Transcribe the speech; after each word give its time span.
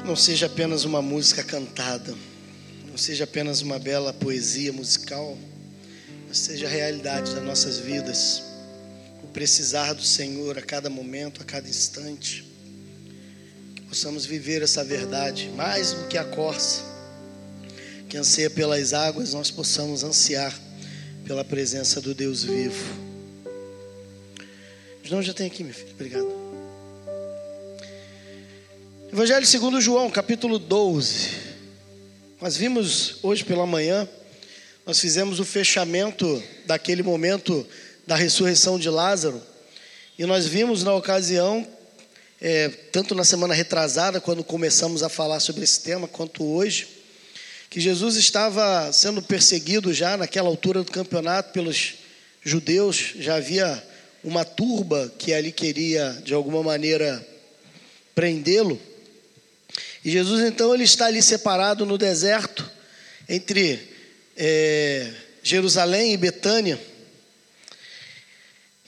Que 0.00 0.06
não 0.06 0.16
seja 0.16 0.46
apenas 0.46 0.84
uma 0.84 1.02
música 1.02 1.44
cantada, 1.44 2.16
não 2.88 2.96
seja 2.96 3.24
apenas 3.24 3.60
uma 3.60 3.78
bela 3.78 4.14
poesia 4.14 4.72
musical, 4.72 5.36
mas 6.26 6.38
seja 6.38 6.66
a 6.66 6.70
realidade 6.70 7.34
das 7.34 7.44
nossas 7.44 7.78
vidas. 7.78 8.42
O 9.22 9.26
precisar 9.26 9.92
do 9.92 10.02
Senhor 10.02 10.56
a 10.56 10.62
cada 10.62 10.88
momento, 10.88 11.42
a 11.42 11.44
cada 11.44 11.68
instante. 11.68 12.50
Que 13.76 13.82
possamos 13.82 14.24
viver 14.24 14.62
essa 14.62 14.82
verdade 14.82 15.50
mais 15.54 15.92
do 15.92 16.08
que 16.08 16.16
a 16.16 16.24
corça 16.24 16.80
que 18.08 18.16
anseia 18.16 18.48
pelas 18.48 18.94
águas, 18.94 19.34
nós 19.34 19.50
possamos 19.50 20.02
ansiar 20.02 20.58
pela 21.26 21.44
presença 21.44 22.00
do 22.00 22.14
Deus 22.14 22.42
vivo. 22.42 23.10
Não, 25.10 25.20
já 25.20 25.34
tem 25.34 25.48
aqui, 25.48 25.62
meu 25.64 25.74
filho. 25.74 25.90
Obrigado. 25.92 26.39
Evangelho 29.20 29.44
segundo 29.44 29.82
João, 29.82 30.08
capítulo 30.08 30.58
12. 30.58 31.28
Nós 32.40 32.56
vimos 32.56 33.16
hoje 33.22 33.44
pela 33.44 33.66
manhã, 33.66 34.08
nós 34.86 34.98
fizemos 34.98 35.38
o 35.38 35.44
fechamento 35.44 36.42
daquele 36.64 37.02
momento 37.02 37.66
da 38.06 38.16
ressurreição 38.16 38.78
de 38.78 38.88
Lázaro. 38.88 39.42
E 40.18 40.24
nós 40.24 40.46
vimos 40.46 40.82
na 40.82 40.94
ocasião, 40.94 41.68
é, 42.40 42.70
tanto 42.90 43.14
na 43.14 43.22
semana 43.22 43.52
retrasada, 43.52 44.22
quando 44.22 44.42
começamos 44.42 45.02
a 45.02 45.10
falar 45.10 45.38
sobre 45.40 45.64
esse 45.64 45.80
tema, 45.82 46.08
quanto 46.08 46.42
hoje, 46.42 46.88
que 47.68 47.78
Jesus 47.78 48.16
estava 48.16 48.90
sendo 48.90 49.20
perseguido 49.20 49.92
já 49.92 50.16
naquela 50.16 50.48
altura 50.48 50.82
do 50.82 50.90
campeonato 50.90 51.52
pelos 51.52 51.96
judeus, 52.42 53.12
já 53.18 53.34
havia 53.34 53.86
uma 54.24 54.46
turba 54.46 55.12
que 55.18 55.34
ali 55.34 55.52
queria 55.52 56.18
de 56.24 56.32
alguma 56.32 56.62
maneira 56.62 57.22
prendê-lo. 58.14 58.80
E 60.04 60.10
Jesus 60.10 60.42
então 60.42 60.74
ele 60.74 60.84
está 60.84 61.06
ali 61.06 61.22
separado 61.22 61.84
no 61.84 61.98
deserto 61.98 62.68
entre 63.28 63.88
é, 64.36 65.12
Jerusalém 65.42 66.12
e 66.14 66.16
Betânia. 66.16 66.80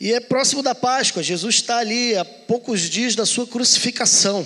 E 0.00 0.12
é 0.12 0.18
próximo 0.18 0.62
da 0.62 0.74
Páscoa, 0.74 1.22
Jesus 1.22 1.56
está 1.56 1.78
ali 1.78 2.16
a 2.16 2.24
poucos 2.24 2.80
dias 2.80 3.14
da 3.14 3.24
sua 3.24 3.46
crucificação. 3.46 4.42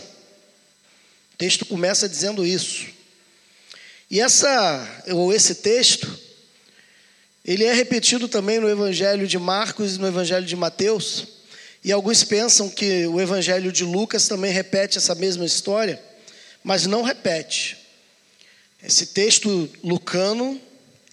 O 1.33 1.37
texto 1.39 1.65
começa 1.65 2.09
dizendo 2.09 2.45
isso. 2.45 2.87
E 4.11 4.21
essa, 4.21 5.03
ou 5.09 5.33
esse 5.33 5.57
texto, 5.57 6.07
ele 7.45 7.65
é 7.65 7.73
repetido 7.73 8.29
também 8.29 8.59
no 8.59 8.69
Evangelho 8.69 9.27
de 9.27 9.39
Marcos 9.39 9.97
e 9.97 9.99
no 9.99 10.07
Evangelho 10.07 10.45
de 10.45 10.55
Mateus. 10.55 11.27
E 11.83 11.93
alguns 11.93 12.25
pensam 12.25 12.69
que 12.69 13.07
o 13.07 13.21
Evangelho 13.21 13.71
de 13.73 13.85
Lucas 13.85 14.29
também 14.29 14.53
repete 14.53 14.99
essa 14.99 15.15
mesma 15.15 15.45
história, 15.45 16.03
mas 16.67 16.85
não 16.85 17.03
repete. 17.03 17.79
Esse 18.83 19.07
texto 19.07 19.71
lucano 19.85 20.61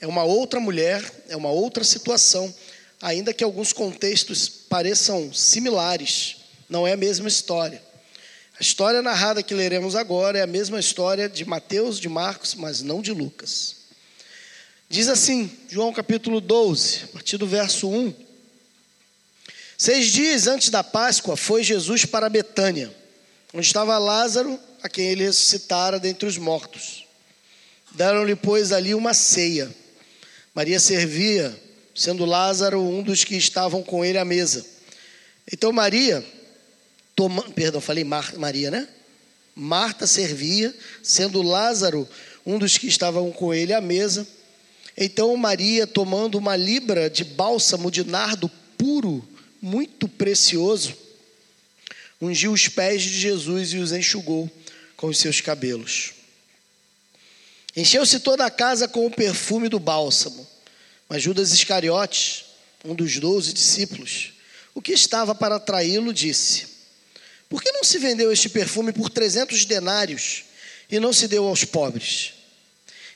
é 0.02 0.08
uma 0.08 0.24
outra 0.24 0.60
mulher, 0.60 1.04
é 1.30 1.38
uma 1.38 1.52
outra 1.52 1.84
situação, 1.84 2.52
ainda 3.00 3.32
que 3.32 3.44
alguns 3.44 3.72
contextos 3.72 4.50
pareçam 4.50 5.32
similares, 5.32 6.38
não 6.68 6.88
é 6.88 6.94
a 6.94 6.98
mesma 6.98 7.28
história. 7.28 7.80
A 8.60 8.64
história 8.64 9.00
narrada 9.04 9.44
que 9.44 9.54
leremos 9.54 9.96
agora 9.96 10.40
é 10.40 10.42
a 10.42 10.48
mesma 10.48 10.80
história 10.80 11.30
de 11.30 11.46
Mateus, 11.46 12.00
de 12.00 12.10
Marcos, 12.10 12.56
mas 12.56 12.82
não 12.82 13.00
de 13.00 13.12
Lucas. 13.12 13.76
Diz 14.90 15.08
assim, 15.08 15.52
João 15.70 15.94
capítulo 15.94 16.42
12, 16.42 17.02
a 17.04 17.08
partir 17.10 17.38
do 17.38 17.46
verso 17.46 17.88
1. 17.88 18.12
Seis 19.78 20.08
dias 20.08 20.48
antes 20.48 20.70
da 20.70 20.84
Páscoa 20.84 21.38
foi 21.38 21.64
Jesus 21.64 22.06
para 22.06 22.28
Betânia, 22.28 22.92
onde 23.54 23.68
estava 23.68 23.96
Lázaro, 24.00 24.60
a 24.84 24.90
quem 24.90 25.08
ele 25.08 25.24
ressuscitara 25.24 25.98
dentre 25.98 26.28
os 26.28 26.38
mortos. 26.38 27.06
Deram-lhe, 27.92 28.36
pois, 28.36 28.74
ali 28.74 28.94
uma 28.94 29.14
ceia. 29.14 29.74
Maria 30.54 30.80
servia, 30.80 31.58
sendo 31.96 32.26
Lázaro 32.26 32.82
um 32.82 33.02
dos 33.02 33.24
que 33.24 33.38
estavam 33.38 33.82
com 33.82 34.04
ele 34.04 34.18
à 34.18 34.26
mesa. 34.26 34.66
Então 35.52 35.72
Maria 35.72 36.24
Toma, 37.16 37.44
perdão, 37.52 37.80
falei 37.80 38.04
Mar, 38.04 38.34
Maria, 38.38 38.72
né? 38.72 38.88
Marta 39.56 40.08
servia, 40.08 40.74
sendo 41.02 41.42
Lázaro 41.42 42.08
um 42.46 42.58
dos 42.58 42.78
que 42.78 42.88
estavam 42.88 43.32
com 43.32 43.54
ele 43.54 43.72
à 43.72 43.80
mesa. 43.80 44.28
Então 44.98 45.36
Maria, 45.38 45.86
tomando 45.86 46.38
uma 46.38 46.56
libra 46.56 47.10
de 47.10 47.24
bálsamo 47.24 47.92
de 47.92 48.04
nardo 48.04 48.50
puro, 48.78 49.28
muito 49.62 50.08
precioso, 50.08 50.96
ungiu 52.20 52.52
os 52.52 52.68
pés 52.68 53.02
de 53.04 53.18
Jesus 53.18 53.74
e 53.74 53.78
os 53.78 53.92
enxugou 53.92 54.50
com 55.04 55.10
os 55.10 55.18
seus 55.18 55.42
cabelos. 55.42 56.14
Encheu-se 57.76 58.22
toda 58.22 58.46
a 58.46 58.50
casa 58.50 58.88
com 58.88 59.06
o 59.06 59.12
perfume 59.12 59.68
do 59.68 59.78
bálsamo. 59.78 60.48
Mas 61.10 61.22
Judas 61.22 61.52
Iscariotes, 61.52 62.46
um 62.86 62.96
dos 62.96 63.20
doze 63.20 63.52
discípulos, 63.52 64.32
o 64.74 64.82
que 64.82 64.94
estava 64.94 65.36
para 65.36 65.60
traí-lo, 65.60 66.14
disse: 66.14 66.68
por 67.50 67.62
que 67.62 67.70
não 67.74 67.84
se 67.84 68.00
vendeu 68.00 68.32
este 68.32 68.48
perfume 68.48 68.94
por 68.94 69.10
trezentos 69.10 69.66
denários 69.66 70.46
e 70.90 71.02
não 71.02 71.12
se 71.12 71.28
deu 71.28 71.50
aos 71.50 71.66
pobres? 71.66 72.36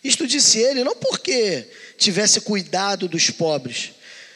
Isto 0.04 0.28
disse 0.28 0.60
ele 0.60 0.84
não 0.84 0.94
porque 0.98 1.70
tivesse 1.98 2.42
cuidado 2.42 3.08
dos 3.08 3.30
pobres, 3.30 3.92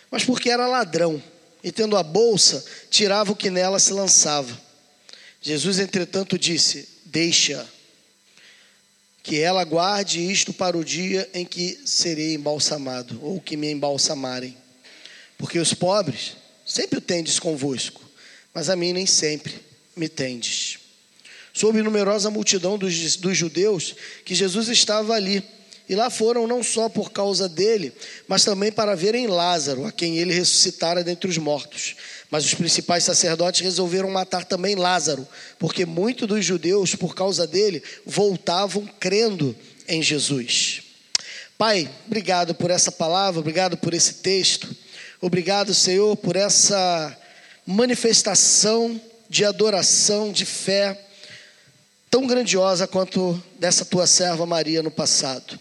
mas 0.10 0.24
porque 0.24 0.50
era 0.50 0.70
ladrão 0.70 1.22
e, 1.62 1.70
tendo 1.70 1.98
a 1.98 2.02
bolsa, 2.02 2.64
tirava 2.90 3.34
o 3.34 3.36
que 3.36 3.50
nela 3.50 3.78
se 3.78 3.92
lançava. 3.92 4.58
Jesus, 5.42 5.80
entretanto, 5.80 6.40
disse: 6.40 7.01
Deixa 7.12 7.68
que 9.22 9.38
ela 9.42 9.66
guarde 9.66 10.32
isto 10.32 10.54
para 10.54 10.78
o 10.78 10.84
dia 10.84 11.30
em 11.34 11.46
que 11.46 11.78
serei 11.86 12.36
embalsamado, 12.36 13.20
ou 13.22 13.42
que 13.42 13.58
me 13.58 13.70
embalsamarem. 13.70 14.56
Porque 15.38 15.60
os 15.60 15.74
pobres 15.74 16.38
sempre 16.66 17.00
o 17.00 17.02
tendes 17.02 17.38
convosco, 17.38 18.02
mas 18.54 18.70
a 18.70 18.78
mim 18.78 18.94
nem 18.94 19.06
sempre 19.06 19.54
me 19.94 20.08
tendes. 20.08 20.80
Soube 21.54 21.82
numerosa 21.82 22.30
multidão 22.30 22.78
dos, 22.78 23.18
dos 23.18 23.38
judeus 23.38 23.94
que 24.24 24.34
Jesus 24.34 24.70
estava 24.70 25.14
ali. 25.14 25.44
E 25.90 25.96
lá 25.96 26.10
foram 26.10 26.48
não 26.48 26.64
só 26.64 26.88
por 26.88 27.12
causa 27.12 27.50
dele, 27.50 27.92
mas 28.26 28.46
também 28.46 28.72
para 28.72 28.96
verem 28.96 29.28
Lázaro, 29.28 29.86
a 29.86 29.92
quem 29.92 30.18
ele 30.18 30.34
ressuscitara 30.34 31.04
dentre 31.04 31.30
os 31.30 31.38
mortos. 31.38 31.98
Mas 32.32 32.46
os 32.46 32.54
principais 32.54 33.04
sacerdotes 33.04 33.60
resolveram 33.60 34.10
matar 34.10 34.46
também 34.46 34.74
Lázaro, 34.74 35.28
porque 35.60 35.86
muitos 35.86 36.26
dos 36.26 36.46
judeus, 36.46 36.96
por 36.96 37.14
causa 37.14 37.46
dele, 37.46 37.84
voltavam 38.06 38.90
crendo 38.98 39.54
em 39.86 40.02
Jesus. 40.02 40.82
Pai, 41.58 41.92
obrigado 42.08 42.56
por 42.56 42.72
essa 42.72 42.90
palavra, 42.90 43.42
obrigado 43.42 43.76
por 43.76 43.94
esse 43.94 44.16
texto, 44.16 44.74
obrigado, 45.20 45.74
Senhor, 45.74 46.16
por 46.16 46.38
essa 46.38 47.16
manifestação 47.68 49.00
de 49.30 49.44
adoração, 49.44 50.32
de 50.32 50.46
fé, 50.46 50.98
tão 52.10 52.26
grandiosa 52.26 52.88
quanto 52.88 53.44
dessa 53.60 53.84
tua 53.84 54.08
serva 54.08 54.46
Maria 54.46 54.82
no 54.82 54.90
passado. 54.90 55.60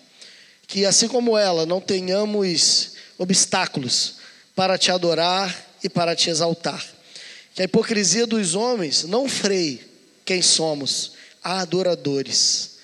Que 0.69 0.87
assim 0.87 1.09
como 1.09 1.37
ela, 1.37 1.67
não 1.67 1.81
tenhamos 1.81 2.93
obstáculos 3.19 4.15
para 4.55 4.79
te 4.79 4.93
adorar 4.93 5.70
e 5.83 5.89
para 5.89 6.15
te 6.15 6.31
exaltar. 6.31 6.85
Que 7.55 7.63
a 7.63 7.65
hipocrisia 7.65 8.27
dos 8.27 8.55
homens 8.55 9.05
não 9.05 9.29
freie 9.29 9.81
quem 10.25 10.41
somos, 10.41 11.13
adoradores. 11.43 12.79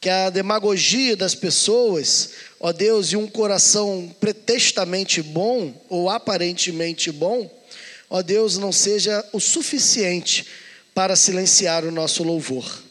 Que 0.00 0.08
a 0.08 0.30
demagogia 0.30 1.16
das 1.16 1.34
pessoas, 1.34 2.30
ó 2.60 2.72
Deus, 2.72 3.12
e 3.12 3.16
um 3.16 3.26
coração 3.26 4.14
pretextamente 4.20 5.22
bom 5.22 5.74
ou 5.88 6.08
aparentemente 6.08 7.10
bom, 7.10 7.50
ó 8.08 8.22
Deus, 8.22 8.58
não 8.58 8.72
seja 8.72 9.24
o 9.32 9.40
suficiente 9.40 10.46
para 10.94 11.16
silenciar 11.16 11.84
o 11.84 11.92
nosso 11.92 12.22
louvor. 12.22 12.82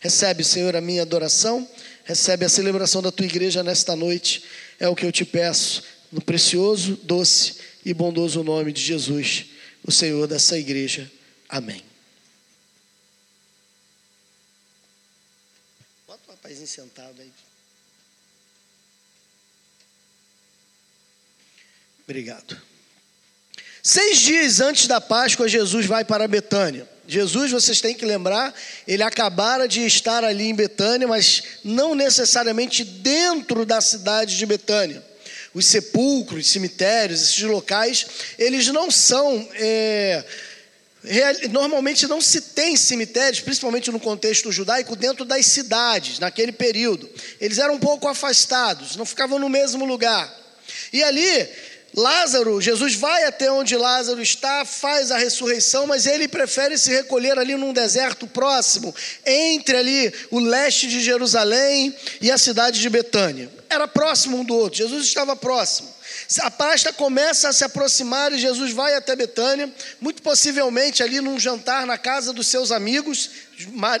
Recebe, 0.00 0.42
Senhor, 0.42 0.74
a 0.74 0.80
minha 0.80 1.02
adoração, 1.02 1.68
recebe 2.04 2.44
a 2.44 2.48
celebração 2.48 3.00
da 3.00 3.12
tua 3.12 3.26
igreja 3.26 3.62
nesta 3.62 3.94
noite, 3.94 4.42
é 4.80 4.88
o 4.88 4.96
que 4.96 5.06
eu 5.06 5.12
te 5.12 5.24
peço, 5.24 5.84
no 6.10 6.20
precioso, 6.20 6.98
doce 7.04 7.54
e 7.84 7.92
bondoso 7.92 8.42
nome 8.42 8.72
de 8.72 8.82
Jesus, 8.82 9.46
o 9.84 9.90
Senhor 9.90 10.26
dessa 10.26 10.58
igreja. 10.58 11.10
Amém. 11.48 11.82
Bota 16.06 16.20
o 16.28 16.30
rapazinho 16.30 16.66
sentado 16.66 17.20
aí. 17.20 17.30
Obrigado. 22.04 22.60
Seis 23.82 24.18
dias 24.20 24.60
antes 24.60 24.86
da 24.86 25.00
Páscoa, 25.00 25.48
Jesus 25.48 25.86
vai 25.86 26.04
para 26.04 26.28
Betânia. 26.28 26.88
Jesus, 27.06 27.50
vocês 27.50 27.80
têm 27.80 27.94
que 27.94 28.04
lembrar, 28.04 28.54
ele 28.86 29.02
acabara 29.02 29.66
de 29.66 29.84
estar 29.84 30.22
ali 30.22 30.44
em 30.44 30.54
Betânia, 30.54 31.08
mas 31.08 31.42
não 31.64 31.94
necessariamente 31.94 32.84
dentro 32.84 33.66
da 33.66 33.80
cidade 33.80 34.38
de 34.38 34.46
Betânia. 34.46 35.04
Os 35.54 35.66
sepulcros, 35.66 36.46
cemitérios, 36.46 37.22
esses 37.22 37.42
locais, 37.42 38.06
eles 38.38 38.66
não 38.68 38.90
são 38.90 39.48
é, 39.54 40.24
normalmente 41.50 42.06
não 42.06 42.20
se 42.20 42.40
tem 42.40 42.76
cemitérios, 42.76 43.40
principalmente 43.40 43.90
no 43.90 43.98
contexto 43.98 44.52
judaico, 44.52 44.94
dentro 44.94 45.24
das 45.24 45.46
cidades, 45.46 46.18
naquele 46.18 46.52
período. 46.52 47.10
Eles 47.40 47.58
eram 47.58 47.74
um 47.74 47.78
pouco 47.78 48.06
afastados, 48.06 48.94
não 48.94 49.04
ficavam 49.04 49.38
no 49.38 49.48
mesmo 49.48 49.84
lugar. 49.84 50.32
E 50.92 51.02
ali, 51.02 51.48
Lázaro, 51.94 52.60
Jesus 52.60 52.94
vai 52.94 53.24
até 53.24 53.52
onde 53.52 53.76
Lázaro 53.76 54.22
está, 54.22 54.64
faz 54.64 55.10
a 55.10 55.18
ressurreição, 55.18 55.86
mas 55.86 56.06
ele 56.06 56.26
prefere 56.26 56.78
se 56.78 56.90
recolher 56.90 57.38
ali 57.38 57.54
num 57.54 57.72
deserto 57.72 58.26
próximo, 58.26 58.94
entre 59.26 59.76
ali 59.76 60.14
o 60.30 60.38
leste 60.38 60.88
de 60.88 61.00
Jerusalém 61.00 61.94
e 62.20 62.30
a 62.30 62.38
cidade 62.38 62.80
de 62.80 62.88
Betânia. 62.88 63.50
Era 63.68 63.86
próximo 63.86 64.38
um 64.38 64.44
do 64.44 64.54
outro, 64.54 64.78
Jesus 64.78 65.04
estava 65.06 65.36
próximo. 65.36 65.92
A 66.40 66.50
pasta 66.50 66.92
começa 66.92 67.48
a 67.48 67.52
se 67.52 67.64
aproximar 67.64 68.32
e 68.32 68.38
Jesus 68.38 68.72
vai 68.72 68.94
até 68.94 69.14
Betânia, 69.14 69.70
muito 70.00 70.22
possivelmente 70.22 71.02
ali 71.02 71.20
num 71.20 71.38
jantar 71.38 71.86
na 71.86 71.98
casa 71.98 72.32
dos 72.32 72.46
seus 72.46 72.72
amigos, 72.72 73.30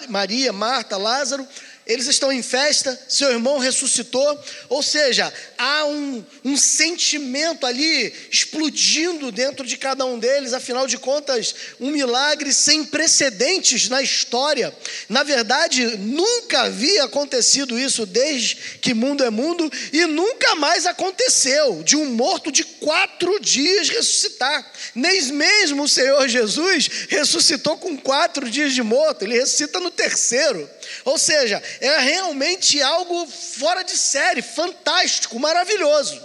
Maria, 0.08 0.52
Marta, 0.52 0.96
Lázaro. 0.96 1.46
Eles 1.84 2.06
estão 2.06 2.30
em 2.30 2.42
festa, 2.42 2.98
seu 3.08 3.30
irmão 3.30 3.58
ressuscitou, 3.58 4.38
ou 4.68 4.82
seja, 4.84 5.32
há 5.58 5.84
um, 5.84 6.24
um, 6.44 6.56
sentimento 6.56 7.66
ali 7.66 8.12
explodindo 8.30 9.32
dentro 9.32 9.66
de 9.66 9.76
cada 9.76 10.04
um 10.04 10.16
deles, 10.16 10.52
afinal 10.52 10.86
de 10.86 10.96
contas, 10.96 11.54
um 11.80 11.90
milagre 11.90 12.52
sem 12.52 12.84
precedentes 12.84 13.88
na 13.88 14.00
história. 14.00 14.72
Na 15.08 15.24
verdade, 15.24 15.84
nunca 15.98 16.62
havia 16.62 17.02
acontecido 17.04 17.76
isso 17.76 18.06
desde 18.06 18.54
que 18.80 18.94
mundo 18.94 19.24
é 19.24 19.30
mundo, 19.30 19.70
e 19.92 20.06
nunca 20.06 20.54
mais 20.54 20.86
aconteceu 20.86 21.82
de 21.82 21.96
um 21.96 22.06
morto 22.06 22.52
de 22.52 22.62
quatro 22.62 23.40
dias 23.40 23.88
ressuscitar. 23.88 24.72
Nem 24.94 25.20
mesmo 25.32 25.82
o 25.82 25.88
Senhor 25.88 26.28
Jesus 26.28 26.88
ressuscitou 27.08 27.76
com 27.76 27.96
quatro 27.96 28.48
dias 28.48 28.72
de 28.72 28.82
morto, 28.82 29.22
ele 29.24 29.34
ressuscita 29.34 29.80
no 29.80 29.90
terceiro. 29.90 30.68
Ou 31.04 31.18
seja, 31.18 31.62
é 31.80 31.98
realmente 32.00 32.80
algo 32.82 33.26
fora 33.26 33.82
de 33.82 33.96
série, 33.96 34.42
fantástico, 34.42 35.38
maravilhoso. 35.38 36.20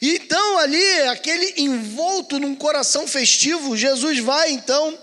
E 0.00 0.16
então, 0.16 0.58
ali, 0.58 1.00
aquele 1.08 1.54
envolto 1.62 2.38
num 2.38 2.54
coração 2.54 3.06
festivo, 3.06 3.76
Jesus 3.76 4.18
vai 4.18 4.50
então 4.50 4.98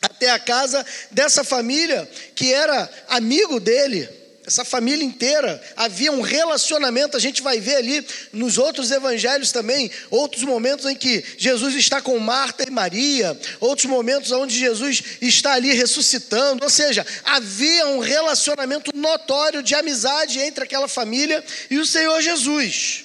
até 0.00 0.30
a 0.30 0.38
casa 0.38 0.84
dessa 1.10 1.42
família 1.44 2.08
que 2.34 2.52
era 2.52 2.90
amigo 3.08 3.58
dele 3.58 4.23
essa 4.46 4.64
família 4.64 5.04
inteira, 5.04 5.60
havia 5.74 6.12
um 6.12 6.20
relacionamento, 6.20 7.16
a 7.16 7.20
gente 7.20 7.40
vai 7.40 7.58
ver 7.60 7.76
ali 7.76 8.06
nos 8.30 8.58
outros 8.58 8.90
evangelhos 8.90 9.50
também, 9.50 9.90
outros 10.10 10.42
momentos 10.42 10.84
em 10.84 10.94
que 10.94 11.24
Jesus 11.38 11.74
está 11.74 12.02
com 12.02 12.18
Marta 12.18 12.62
e 12.62 12.70
Maria, 12.70 13.38
outros 13.58 13.86
momentos 13.86 14.30
onde 14.32 14.58
Jesus 14.58 15.02
está 15.22 15.54
ali 15.54 15.72
ressuscitando, 15.72 16.62
ou 16.62 16.70
seja, 16.70 17.06
havia 17.24 17.86
um 17.86 18.00
relacionamento 18.00 18.90
notório 18.94 19.62
de 19.62 19.74
amizade 19.74 20.38
entre 20.38 20.64
aquela 20.64 20.88
família 20.88 21.42
e 21.70 21.78
o 21.78 21.86
Senhor 21.86 22.20
Jesus. 22.20 23.04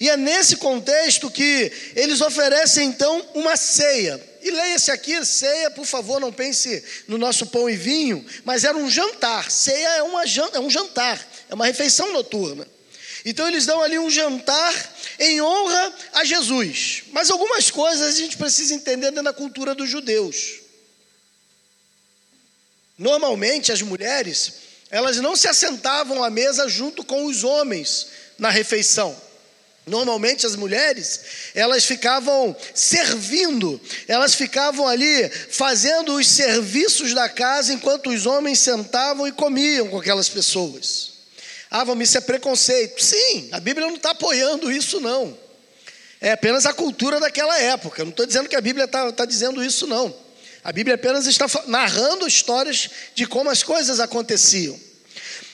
E 0.00 0.10
é 0.10 0.16
nesse 0.16 0.56
contexto 0.56 1.30
que 1.30 1.70
eles 1.94 2.20
oferecem 2.20 2.88
então 2.88 3.24
uma 3.34 3.56
ceia. 3.56 4.20
E 4.44 4.50
leia-se 4.50 4.90
aqui, 4.90 5.24
ceia, 5.24 5.70
por 5.70 5.86
favor, 5.86 6.20
não 6.20 6.30
pense 6.30 6.84
no 7.08 7.16
nosso 7.16 7.46
pão 7.46 7.68
e 7.68 7.76
vinho, 7.78 8.22
mas 8.44 8.62
era 8.62 8.76
um 8.76 8.90
jantar. 8.90 9.50
Ceia 9.50 9.88
é, 9.88 10.02
uma, 10.02 10.22
é 10.22 10.60
um 10.60 10.68
jantar, 10.68 11.26
é 11.48 11.54
uma 11.54 11.64
refeição 11.64 12.12
noturna. 12.12 12.68
Então 13.24 13.48
eles 13.48 13.64
dão 13.64 13.80
ali 13.80 13.98
um 13.98 14.10
jantar 14.10 14.94
em 15.18 15.40
honra 15.40 15.94
a 16.12 16.24
Jesus. 16.26 17.04
Mas 17.10 17.30
algumas 17.30 17.70
coisas 17.70 18.14
a 18.14 18.20
gente 18.20 18.36
precisa 18.36 18.74
entender 18.74 19.06
dentro 19.06 19.24
da 19.24 19.32
cultura 19.32 19.74
dos 19.74 19.88
judeus. 19.88 20.60
Normalmente 22.98 23.72
as 23.72 23.80
mulheres, 23.80 24.52
elas 24.90 25.16
não 25.16 25.34
se 25.34 25.48
assentavam 25.48 26.22
à 26.22 26.28
mesa 26.28 26.68
junto 26.68 27.02
com 27.02 27.24
os 27.24 27.44
homens 27.44 28.08
na 28.38 28.50
refeição. 28.50 29.18
Normalmente 29.86 30.46
as 30.46 30.56
mulheres, 30.56 31.20
elas 31.54 31.84
ficavam 31.84 32.56
servindo, 32.74 33.78
elas 34.08 34.34
ficavam 34.34 34.88
ali 34.88 35.28
fazendo 35.50 36.16
os 36.16 36.26
serviços 36.26 37.12
da 37.12 37.28
casa 37.28 37.74
enquanto 37.74 38.08
os 38.08 38.24
homens 38.24 38.60
sentavam 38.60 39.28
e 39.28 39.32
comiam 39.32 39.88
com 39.88 39.98
aquelas 39.98 40.28
pessoas. 40.28 41.12
Ah, 41.70 41.84
vamos, 41.84 42.08
isso 42.08 42.16
é 42.16 42.20
preconceito. 42.22 43.02
Sim, 43.02 43.48
a 43.52 43.60
Bíblia 43.60 43.86
não 43.86 43.96
está 43.96 44.10
apoiando 44.10 44.72
isso, 44.72 45.00
não. 45.00 45.36
É 46.18 46.32
apenas 46.32 46.64
a 46.64 46.72
cultura 46.72 47.20
daquela 47.20 47.58
época. 47.58 48.00
Eu 48.00 48.06
não 48.06 48.10
estou 48.10 48.24
dizendo 48.24 48.48
que 48.48 48.56
a 48.56 48.60
Bíblia 48.62 48.86
está 48.86 49.12
tá 49.12 49.26
dizendo 49.26 49.62
isso, 49.62 49.86
não. 49.86 50.14
A 50.62 50.72
Bíblia 50.72 50.94
apenas 50.94 51.26
está 51.26 51.46
narrando 51.66 52.26
histórias 52.26 52.88
de 53.14 53.26
como 53.26 53.50
as 53.50 53.62
coisas 53.62 54.00
aconteciam. 54.00 54.80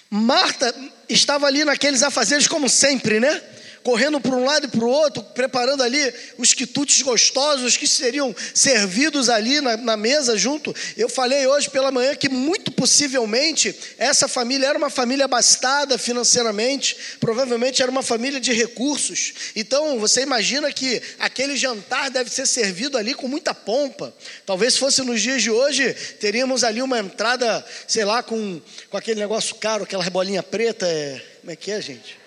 Marta 0.09 0.73
estava 1.09 1.49
ali 1.49 1.65
naqueles 1.65 2.05
afazeres, 2.05 2.47
como 2.47 2.69
sempre, 2.69 3.19
né? 3.19 3.43
Correndo 3.83 4.21
para 4.21 4.35
um 4.35 4.45
lado 4.45 4.67
e 4.67 4.69
para 4.69 4.85
o 4.85 4.89
outro, 4.89 5.23
preparando 5.23 5.83
ali 5.83 6.13
os 6.39 6.53
quitutes 6.55 7.03
gostosos 7.03 7.77
que 7.77 7.87
seriam 7.87 8.35
servidos 8.55 9.29
ali 9.29 9.61
na, 9.61 9.77
na, 9.77 9.97
mesa 9.97 10.37
junto. 10.37 10.75
Eu 10.97 11.09
falei 11.09 11.47
hoje 11.47 11.71
pela 11.71 11.91
manhã 11.91 12.15
que 12.15 12.29
muito 12.29 12.71
possivelmente 12.71 13.75
essa 13.99 14.29
família 14.29 14.67
era 14.67 14.79
uma 14.79 14.91
família 14.91 15.25
abastada 15.25 15.99
financeiramente, 15.99 16.97
provavelmente 17.19 17.83
era 17.83 17.91
uma 17.91 18.03
família 18.03 18.41
de 18.41 18.53
recursos. 18.53 19.33
Então 19.57 19.99
você 19.99 20.23
imagina 20.23 20.73
que 20.73 21.03
aquele 21.19 21.57
jantar 21.57 22.11
deve 22.11 22.31
ser 22.31 22.47
servido 22.47 22.99
ali 22.99 23.15
com 23.15 23.29
muita 23.29 23.55
pompa. 23.55 24.15
Talvez 24.45 24.77
fosse 24.77 25.03
nos 25.03 25.21
dias 25.21 25.43
de 25.43 25.51
hoje, 25.51 25.93
teríamos 26.19 26.65
ali 26.65 26.83
uma 26.83 26.99
entrada, 26.99 27.65
sei 27.87 28.05
lá, 28.05 28.23
com, 28.23 28.61
com 28.89 28.97
aquele 28.97 29.21
negócio 29.21 29.55
caro, 29.57 29.85
aquela 29.85 30.09
bolinha 30.11 30.43
preta. 30.43 30.87
É, 30.87 31.23
como 31.41 31.53
é 31.53 31.57
que 31.57 31.71
é, 31.71 31.81
gente? 31.81 32.21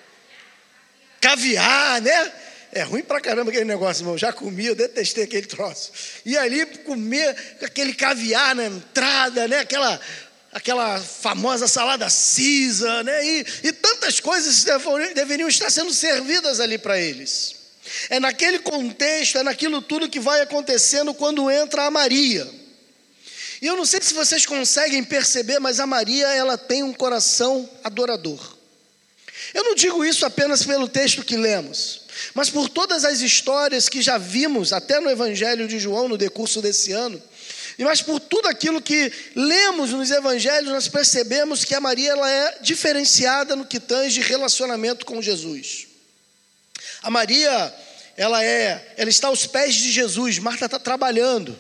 Caviar, 1.24 2.02
né? 2.02 2.34
É 2.74 2.81
ruim 2.81 3.02
pra 3.02 3.22
caramba 3.22 3.50
aquele 3.50 3.66
negócio, 3.66 4.02
irmão. 4.02 4.18
Já 4.18 4.34
comi, 4.34 4.66
eu 4.66 4.75
detestei 4.75 5.24
aquele 5.24 5.48
troço. 5.48 5.92
E 6.25 6.38
ali 6.38 6.66
comer 6.66 7.36
aquele 7.62 7.94
caviar 7.94 8.54
na 8.54 8.66
entrada, 8.66 9.48
né? 9.48 9.60
Aquela, 9.60 10.02
aquela 10.52 11.00
famosa 11.00 11.68
salada 11.68 12.10
cisa, 12.10 13.04
né? 13.04 13.26
E, 13.26 13.45
e 13.64 13.71
tantas 13.71 14.19
coisas 14.19 14.66
deveriam 15.16 15.47
estar 15.47 15.69
sendo 15.69 15.94
servidas 15.94 16.59
ali 16.59 16.78
para 16.78 17.00
eles. 17.00 17.56
É 18.09 18.19
naquele 18.19 18.59
contexto, 18.59 19.38
é 19.38 19.44
naquilo 19.44 19.81
tudo 19.81 20.09
que 20.09 20.19
vai 20.19 20.42
acontecendo 20.42 21.14
quando 21.14 21.50
entra 21.50 21.86
a 21.86 21.92
Maria. 21.92 22.50
E 23.62 23.68
eu 23.68 23.78
não 23.78 23.86
sei 23.86 24.02
se 24.02 24.14
vocês 24.14 24.45
conseguem 24.45 25.04
perceber, 25.04 25.59
mas 25.59 25.80
a 25.80 25.88
Maria, 25.88 26.28
ela 26.30 26.57
tem 26.57 26.83
um 26.83 26.94
coração 26.94 27.69
adorador. 27.81 28.53
Eu 29.54 29.64
não 29.64 29.76
digo 29.76 30.04
isso 30.04 30.26
apenas 30.26 30.64
pelo 30.64 30.88
texto 30.88 31.24
que 31.24 31.38
lemos, 31.38 32.02
mas 32.33 32.50
por 32.50 32.68
todas 32.69 33.06
as 33.06 33.22
histórias 33.22 33.88
que 33.88 34.02
já 34.02 34.18
vimos, 34.18 34.74
até 34.74 35.00
no 35.00 35.10
Evangelho 35.10 35.68
de 35.68 35.80
João, 35.80 36.07
no 36.07 36.18
decurso 36.18 36.62
desse 36.62 36.92
ano, 36.92 37.22
e 37.78 37.83
mas 37.83 38.02
por 38.02 38.19
tudo 38.19 38.48
aquilo 38.48 38.81
que 38.81 39.12
lemos 39.36 39.92
nos 39.92 40.12
evangelhos, 40.12 40.72
nós 40.72 40.88
percebemos 40.88 41.66
que 41.66 41.74
a 41.74 41.81
Maria 41.81 42.12
ela 42.12 42.30
é 42.30 42.60
diferenciada 42.62 43.56
no 43.56 43.66
que 43.66 43.80
tange 43.80 44.22
relacionamento 44.22 45.06
com 45.06 45.22
Jesus. 45.22 45.88
A 47.02 47.10
Maria, 47.10 47.74
ela 48.16 48.44
é, 48.44 48.94
ela 48.95 49.10
está 49.10 49.28
aos 49.28 49.48
pés 49.48 49.74
de 49.76 49.92
Jesus, 49.92 50.38
Marta 50.38 50.66
está 50.66 50.78
trabalhando. 50.78 51.57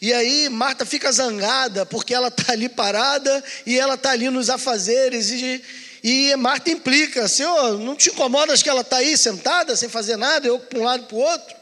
E 0.00 0.12
aí 0.12 0.48
Marta 0.48 0.84
fica 0.84 1.10
zangada 1.12 1.86
porque 1.86 2.12
ela 2.12 2.28
está 2.28 2.52
ali 2.52 2.68
parada 2.68 3.42
e 3.64 3.78
ela 3.78 3.94
está 3.94 4.10
ali 4.10 4.28
nos 4.28 4.50
afazeres 4.50 5.30
e, 5.30 5.62
e 6.02 6.34
Marta 6.36 6.70
implica: 6.70 7.28
Senhor, 7.28 7.78
não 7.78 7.94
te 7.94 8.10
incomodas 8.10 8.62
que 8.62 8.68
ela 8.68 8.80
está 8.80 8.96
aí 8.96 9.16
sentada, 9.16 9.76
sem 9.76 9.88
fazer 9.88 10.16
nada, 10.16 10.46
eu 10.46 10.58
para 10.58 10.78
um 10.78 10.84
lado 10.84 11.04
para 11.04 11.16
o 11.16 11.20
outro? 11.20 11.56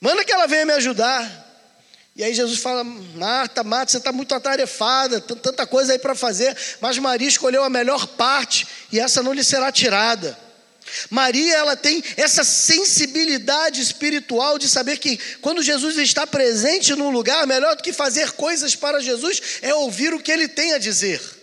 Manda 0.00 0.24
que 0.24 0.32
ela 0.32 0.46
venha 0.46 0.64
me 0.64 0.72
ajudar. 0.72 1.42
E 2.16 2.24
aí 2.24 2.32
Jesus 2.34 2.58
fala: 2.60 2.82
Marta, 2.82 3.62
Marta, 3.62 3.92
você 3.92 3.98
está 3.98 4.12
muito 4.12 4.34
atarefada, 4.34 5.20
tanta 5.20 5.66
coisa 5.66 5.92
aí 5.92 5.98
para 5.98 6.14
fazer, 6.14 6.56
mas 6.80 6.98
Maria 6.98 7.28
escolheu 7.28 7.62
a 7.62 7.70
melhor 7.70 8.06
parte 8.06 8.66
e 8.90 8.98
essa 8.98 9.22
não 9.22 9.32
lhe 9.32 9.44
será 9.44 9.70
tirada. 9.70 10.38
Maria, 11.10 11.54
ela 11.54 11.76
tem 11.76 12.02
essa 12.16 12.42
sensibilidade 12.42 13.80
espiritual 13.80 14.58
de 14.58 14.68
saber 14.68 14.98
que 14.98 15.18
quando 15.40 15.62
Jesus 15.62 15.96
está 15.96 16.26
presente 16.26 16.94
num 16.94 17.10
lugar, 17.10 17.46
melhor 17.46 17.76
do 17.76 17.82
que 17.82 17.92
fazer 17.92 18.32
coisas 18.32 18.74
para 18.74 19.00
Jesus 19.00 19.40
é 19.62 19.72
ouvir 19.74 20.12
o 20.12 20.20
que 20.20 20.32
ele 20.32 20.48
tem 20.48 20.72
a 20.72 20.78
dizer. 20.78 21.41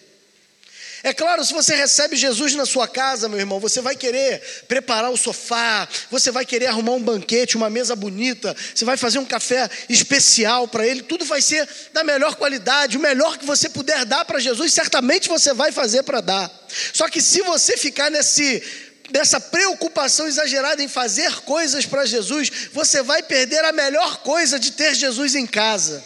É 1.03 1.13
claro, 1.13 1.44
se 1.46 1.53
você 1.53 1.75
recebe 1.75 2.18
Jesus 2.18 2.56
na 2.56 2.65
sua 2.65 2.88
casa, 2.88 3.29
meu 3.29 3.39
irmão, 3.39 3.60
você 3.60 3.79
vai 3.82 3.96
querer 3.96 4.41
preparar 4.68 5.10
o 5.12 5.18
sofá, 5.18 5.88
você 6.12 6.29
vai 6.29 6.46
querer 6.46 6.68
arrumar 6.68 6.91
um 6.94 7.01
banquete, 7.01 7.56
uma 7.56 7.70
mesa 7.70 7.96
bonita, 7.96 8.56
você 8.75 8.84
vai 8.84 8.98
fazer 8.98 9.20
um 9.20 9.25
café 9.25 9.70
especial 9.88 10.68
para 10.68 10.86
ele, 10.86 11.01
tudo 11.01 11.24
vai 11.24 11.41
ser 11.41 11.68
da 11.94 12.03
melhor 12.03 12.36
qualidade, 12.36 12.98
o 12.98 13.01
melhor 13.01 13.38
que 13.38 13.46
você 13.46 13.70
puder 13.70 14.03
dar 14.03 14.25
para 14.25 14.39
Jesus, 14.39 14.74
certamente 14.74 15.29
você 15.29 15.53
vai 15.53 15.72
fazer 15.72 16.03
para 16.03 16.20
dar. 16.20 16.51
Só 16.94 17.08
que 17.08 17.22
se 17.22 17.41
você 17.41 17.77
ficar 17.77 18.12
nesse 18.12 18.62
dessa 19.10 19.39
preocupação 19.39 20.27
exagerada 20.27 20.84
em 20.84 20.88
fazer 20.88 21.34
coisas 21.41 21.84
para 21.84 22.06
Jesus, 22.06 22.51
você 22.72 23.01
vai 23.01 23.24
perder 23.24 23.65
a 23.65 23.72
melhor 23.72 24.18
coisa 24.18 24.60
de 24.60 24.72
ter 24.72 24.94
Jesus 24.94 25.34
em 25.34 25.48
casa, 25.48 26.03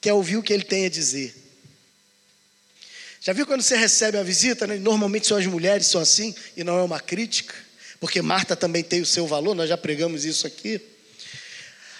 que 0.00 0.08
é 0.08 0.12
ouvir 0.12 0.38
o 0.38 0.42
que 0.42 0.52
ele 0.52 0.64
tem 0.64 0.86
a 0.86 0.90
dizer. 0.90 1.43
Já 3.24 3.32
viu 3.32 3.46
quando 3.46 3.62
você 3.62 3.74
recebe 3.74 4.18
a 4.18 4.22
visita? 4.22 4.66
Né? 4.66 4.76
Normalmente 4.76 5.26
são 5.26 5.38
as 5.38 5.46
mulheres 5.46 5.86
são 5.86 5.98
assim, 5.98 6.34
e 6.54 6.62
não 6.62 6.78
é 6.78 6.82
uma 6.82 7.00
crítica, 7.00 7.54
porque 7.98 8.20
Marta 8.20 8.54
também 8.54 8.82
tem 8.84 9.00
o 9.00 9.06
seu 9.06 9.26
valor, 9.26 9.54
nós 9.54 9.66
já 9.66 9.78
pregamos 9.78 10.26
isso 10.26 10.46
aqui. 10.46 10.78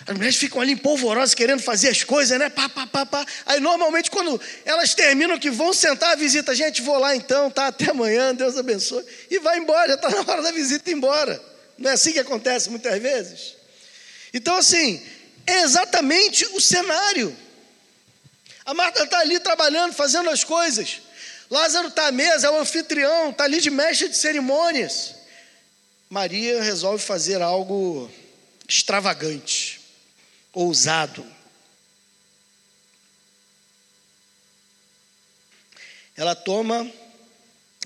As 0.06 0.14
mulheres 0.14 0.36
ficam 0.36 0.60
ali 0.60 0.72
empolvorosas, 0.72 1.32
querendo 1.32 1.62
fazer 1.62 1.88
as 1.88 2.04
coisas, 2.04 2.38
né? 2.38 2.50
Pá, 2.50 2.68
pá, 2.68 2.86
pá, 2.86 3.06
pá. 3.06 3.26
Aí 3.46 3.58
normalmente 3.58 4.10
quando 4.10 4.38
elas 4.66 4.94
terminam 4.94 5.38
que 5.38 5.50
vão 5.50 5.72
sentar 5.72 6.12
a 6.12 6.14
visita, 6.14 6.54
gente, 6.54 6.82
vou 6.82 6.98
lá 6.98 7.16
então, 7.16 7.50
tá? 7.50 7.68
Até 7.68 7.90
amanhã, 7.90 8.34
Deus 8.34 8.58
abençoe. 8.58 9.02
E 9.30 9.38
vai 9.38 9.56
embora, 9.56 9.88
já 9.88 9.94
está 9.94 10.10
na 10.10 10.30
hora 10.30 10.42
da 10.42 10.52
visita 10.52 10.90
ir 10.90 10.92
embora. 10.92 11.42
Não 11.78 11.88
é 11.88 11.94
assim 11.94 12.12
que 12.12 12.18
acontece 12.18 12.68
muitas 12.68 13.00
vezes? 13.00 13.56
Então, 14.34 14.56
assim, 14.56 15.02
é 15.46 15.62
exatamente 15.62 16.44
o 16.52 16.60
cenário. 16.60 17.34
A 18.66 18.74
Marta 18.74 19.04
está 19.04 19.20
ali 19.20 19.40
trabalhando, 19.40 19.94
fazendo 19.94 20.28
as 20.28 20.44
coisas. 20.44 21.00
Lázaro 21.50 21.88
está 21.88 22.06
à 22.08 22.12
mesa, 22.12 22.46
é 22.46 22.50
o 22.50 22.58
anfitrião, 22.58 23.30
está 23.30 23.44
ali 23.44 23.60
de 23.60 23.70
mestre 23.70 24.08
de 24.08 24.16
cerimônias. 24.16 25.14
Maria 26.08 26.62
resolve 26.62 27.02
fazer 27.02 27.42
algo 27.42 28.10
extravagante, 28.68 29.80
ousado. 30.52 31.26
Ela 36.16 36.34
toma, 36.34 36.90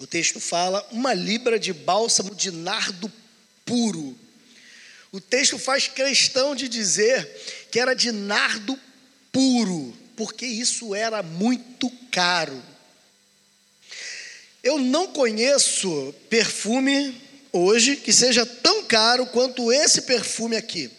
o 0.01 0.07
texto 0.07 0.39
fala, 0.39 0.87
uma 0.93 1.15
libra 1.15 1.59
de 1.59 1.73
bálsamo 1.73 2.35
de 2.35 2.51
nardo 2.51 3.11
puro. 3.65 4.17
O 5.11 5.21
texto 5.21 5.59
faz 5.59 5.89
questão 5.89 6.55
de 6.55 6.69
dizer 6.69 7.27
que 7.71 7.81
era 7.81 7.95
de 7.95 8.13
nardo 8.13 8.79
puro, 9.33 9.97
porque 10.17 10.45
isso 10.45 10.95
era 10.95 11.23
muito 11.23 11.91
caro. 12.11 12.63
Eu 14.69 14.77
não 14.79 15.07
conheço 15.07 16.15
perfume 16.29 17.19
hoje 17.51 17.97
que 17.97 18.13
seja 18.13 18.45
tão 18.45 18.85
caro 18.85 19.25
quanto 19.25 19.73
esse 19.73 20.03
perfume 20.03 20.57
aqui. 20.57 20.91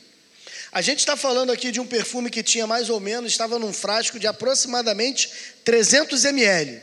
A 0.71 0.81
gente 0.81 0.97
está 0.97 1.15
falando 1.15 1.51
aqui 1.51 1.71
de 1.71 1.79
um 1.79 1.85
perfume 1.85 2.31
que 2.31 2.41
tinha 2.41 2.65
mais 2.65 2.89
ou 2.89 2.99
menos, 2.99 3.31
estava 3.31 3.59
num 3.59 3.71
frasco 3.71 4.17
de 4.17 4.25
aproximadamente 4.25 5.29
300 5.63 6.25
ml. 6.25 6.81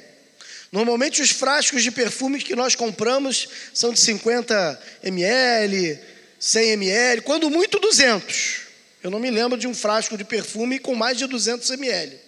Normalmente 0.70 1.20
os 1.20 1.32
frascos 1.32 1.82
de 1.82 1.90
perfume 1.90 2.38
que 2.38 2.54
nós 2.54 2.76
compramos 2.76 3.48
são 3.74 3.92
de 3.92 3.98
50 3.98 4.80
ml, 5.02 5.98
100 6.38 6.70
ml, 6.70 7.22
quando 7.22 7.50
muito 7.50 7.80
200. 7.80 8.60
Eu 9.02 9.10
não 9.10 9.18
me 9.18 9.32
lembro 9.32 9.58
de 9.58 9.66
um 9.66 9.74
frasco 9.74 10.16
de 10.16 10.22
perfume 10.22 10.78
com 10.78 10.94
mais 10.94 11.18
de 11.18 11.26
200 11.26 11.68
ml. 11.68 12.25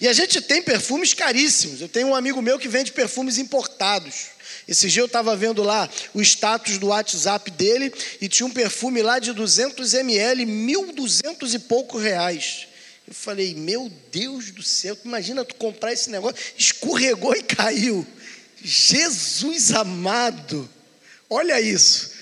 E 0.00 0.08
a 0.08 0.12
gente 0.12 0.40
tem 0.40 0.62
perfumes 0.62 1.14
caríssimos. 1.14 1.80
Eu 1.80 1.88
tenho 1.88 2.08
um 2.08 2.14
amigo 2.14 2.40
meu 2.40 2.58
que 2.58 2.68
vende 2.68 2.92
perfumes 2.92 3.38
importados. 3.38 4.26
Esse 4.66 4.88
dia 4.88 5.02
eu 5.02 5.06
estava 5.06 5.36
vendo 5.36 5.62
lá 5.62 5.88
o 6.14 6.22
status 6.22 6.78
do 6.78 6.86
WhatsApp 6.88 7.50
dele 7.50 7.92
e 8.20 8.28
tinha 8.28 8.46
um 8.46 8.50
perfume 8.50 9.02
lá 9.02 9.18
de 9.18 9.32
200 9.32 9.94
ml, 9.94 10.44
1.200 10.46 11.54
e 11.54 11.58
poucos 11.58 12.02
reais. 12.02 12.68
Eu 13.06 13.12
falei, 13.12 13.54
meu 13.54 13.92
Deus 14.10 14.50
do 14.50 14.62
céu, 14.62 14.96
imagina 15.04 15.44
tu 15.44 15.54
comprar 15.56 15.92
esse 15.92 16.08
negócio, 16.08 16.36
escorregou 16.56 17.36
e 17.36 17.42
caiu. 17.42 18.06
Jesus 18.62 19.72
amado, 19.72 20.68
olha 21.28 21.60
isso. 21.60 22.13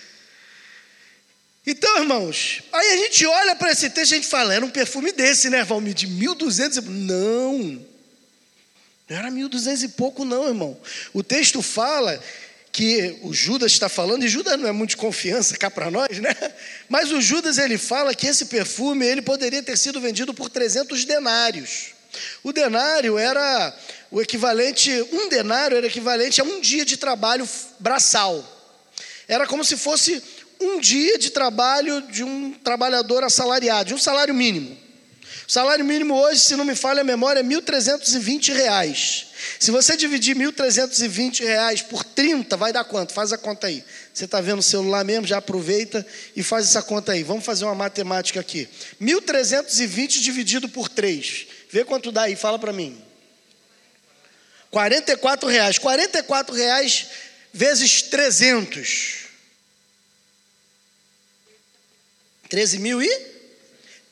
Então, 1.65 1.99
irmãos, 1.99 2.63
aí 2.73 2.89
a 2.89 2.97
gente 2.97 3.25
olha 3.25 3.55
para 3.55 3.71
esse 3.71 3.89
texto 3.89 4.13
e 4.13 4.15
a 4.15 4.17
gente 4.17 4.27
fala, 4.27 4.53
era 4.53 4.65
um 4.65 4.71
perfume 4.71 5.13
desse, 5.13 5.49
né, 5.49 5.63
Valmir? 5.63 5.95
De 5.95 6.09
1.200. 6.09 6.83
Não, 6.85 7.59
não 9.09 9.17
era 9.17 9.31
1.200 9.31 9.85
e 9.85 9.89
pouco, 9.89 10.25
não, 10.25 10.49
irmão. 10.49 10.77
O 11.13 11.23
texto 11.23 11.63
fala 11.63 12.21
que 12.73 13.19
o 13.23 13.35
Judas 13.35 13.71
está 13.73 13.89
falando, 13.89 14.25
e 14.25 14.29
Judas 14.29 14.59
não 14.59 14.67
é 14.67 14.73
muito 14.73 14.91
de 14.91 14.97
confiança 14.97 15.57
cá 15.57 15.71
para 15.71 15.91
nós, 15.91 16.19
né? 16.19 16.35
Mas 16.89 17.13
o 17.13 17.21
Judas 17.21 17.59
ele 17.59 17.77
fala 17.77 18.15
que 18.15 18.27
esse 18.27 18.47
perfume 18.47 19.07
ele 19.07 19.21
poderia 19.21 19.63
ter 19.63 19.77
sido 19.77 20.01
vendido 20.01 20.33
por 20.33 20.49
300 20.49 21.05
denários. 21.05 21.93
O 22.43 22.53
denário 22.53 23.19
era 23.19 23.77
o 24.11 24.21
equivalente, 24.21 24.91
um 25.13 25.29
denário 25.29 25.77
era 25.77 25.87
equivalente 25.87 26.41
a 26.41 26.45
um 26.45 26.61
dia 26.61 26.85
de 26.85 26.97
trabalho 26.97 27.49
braçal. 27.79 28.43
Era 29.29 29.47
como 29.47 29.65
se 29.65 29.77
fosse 29.77 30.23
um 30.63 30.81
dia 30.81 31.19
de 31.19 31.31
trabalho 31.31 32.03
de 32.03 32.25
um 32.25 32.53
trabalhador 32.53 33.25
assalariado, 33.25 33.89
de 33.89 33.95
um 33.95 33.99
salário 33.99 34.35
mínimo. 34.35 34.77
O 35.49 35.53
salário 35.53 35.85
mínimo 35.85 36.15
hoje, 36.15 36.41
se 36.41 36.57
não 36.57 36.65
me 36.65 36.75
falha 36.75 37.01
a 37.01 37.05
memória, 37.05 37.41
é 37.41 37.43
1.320 37.43 38.55
reais. 38.55 39.27
Se 39.59 39.71
você 39.71 39.97
dividir 39.97 40.37
1.320 40.37 41.41
reais 41.41 41.83
por 41.83 42.05
30, 42.05 42.57
vai 42.57 42.73
dar 42.73 42.85
quanto? 42.85 43.13
Faz 43.13 43.33
a 43.33 43.39
conta 43.39 43.67
aí. 43.67 43.85
Você 44.15 44.25
está 44.25 44.41
vendo 44.41 44.61
o 44.61 44.63
celular 44.63 45.05
mesmo, 45.05 45.27
já 45.27 45.39
aproveita 45.39 46.07
e 46.37 46.43
faz 46.43 46.67
essa 46.67 46.83
conta 46.83 47.13
aí. 47.13 47.23
Vamos 47.23 47.45
fazer 47.45 47.65
uma 47.65 47.75
matemática 47.75 48.41
aqui. 48.41 48.69
1.320 49.01 50.21
dividido 50.21 50.69
por 50.69 50.89
3. 50.89 51.47
Vê 51.71 51.85
quanto 51.85 52.13
dá 52.13 52.23
aí, 52.23 52.37
fala 52.37 52.59
para 52.59 52.73
mim. 52.73 53.03
44 54.71 55.49
reais. 55.49 55.79
44 55.79 56.55
reais 56.55 57.07
vezes 57.53 58.03
300. 58.03 59.22
13 62.53 62.81
mil 62.81 63.03
e? 63.03 63.09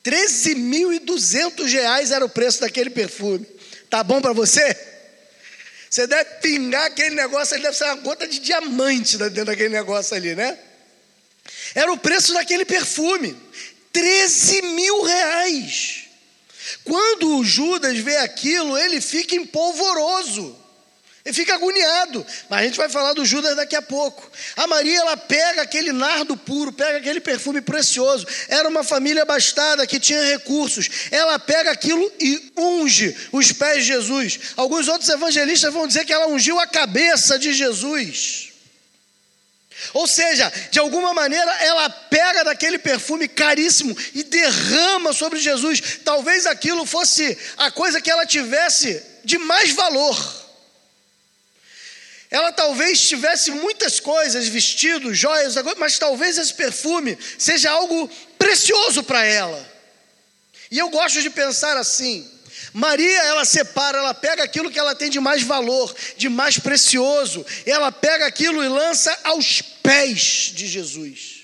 13.200 0.03 1.63
reais 1.71 2.09
era 2.09 2.25
o 2.25 2.29
preço 2.29 2.61
daquele 2.61 2.89
perfume. 2.89 3.45
Tá 3.87 4.03
bom 4.03 4.19
para 4.19 4.33
você? 4.33 4.75
Você 5.87 6.07
deve 6.07 6.25
pingar 6.41 6.85
aquele 6.85 7.13
negócio, 7.13 7.53
ele 7.53 7.61
deve 7.61 7.77
ser 7.77 7.83
uma 7.83 7.97
gota 7.97 8.27
de 8.27 8.39
diamante 8.39 9.15
dentro 9.15 9.45
daquele 9.45 9.69
negócio 9.69 10.15
ali, 10.15 10.33
né? 10.33 10.57
Era 11.75 11.93
o 11.93 11.97
preço 11.99 12.33
daquele 12.33 12.65
perfume. 12.65 13.37
13 13.93 14.63
mil 14.63 15.03
reais. 15.03 16.05
Quando 16.83 17.37
o 17.37 17.43
Judas 17.43 17.95
vê 17.99 18.17
aquilo, 18.17 18.75
ele 18.75 18.99
fica 18.99 19.35
empolvoroso. 19.35 20.59
Ele 21.23 21.35
fica 21.35 21.53
agoniado, 21.53 22.25
mas 22.49 22.59
a 22.59 22.63
gente 22.63 22.77
vai 22.77 22.89
falar 22.89 23.13
do 23.13 23.23
Judas 23.23 23.55
daqui 23.55 23.75
a 23.75 23.81
pouco. 23.81 24.27
A 24.55 24.65
Maria, 24.65 24.97
ela 24.97 25.15
pega 25.15 25.61
aquele 25.61 25.91
nardo 25.91 26.35
puro, 26.35 26.73
pega 26.73 26.97
aquele 26.97 27.21
perfume 27.21 27.61
precioso. 27.61 28.25
Era 28.47 28.67
uma 28.67 28.83
família 28.83 29.21
abastada 29.21 29.85
que 29.85 29.99
tinha 29.99 30.23
recursos. 30.23 30.89
Ela 31.11 31.37
pega 31.37 31.69
aquilo 31.71 32.11
e 32.19 32.51
unge 32.57 33.15
os 33.31 33.51
pés 33.51 33.85
de 33.85 33.93
Jesus. 33.93 34.39
Alguns 34.57 34.87
outros 34.87 35.09
evangelistas 35.09 35.71
vão 35.71 35.85
dizer 35.85 36.05
que 36.05 36.13
ela 36.13 36.27
ungiu 36.27 36.59
a 36.59 36.65
cabeça 36.65 37.37
de 37.37 37.53
Jesus. 37.53 38.49
Ou 39.93 40.07
seja, 40.07 40.51
de 40.71 40.79
alguma 40.79 41.13
maneira 41.13 41.51
ela 41.63 41.87
pega 41.89 42.43
daquele 42.43 42.79
perfume 42.79 43.27
caríssimo 43.27 43.95
e 44.15 44.23
derrama 44.23 45.13
sobre 45.13 45.39
Jesus. 45.39 45.99
Talvez 46.03 46.47
aquilo 46.47 46.83
fosse 46.83 47.37
a 47.57 47.69
coisa 47.69 48.01
que 48.01 48.09
ela 48.09 48.25
tivesse 48.25 49.03
de 49.23 49.37
mais 49.37 49.71
valor. 49.71 50.40
Ela 52.31 52.53
talvez 52.53 53.01
tivesse 53.01 53.51
muitas 53.51 53.99
coisas, 53.99 54.47
vestidos, 54.47 55.17
joias, 55.17 55.55
mas 55.77 55.99
talvez 55.99 56.37
esse 56.37 56.53
perfume 56.53 57.17
seja 57.37 57.69
algo 57.69 58.09
precioso 58.39 59.03
para 59.03 59.25
ela. 59.25 59.69
E 60.71 60.79
eu 60.79 60.89
gosto 60.89 61.21
de 61.21 61.29
pensar 61.29 61.75
assim: 61.75 62.25
Maria, 62.71 63.17
ela 63.23 63.43
separa, 63.43 63.97
ela 63.97 64.13
pega 64.13 64.43
aquilo 64.43 64.71
que 64.71 64.79
ela 64.79 64.95
tem 64.95 65.09
de 65.09 65.19
mais 65.19 65.43
valor, 65.43 65.93
de 66.15 66.29
mais 66.29 66.57
precioso, 66.57 67.45
ela 67.65 67.91
pega 67.91 68.25
aquilo 68.25 68.63
e 68.63 68.69
lança 68.69 69.15
aos 69.25 69.61
pés 69.61 70.53
de 70.55 70.67
Jesus. 70.67 71.41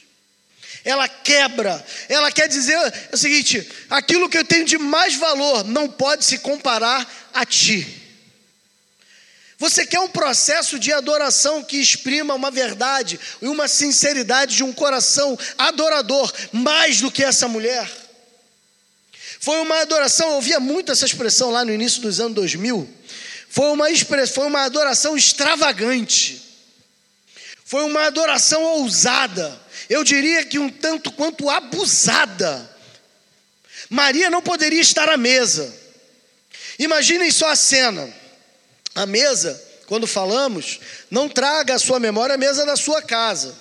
Ela 0.86 1.10
quebra, 1.10 1.86
ela 2.08 2.32
quer 2.32 2.48
dizer 2.48 2.78
o 3.12 3.18
seguinte: 3.18 3.70
aquilo 3.90 4.30
que 4.30 4.38
eu 4.38 4.46
tenho 4.46 4.64
de 4.64 4.78
mais 4.78 5.16
valor 5.16 5.66
não 5.66 5.90
pode 5.90 6.24
se 6.24 6.38
comparar 6.38 7.30
a 7.34 7.46
ti. 7.46 8.07
Você 9.58 9.86
quer 9.88 10.00
um 10.00 10.10
processo 10.10 10.78
de 10.78 10.94
adoração 10.94 11.64
que 11.64 11.78
exprima 11.78 12.36
uma 12.36 12.52
verdade 12.52 13.20
e 13.42 13.48
uma 13.48 13.68
sinceridade 13.68 14.56
de 14.56 14.64
um 14.64 14.72
coração 14.72 15.38
adorador, 15.58 16.32
mais 16.52 17.02
do 17.02 17.12
que 17.12 17.24
essa 17.24 17.48
mulher? 17.48 17.90
Foi 19.40 19.60
uma 19.60 19.82
adoração, 19.82 20.30
eu 20.30 20.36
ouvia 20.36 20.60
muito 20.60 20.92
essa 20.92 21.06
expressão 21.06 21.50
lá 21.50 21.66
no 21.66 21.74
início 21.74 22.02
dos 22.02 22.20
anos 22.20 22.36
2000. 22.36 22.88
Foi 23.50 23.70
uma, 23.72 23.86
foi 24.28 24.46
uma 24.46 24.62
adoração 24.62 25.18
extravagante. 25.18 26.44
Foi 27.66 27.84
uma 27.84 28.06
adoração 28.06 28.64
ousada. 28.64 29.60
Eu 29.90 30.04
diria 30.04 30.46
que 30.46 30.60
um 30.60 30.70
tanto 30.70 31.12
quanto 31.12 31.50
abusada. 31.50 32.70
Maria 33.90 34.30
não 34.30 34.42
poderia 34.42 34.82
estar 34.82 35.10
à 35.10 35.18
mesa. 35.18 35.74
Imaginem 36.78 37.32
só 37.32 37.50
a 37.50 37.56
cena. 37.56 38.14
A 38.98 39.06
mesa, 39.06 39.64
quando 39.86 40.08
falamos, 40.08 40.80
não 41.12 41.30
traga 41.30 41.76
à 41.76 41.80
sua 41.80 42.00
memória 42.00 42.34
a 42.34 42.38
mesa 42.38 42.66
da 42.66 42.76
sua 42.76 43.00
casa. 43.00 43.56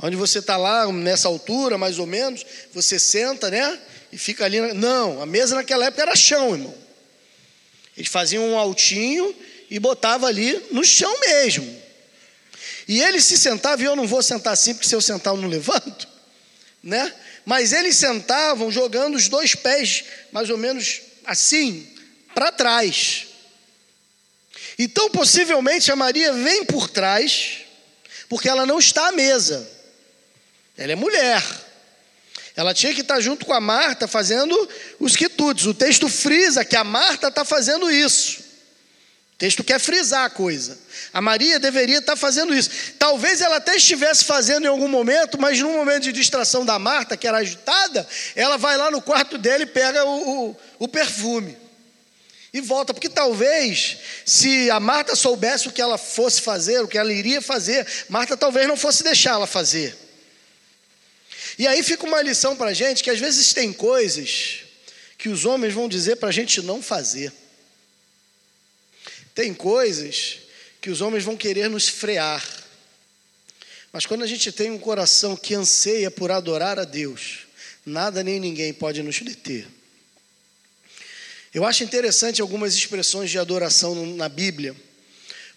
Onde 0.00 0.16
você 0.16 0.38
está 0.38 0.56
lá 0.56 0.90
nessa 0.90 1.28
altura, 1.28 1.76
mais 1.76 1.98
ou 1.98 2.06
menos, 2.06 2.46
você 2.72 2.98
senta, 2.98 3.50
né? 3.50 3.78
E 4.10 4.16
fica 4.16 4.46
ali. 4.46 4.58
Não, 4.72 5.20
a 5.20 5.26
mesa 5.26 5.54
naquela 5.54 5.84
época 5.84 6.00
era 6.00 6.16
chão, 6.16 6.54
irmão. 6.54 6.74
Eles 7.94 8.08
faziam 8.08 8.42
um 8.42 8.56
altinho 8.56 9.34
e 9.68 9.78
botava 9.78 10.26
ali 10.26 10.58
no 10.70 10.82
chão 10.82 11.14
mesmo. 11.20 11.82
E 12.88 13.02
ele 13.02 13.20
se 13.20 13.36
sentava, 13.36 13.82
e 13.82 13.84
eu 13.84 13.94
não 13.94 14.06
vou 14.06 14.22
sentar 14.22 14.54
assim, 14.54 14.72
porque 14.72 14.88
se 14.88 14.94
eu 14.94 15.02
sentar 15.02 15.34
eu 15.34 15.42
não 15.42 15.48
levanto, 15.48 16.08
né? 16.82 17.12
Mas 17.44 17.74
eles 17.74 17.96
sentavam 17.96 18.72
jogando 18.72 19.14
os 19.14 19.28
dois 19.28 19.54
pés, 19.54 20.04
mais 20.32 20.48
ou 20.48 20.56
menos 20.56 21.02
assim, 21.26 21.86
para 22.34 22.50
trás. 22.50 23.27
Então, 24.78 25.10
possivelmente, 25.10 25.90
a 25.90 25.96
Maria 25.96 26.32
vem 26.32 26.64
por 26.64 26.88
trás, 26.88 27.64
porque 28.28 28.48
ela 28.48 28.64
não 28.64 28.78
está 28.78 29.08
à 29.08 29.12
mesa. 29.12 29.68
Ela 30.76 30.92
é 30.92 30.94
mulher. 30.94 31.42
Ela 32.54 32.72
tinha 32.72 32.94
que 32.94 33.00
estar 33.00 33.20
junto 33.20 33.44
com 33.44 33.52
a 33.52 33.60
Marta 33.60 34.06
fazendo 34.06 34.68
os 35.00 35.16
quitudes. 35.16 35.66
O 35.66 35.74
texto 35.74 36.08
frisa 36.08 36.64
que 36.64 36.76
a 36.76 36.84
Marta 36.84 37.28
está 37.28 37.44
fazendo 37.44 37.90
isso. 37.90 38.40
O 39.34 39.38
texto 39.38 39.64
quer 39.64 39.80
frisar 39.80 40.24
a 40.24 40.30
coisa. 40.30 40.78
A 41.12 41.20
Maria 41.20 41.58
deveria 41.58 41.98
estar 41.98 42.16
fazendo 42.16 42.54
isso. 42.54 42.70
Talvez 42.98 43.40
ela 43.40 43.56
até 43.56 43.76
estivesse 43.76 44.24
fazendo 44.24 44.64
em 44.64 44.68
algum 44.68 44.88
momento, 44.88 45.40
mas 45.40 45.60
num 45.60 45.76
momento 45.76 46.02
de 46.04 46.12
distração 46.12 46.64
da 46.64 46.78
Marta, 46.78 47.16
que 47.16 47.26
era 47.26 47.38
agitada, 47.38 48.06
ela 48.34 48.56
vai 48.56 48.76
lá 48.76 48.90
no 48.90 49.00
quarto 49.00 49.38
dele 49.38 49.64
e 49.64 49.66
pega 49.66 50.04
o, 50.04 50.48
o, 50.50 50.56
o 50.80 50.88
perfume. 50.88 51.56
E 52.52 52.60
volta, 52.60 52.94
porque 52.94 53.08
talvez, 53.08 53.98
se 54.24 54.70
a 54.70 54.80
Marta 54.80 55.14
soubesse 55.14 55.68
o 55.68 55.72
que 55.72 55.82
ela 55.82 55.98
fosse 55.98 56.40
fazer, 56.40 56.82
o 56.82 56.88
que 56.88 56.96
ela 56.96 57.12
iria 57.12 57.42
fazer, 57.42 57.86
Marta 58.08 58.36
talvez 58.36 58.66
não 58.66 58.76
fosse 58.76 59.02
deixá-la 59.02 59.46
fazer. 59.46 59.96
E 61.58 61.66
aí 61.66 61.82
fica 61.82 62.06
uma 62.06 62.22
lição 62.22 62.56
para 62.56 62.70
a 62.70 62.74
gente 62.74 63.02
que 63.02 63.10
às 63.10 63.18
vezes 63.18 63.52
tem 63.52 63.72
coisas 63.72 64.60
que 65.18 65.28
os 65.28 65.44
homens 65.44 65.74
vão 65.74 65.88
dizer 65.88 66.16
para 66.16 66.28
a 66.28 66.32
gente 66.32 66.62
não 66.62 66.80
fazer. 66.80 67.32
Tem 69.34 69.52
coisas 69.52 70.38
que 70.80 70.88
os 70.88 71.00
homens 71.00 71.24
vão 71.24 71.36
querer 71.36 71.68
nos 71.68 71.88
frear. 71.88 72.46
Mas 73.92 74.06
quando 74.06 74.22
a 74.22 74.26
gente 74.26 74.52
tem 74.52 74.70
um 74.70 74.78
coração 74.78 75.36
que 75.36 75.54
anseia 75.54 76.10
por 76.10 76.30
adorar 76.30 76.78
a 76.78 76.84
Deus, 76.84 77.40
nada 77.84 78.22
nem 78.22 78.38
ninguém 78.38 78.72
pode 78.72 79.02
nos 79.02 79.20
deter. 79.20 79.66
Eu 81.54 81.64
acho 81.64 81.82
interessante 81.82 82.42
algumas 82.42 82.74
expressões 82.74 83.30
de 83.30 83.38
adoração 83.38 84.06
na 84.14 84.28
Bíblia, 84.28 84.76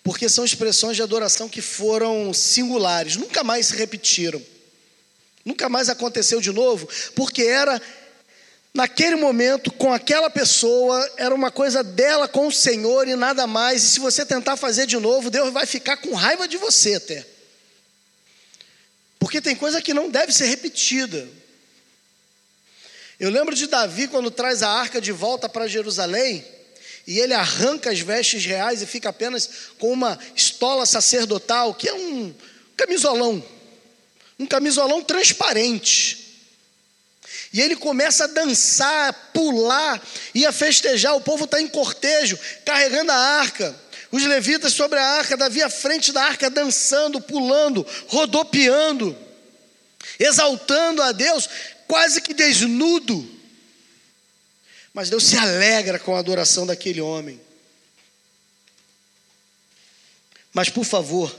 porque 0.03 0.29
são 0.29 0.45
expressões 0.45 0.95
de 0.95 1.03
adoração 1.03 1.49
que 1.49 1.61
foram 1.61 2.33
singulares, 2.33 3.17
nunca 3.17 3.43
mais 3.43 3.67
se 3.67 3.75
repetiram. 3.75 4.41
Nunca 5.43 5.67
mais 5.67 5.89
aconteceu 5.89 6.39
de 6.39 6.51
novo, 6.51 6.87
porque 7.15 7.41
era 7.41 7.81
naquele 8.73 9.15
momento, 9.15 9.71
com 9.71 9.93
aquela 9.93 10.29
pessoa, 10.29 11.11
era 11.17 11.33
uma 11.33 11.51
coisa 11.51 11.83
dela 11.83 12.27
com 12.27 12.47
o 12.47 12.51
Senhor 12.51 13.07
e 13.07 13.15
nada 13.15 13.47
mais. 13.47 13.83
E 13.83 13.87
se 13.87 13.99
você 13.99 14.25
tentar 14.25 14.55
fazer 14.55 14.85
de 14.85 14.97
novo, 14.97 15.29
Deus 15.29 15.51
vai 15.51 15.65
ficar 15.65 15.97
com 15.97 16.13
raiva 16.13 16.47
de 16.47 16.57
você 16.57 16.95
até. 16.95 17.25
Porque 19.19 19.41
tem 19.41 19.55
coisa 19.55 19.81
que 19.81 19.93
não 19.93 20.09
deve 20.09 20.31
ser 20.31 20.45
repetida. 20.45 21.27
Eu 23.21 23.29
lembro 23.29 23.55
de 23.55 23.67
Davi 23.67 24.09
quando 24.09 24.29
traz 24.29 24.61
a 24.61 24.69
arca 24.69 24.99
de 24.99 25.13
volta 25.13 25.47
para 25.47 25.67
Jerusalém, 25.67 26.43
e 27.07 27.19
ele 27.19 27.33
arranca 27.33 27.91
as 27.91 27.99
vestes 27.99 28.43
reais 28.43 28.81
e 28.81 28.85
fica 28.85 29.09
apenas 29.09 29.49
com 29.79 29.93
uma 29.93 30.19
estola 30.35 30.85
sacerdotal, 30.85 31.73
que 31.73 31.87
é 31.87 31.93
um 31.93 32.33
camisolão 32.75 33.41
um 34.41 34.45
camisolão 34.47 35.03
transparente. 35.03 36.17
E 37.53 37.61
ele 37.61 37.75
começa 37.75 38.23
a 38.23 38.27
dançar, 38.27 39.09
a 39.09 39.13
pular 39.13 40.01
e 40.33 40.45
a 40.45 40.51
festejar. 40.51 41.15
O 41.15 41.21
povo 41.21 41.45
está 41.45 41.61
em 41.61 41.67
cortejo, 41.67 42.39
carregando 42.65 43.11
a 43.11 43.15
arca. 43.15 43.75
Os 44.11 44.25
levitas 44.25 44.73
sobre 44.73 44.97
a 44.97 45.05
arca, 45.05 45.37
Davi 45.37 45.61
à 45.61 45.69
frente 45.69 46.11
da 46.11 46.23
arca, 46.23 46.49
dançando, 46.49 47.21
pulando, 47.21 47.85
rodopiando, 48.07 49.15
exaltando 50.19 51.01
a 51.01 51.11
Deus, 51.11 51.47
quase 51.91 52.21
que 52.21 52.33
desnudo. 52.33 53.29
Mas 54.93 55.09
Deus 55.09 55.25
se 55.25 55.35
alegra 55.35 55.99
com 55.99 56.15
a 56.15 56.19
adoração 56.19 56.65
daquele 56.65 57.01
homem. 57.01 57.37
Mas 60.53 60.69
por 60.69 60.85
favor, 60.85 61.37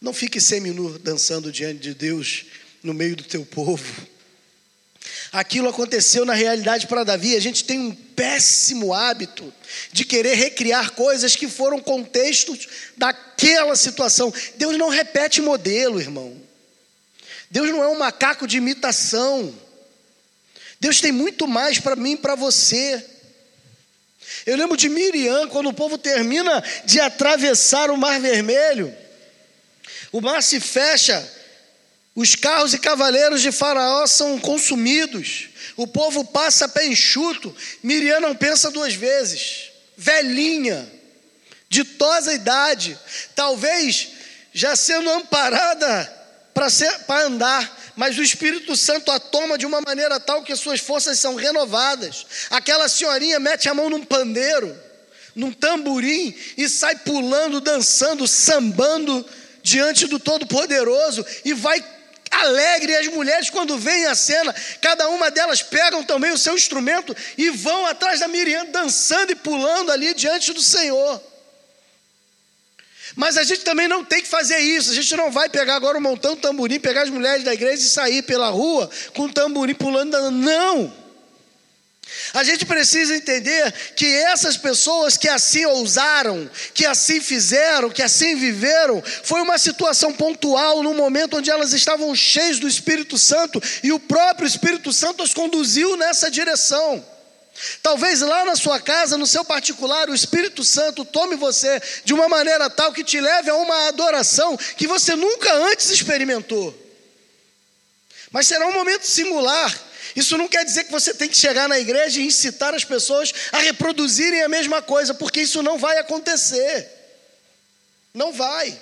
não 0.00 0.12
fique 0.12 0.40
seminu 0.40 0.98
dançando 0.98 1.52
diante 1.52 1.78
de 1.78 1.94
Deus 1.94 2.46
no 2.82 2.92
meio 2.92 3.14
do 3.14 3.22
teu 3.22 3.46
povo. 3.46 4.08
Aquilo 5.30 5.68
aconteceu 5.68 6.24
na 6.24 6.34
realidade 6.34 6.88
para 6.88 7.04
Davi. 7.04 7.36
A 7.36 7.40
gente 7.40 7.62
tem 7.62 7.78
um 7.78 7.94
péssimo 7.94 8.92
hábito 8.92 9.54
de 9.92 10.04
querer 10.04 10.34
recriar 10.34 10.94
coisas 10.94 11.36
que 11.36 11.46
foram 11.46 11.78
contextos 11.78 12.66
daquela 12.96 13.76
situação. 13.76 14.34
Deus 14.56 14.76
não 14.76 14.88
repete 14.88 15.40
modelo, 15.40 16.00
irmão. 16.00 16.49
Deus 17.50 17.68
não 17.68 17.82
é 17.82 17.88
um 17.88 17.98
macaco 17.98 18.46
de 18.46 18.58
imitação. 18.58 19.52
Deus 20.78 21.00
tem 21.00 21.10
muito 21.10 21.48
mais 21.48 21.80
para 21.80 21.96
mim 21.96 22.12
e 22.12 22.16
para 22.16 22.36
você. 22.36 23.04
Eu 24.46 24.56
lembro 24.56 24.76
de 24.76 24.88
Miriam, 24.88 25.48
quando 25.48 25.68
o 25.68 25.74
povo 25.74 25.98
termina 25.98 26.62
de 26.84 27.00
atravessar 27.00 27.90
o 27.90 27.96
Mar 27.96 28.20
Vermelho. 28.20 28.94
O 30.12 30.20
mar 30.20 30.42
se 30.42 30.60
fecha, 30.60 31.28
os 32.14 32.34
carros 32.36 32.72
e 32.72 32.78
cavaleiros 32.78 33.42
de 33.42 33.52
Faraó 33.52 34.06
são 34.06 34.38
consumidos, 34.38 35.48
o 35.76 35.86
povo 35.86 36.24
passa 36.24 36.68
pé 36.68 36.86
enxuto. 36.86 37.54
Miriam 37.82 38.20
não 38.20 38.34
pensa 38.34 38.70
duas 38.70 38.94
vezes, 38.94 39.70
velhinha, 39.96 40.90
ditosa 41.68 42.32
idade, 42.32 42.98
talvez 43.34 44.08
já 44.52 44.74
sendo 44.74 45.10
amparada 45.10 46.19
para 46.52 47.24
andar, 47.24 47.78
mas 47.96 48.18
o 48.18 48.22
Espírito 48.22 48.76
Santo 48.76 49.10
a 49.10 49.18
toma 49.18 49.56
de 49.56 49.66
uma 49.66 49.80
maneira 49.80 50.18
tal 50.18 50.42
que 50.42 50.54
suas 50.56 50.80
forças 50.80 51.18
são 51.18 51.34
renovadas. 51.34 52.26
Aquela 52.50 52.88
senhorinha 52.88 53.38
mete 53.38 53.68
a 53.68 53.74
mão 53.74 53.88
num 53.88 54.04
pandeiro, 54.04 54.76
num 55.34 55.52
tamborim 55.52 56.34
e 56.56 56.68
sai 56.68 56.96
pulando, 56.96 57.60
dançando, 57.60 58.26
sambando 58.26 59.24
diante 59.62 60.06
do 60.06 60.18
Todo-Poderoso 60.18 61.24
e 61.44 61.52
vai 61.52 61.84
alegre. 62.30 62.92
E 62.92 62.96
as 62.96 63.06
mulheres, 63.08 63.50
quando 63.50 63.78
veem 63.78 64.06
a 64.06 64.14
cena, 64.14 64.54
cada 64.80 65.08
uma 65.08 65.30
delas 65.30 65.62
pegam 65.62 66.02
também 66.04 66.30
o 66.30 66.38
seu 66.38 66.54
instrumento 66.54 67.16
e 67.36 67.50
vão 67.50 67.86
atrás 67.86 68.20
da 68.20 68.28
Miriam, 68.28 68.66
dançando 68.66 69.32
e 69.32 69.36
pulando 69.36 69.90
ali 69.90 70.14
diante 70.14 70.52
do 70.52 70.60
Senhor. 70.60 71.29
Mas 73.16 73.36
a 73.36 73.42
gente 73.42 73.62
também 73.62 73.88
não 73.88 74.04
tem 74.04 74.22
que 74.22 74.28
fazer 74.28 74.58
isso. 74.58 74.90
A 74.90 74.94
gente 74.94 75.16
não 75.16 75.30
vai 75.30 75.48
pegar 75.48 75.76
agora 75.76 75.98
um 75.98 76.00
montão 76.00 76.34
de 76.34 76.40
tamborim, 76.40 76.78
pegar 76.78 77.02
as 77.02 77.10
mulheres 77.10 77.44
da 77.44 77.52
igreja 77.52 77.82
e 77.82 77.88
sair 77.88 78.22
pela 78.22 78.48
rua 78.48 78.88
com 79.14 79.24
o 79.24 79.32
tamborim 79.32 79.74
pulando. 79.74 80.30
Não! 80.30 81.00
A 82.34 82.42
gente 82.42 82.64
precisa 82.64 83.14
entender 83.14 83.72
que 83.94 84.06
essas 84.06 84.56
pessoas 84.56 85.16
que 85.16 85.28
assim 85.28 85.64
ousaram, 85.66 86.48
que 86.74 86.84
assim 86.84 87.20
fizeram, 87.20 87.90
que 87.90 88.02
assim 88.02 88.36
viveram, 88.36 89.02
foi 89.22 89.40
uma 89.40 89.58
situação 89.58 90.12
pontual, 90.12 90.82
num 90.82 90.94
momento 90.94 91.36
onde 91.36 91.50
elas 91.50 91.72
estavam 91.72 92.14
cheias 92.14 92.58
do 92.58 92.68
Espírito 92.68 93.16
Santo 93.16 93.62
e 93.82 93.92
o 93.92 94.00
próprio 94.00 94.46
Espírito 94.46 94.92
Santo 94.92 95.22
as 95.22 95.34
conduziu 95.34 95.96
nessa 95.96 96.30
direção. 96.30 97.04
Talvez 97.82 98.20
lá 98.20 98.44
na 98.44 98.56
sua 98.56 98.80
casa, 98.80 99.18
no 99.18 99.26
seu 99.26 99.44
particular, 99.44 100.08
o 100.08 100.14
Espírito 100.14 100.64
Santo 100.64 101.04
tome 101.04 101.36
você 101.36 101.80
de 102.04 102.14
uma 102.14 102.28
maneira 102.28 102.68
tal 102.70 102.92
que 102.92 103.04
te 103.04 103.20
leve 103.20 103.50
a 103.50 103.54
uma 103.56 103.88
adoração 103.88 104.56
que 104.76 104.86
você 104.86 105.14
nunca 105.16 105.52
antes 105.54 105.90
experimentou. 105.90 106.74
Mas 108.30 108.46
será 108.46 108.66
um 108.66 108.72
momento 108.72 109.06
singular 109.06 109.90
isso 110.14 110.36
não 110.36 110.48
quer 110.48 110.64
dizer 110.64 110.84
que 110.84 110.92
você 110.92 111.14
tem 111.14 111.28
que 111.28 111.36
chegar 111.36 111.68
na 111.68 111.78
igreja 111.78 112.20
e 112.20 112.26
incitar 112.26 112.74
as 112.74 112.84
pessoas 112.84 113.32
a 113.52 113.58
reproduzirem 113.58 114.42
a 114.42 114.48
mesma 114.48 114.82
coisa, 114.82 115.14
porque 115.14 115.42
isso 115.42 115.62
não 115.62 115.78
vai 115.78 115.98
acontecer. 115.98 116.88
Não 118.12 118.32
vai. 118.32 118.80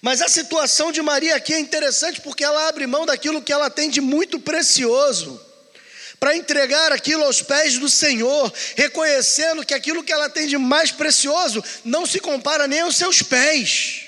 Mas 0.00 0.20
a 0.22 0.28
situação 0.28 0.92
de 0.92 1.00
Maria 1.02 1.36
aqui 1.36 1.54
é 1.54 1.58
interessante 1.58 2.20
porque 2.20 2.44
ela 2.44 2.68
abre 2.68 2.86
mão 2.86 3.06
daquilo 3.06 3.42
que 3.42 3.52
ela 3.52 3.70
tem 3.70 3.88
de 3.90 4.00
muito 4.00 4.38
precioso 4.38 5.40
para 6.18 6.36
entregar 6.36 6.92
aquilo 6.92 7.24
aos 7.24 7.42
pés 7.42 7.78
do 7.78 7.88
Senhor, 7.88 8.52
reconhecendo 8.76 9.64
que 9.64 9.74
aquilo 9.74 10.02
que 10.02 10.12
ela 10.12 10.28
tem 10.28 10.46
de 10.46 10.56
mais 10.56 10.90
precioso 10.90 11.62
não 11.84 12.06
se 12.06 12.18
compara 12.20 12.66
nem 12.66 12.80
aos 12.80 12.96
seus 12.96 13.22
pés. 13.22 14.02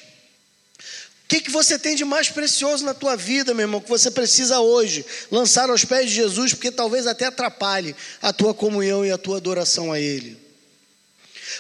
O 1.26 1.28
que, 1.28 1.40
que 1.40 1.50
você 1.50 1.76
tem 1.76 1.96
de 1.96 2.04
mais 2.04 2.28
precioso 2.28 2.84
na 2.84 2.94
tua 2.94 3.16
vida, 3.16 3.52
meu 3.52 3.64
irmão, 3.64 3.80
que 3.80 3.88
você 3.88 4.12
precisa 4.12 4.60
hoje 4.60 5.04
lançar 5.28 5.68
aos 5.68 5.84
pés 5.84 6.08
de 6.08 6.14
Jesus, 6.14 6.54
porque 6.54 6.70
talvez 6.70 7.04
até 7.06 7.26
atrapalhe 7.26 7.96
a 8.22 8.32
tua 8.32 8.54
comunhão 8.54 9.04
e 9.04 9.10
a 9.10 9.18
tua 9.18 9.38
adoração 9.38 9.92
a 9.92 9.98
Ele? 9.98 10.38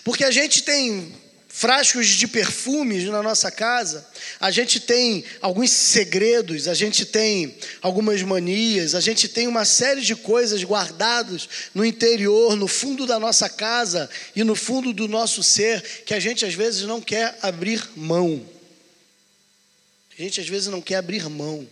Porque 0.04 0.24
a 0.24 0.30
gente 0.30 0.62
tem 0.62 1.12
frascos 1.56 2.08
de 2.08 2.28
perfumes 2.28 3.04
na 3.04 3.22
nossa 3.22 3.50
casa, 3.50 4.06
a 4.38 4.50
gente 4.50 4.78
tem 4.78 5.24
alguns 5.40 5.70
segredos, 5.70 6.68
a 6.68 6.74
gente 6.74 7.06
tem 7.06 7.56
algumas 7.80 8.20
manias, 8.20 8.94
a 8.94 9.00
gente 9.00 9.26
tem 9.26 9.48
uma 9.48 9.64
série 9.64 10.02
de 10.02 10.14
coisas 10.14 10.62
guardadas 10.62 11.48
no 11.74 11.82
interior, 11.82 12.56
no 12.56 12.68
fundo 12.68 13.06
da 13.06 13.18
nossa 13.18 13.48
casa 13.48 14.10
e 14.36 14.44
no 14.44 14.54
fundo 14.54 14.92
do 14.92 15.08
nosso 15.08 15.42
ser, 15.42 15.80
que 16.04 16.12
a 16.12 16.20
gente 16.20 16.44
às 16.44 16.52
vezes 16.52 16.82
não 16.82 17.00
quer 17.00 17.38
abrir 17.40 17.88
mão. 17.96 18.46
A 20.18 20.22
gente 20.22 20.38
às 20.42 20.46
vezes 20.46 20.68
não 20.68 20.82
quer 20.82 20.96
abrir 20.96 21.26
mão. 21.26 21.66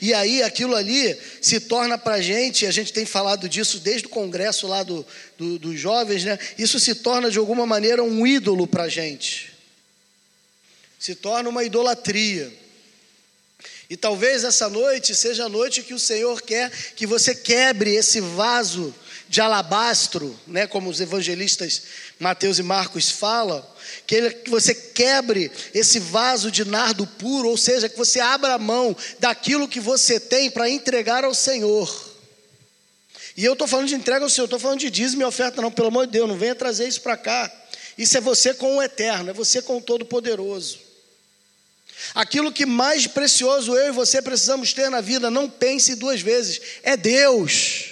E 0.00 0.12
aí 0.12 0.42
aquilo 0.42 0.74
ali 0.74 1.16
se 1.40 1.60
torna 1.60 1.96
para 1.96 2.16
a 2.16 2.20
gente, 2.20 2.66
a 2.66 2.70
gente 2.70 2.92
tem 2.92 3.04
falado 3.04 3.48
disso 3.48 3.78
desde 3.80 4.06
o 4.06 4.10
congresso 4.10 4.66
lá 4.66 4.82
do, 4.82 5.06
do, 5.38 5.58
dos 5.58 5.78
jovens, 5.78 6.24
né? 6.24 6.38
Isso 6.58 6.78
se 6.78 6.94
torna 6.94 7.30
de 7.30 7.38
alguma 7.38 7.66
maneira 7.66 8.02
um 8.02 8.26
ídolo 8.26 8.66
para 8.66 8.84
a 8.84 8.88
gente. 8.88 9.52
Se 10.98 11.14
torna 11.14 11.48
uma 11.48 11.64
idolatria. 11.64 12.52
E 13.88 13.96
talvez 13.96 14.42
essa 14.42 14.68
noite 14.68 15.14
seja 15.14 15.44
a 15.44 15.48
noite 15.48 15.82
que 15.82 15.94
o 15.94 15.98
Senhor 15.98 16.42
quer 16.42 16.70
que 16.96 17.06
você 17.06 17.34
quebre 17.34 17.94
esse 17.94 18.20
vaso 18.20 18.94
de 19.28 19.40
alabastro, 19.40 20.38
né, 20.46 20.66
como 20.66 20.88
os 20.88 21.00
evangelistas 21.00 21.82
Mateus 22.18 22.58
e 22.58 22.62
Marcos 22.62 23.10
falam, 23.10 23.64
que, 24.06 24.14
ele, 24.14 24.30
que 24.30 24.50
você 24.50 24.74
quebre 24.74 25.50
esse 25.74 25.98
vaso 25.98 26.50
de 26.50 26.64
nardo 26.64 27.06
puro, 27.06 27.48
ou 27.48 27.56
seja, 27.56 27.88
que 27.88 27.96
você 27.96 28.20
abra 28.20 28.54
a 28.54 28.58
mão 28.58 28.96
daquilo 29.18 29.68
que 29.68 29.80
você 29.80 30.20
tem 30.20 30.50
para 30.50 30.68
entregar 30.68 31.24
ao 31.24 31.34
Senhor. 31.34 32.14
E 33.36 33.44
eu 33.44 33.52
estou 33.52 33.68
falando 33.68 33.88
de 33.88 33.94
entrega 33.94 34.24
ao 34.24 34.30
Senhor, 34.30 34.46
estou 34.46 34.58
falando 34.60 34.80
de 34.80 34.90
dízimo 34.90 35.22
e 35.22 35.24
oferta, 35.24 35.60
não, 35.60 35.70
pelo 35.70 35.88
amor 35.88 36.06
de 36.06 36.12
Deus, 36.12 36.28
não 36.28 36.38
venha 36.38 36.54
trazer 36.54 36.88
isso 36.88 37.02
para 37.02 37.16
cá. 37.16 37.52
Isso 37.98 38.16
é 38.16 38.20
você 38.20 38.54
com 38.54 38.76
o 38.76 38.82
eterno, 38.82 39.30
é 39.30 39.32
você 39.32 39.60
com 39.60 39.78
o 39.78 39.82
Todo-Poderoso. 39.82 40.78
Aquilo 42.14 42.52
que 42.52 42.64
mais 42.64 43.06
precioso 43.06 43.74
eu 43.76 43.88
e 43.88 43.92
você 43.92 44.22
precisamos 44.22 44.72
ter 44.72 44.90
na 44.90 45.00
vida, 45.00 45.30
não 45.30 45.48
pense 45.48 45.94
duas 45.94 46.20
vezes, 46.20 46.60
é 46.82 46.96
Deus. 46.96 47.85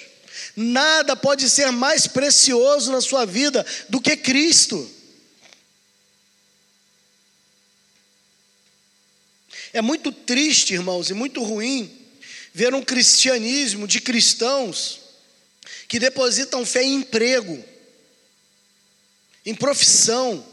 Nada 0.55 1.15
pode 1.15 1.49
ser 1.49 1.71
mais 1.71 2.07
precioso 2.07 2.91
na 2.91 3.01
sua 3.01 3.25
vida 3.25 3.65
do 3.89 3.99
que 3.99 4.15
Cristo. 4.15 4.89
É 9.73 9.81
muito 9.81 10.11
triste, 10.11 10.73
irmãos, 10.73 11.09
e 11.09 11.13
muito 11.13 11.43
ruim 11.43 11.91
ver 12.53 12.73
um 12.73 12.81
cristianismo 12.81 13.85
de 13.85 13.99
cristãos 13.99 15.01
que 15.89 15.99
depositam 15.99 16.65
fé 16.65 16.83
em 16.83 16.95
emprego, 16.95 17.61
em 19.45 19.53
profissão, 19.53 20.45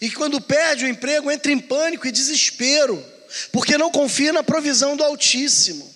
e 0.00 0.10
quando 0.10 0.40
perde 0.40 0.84
o 0.84 0.88
emprego 0.88 1.30
entra 1.30 1.52
em 1.52 1.60
pânico 1.60 2.08
e 2.08 2.10
desespero, 2.10 3.00
porque 3.52 3.78
não 3.78 3.92
confia 3.92 4.32
na 4.32 4.42
provisão 4.42 4.96
do 4.96 5.04
Altíssimo. 5.04 5.91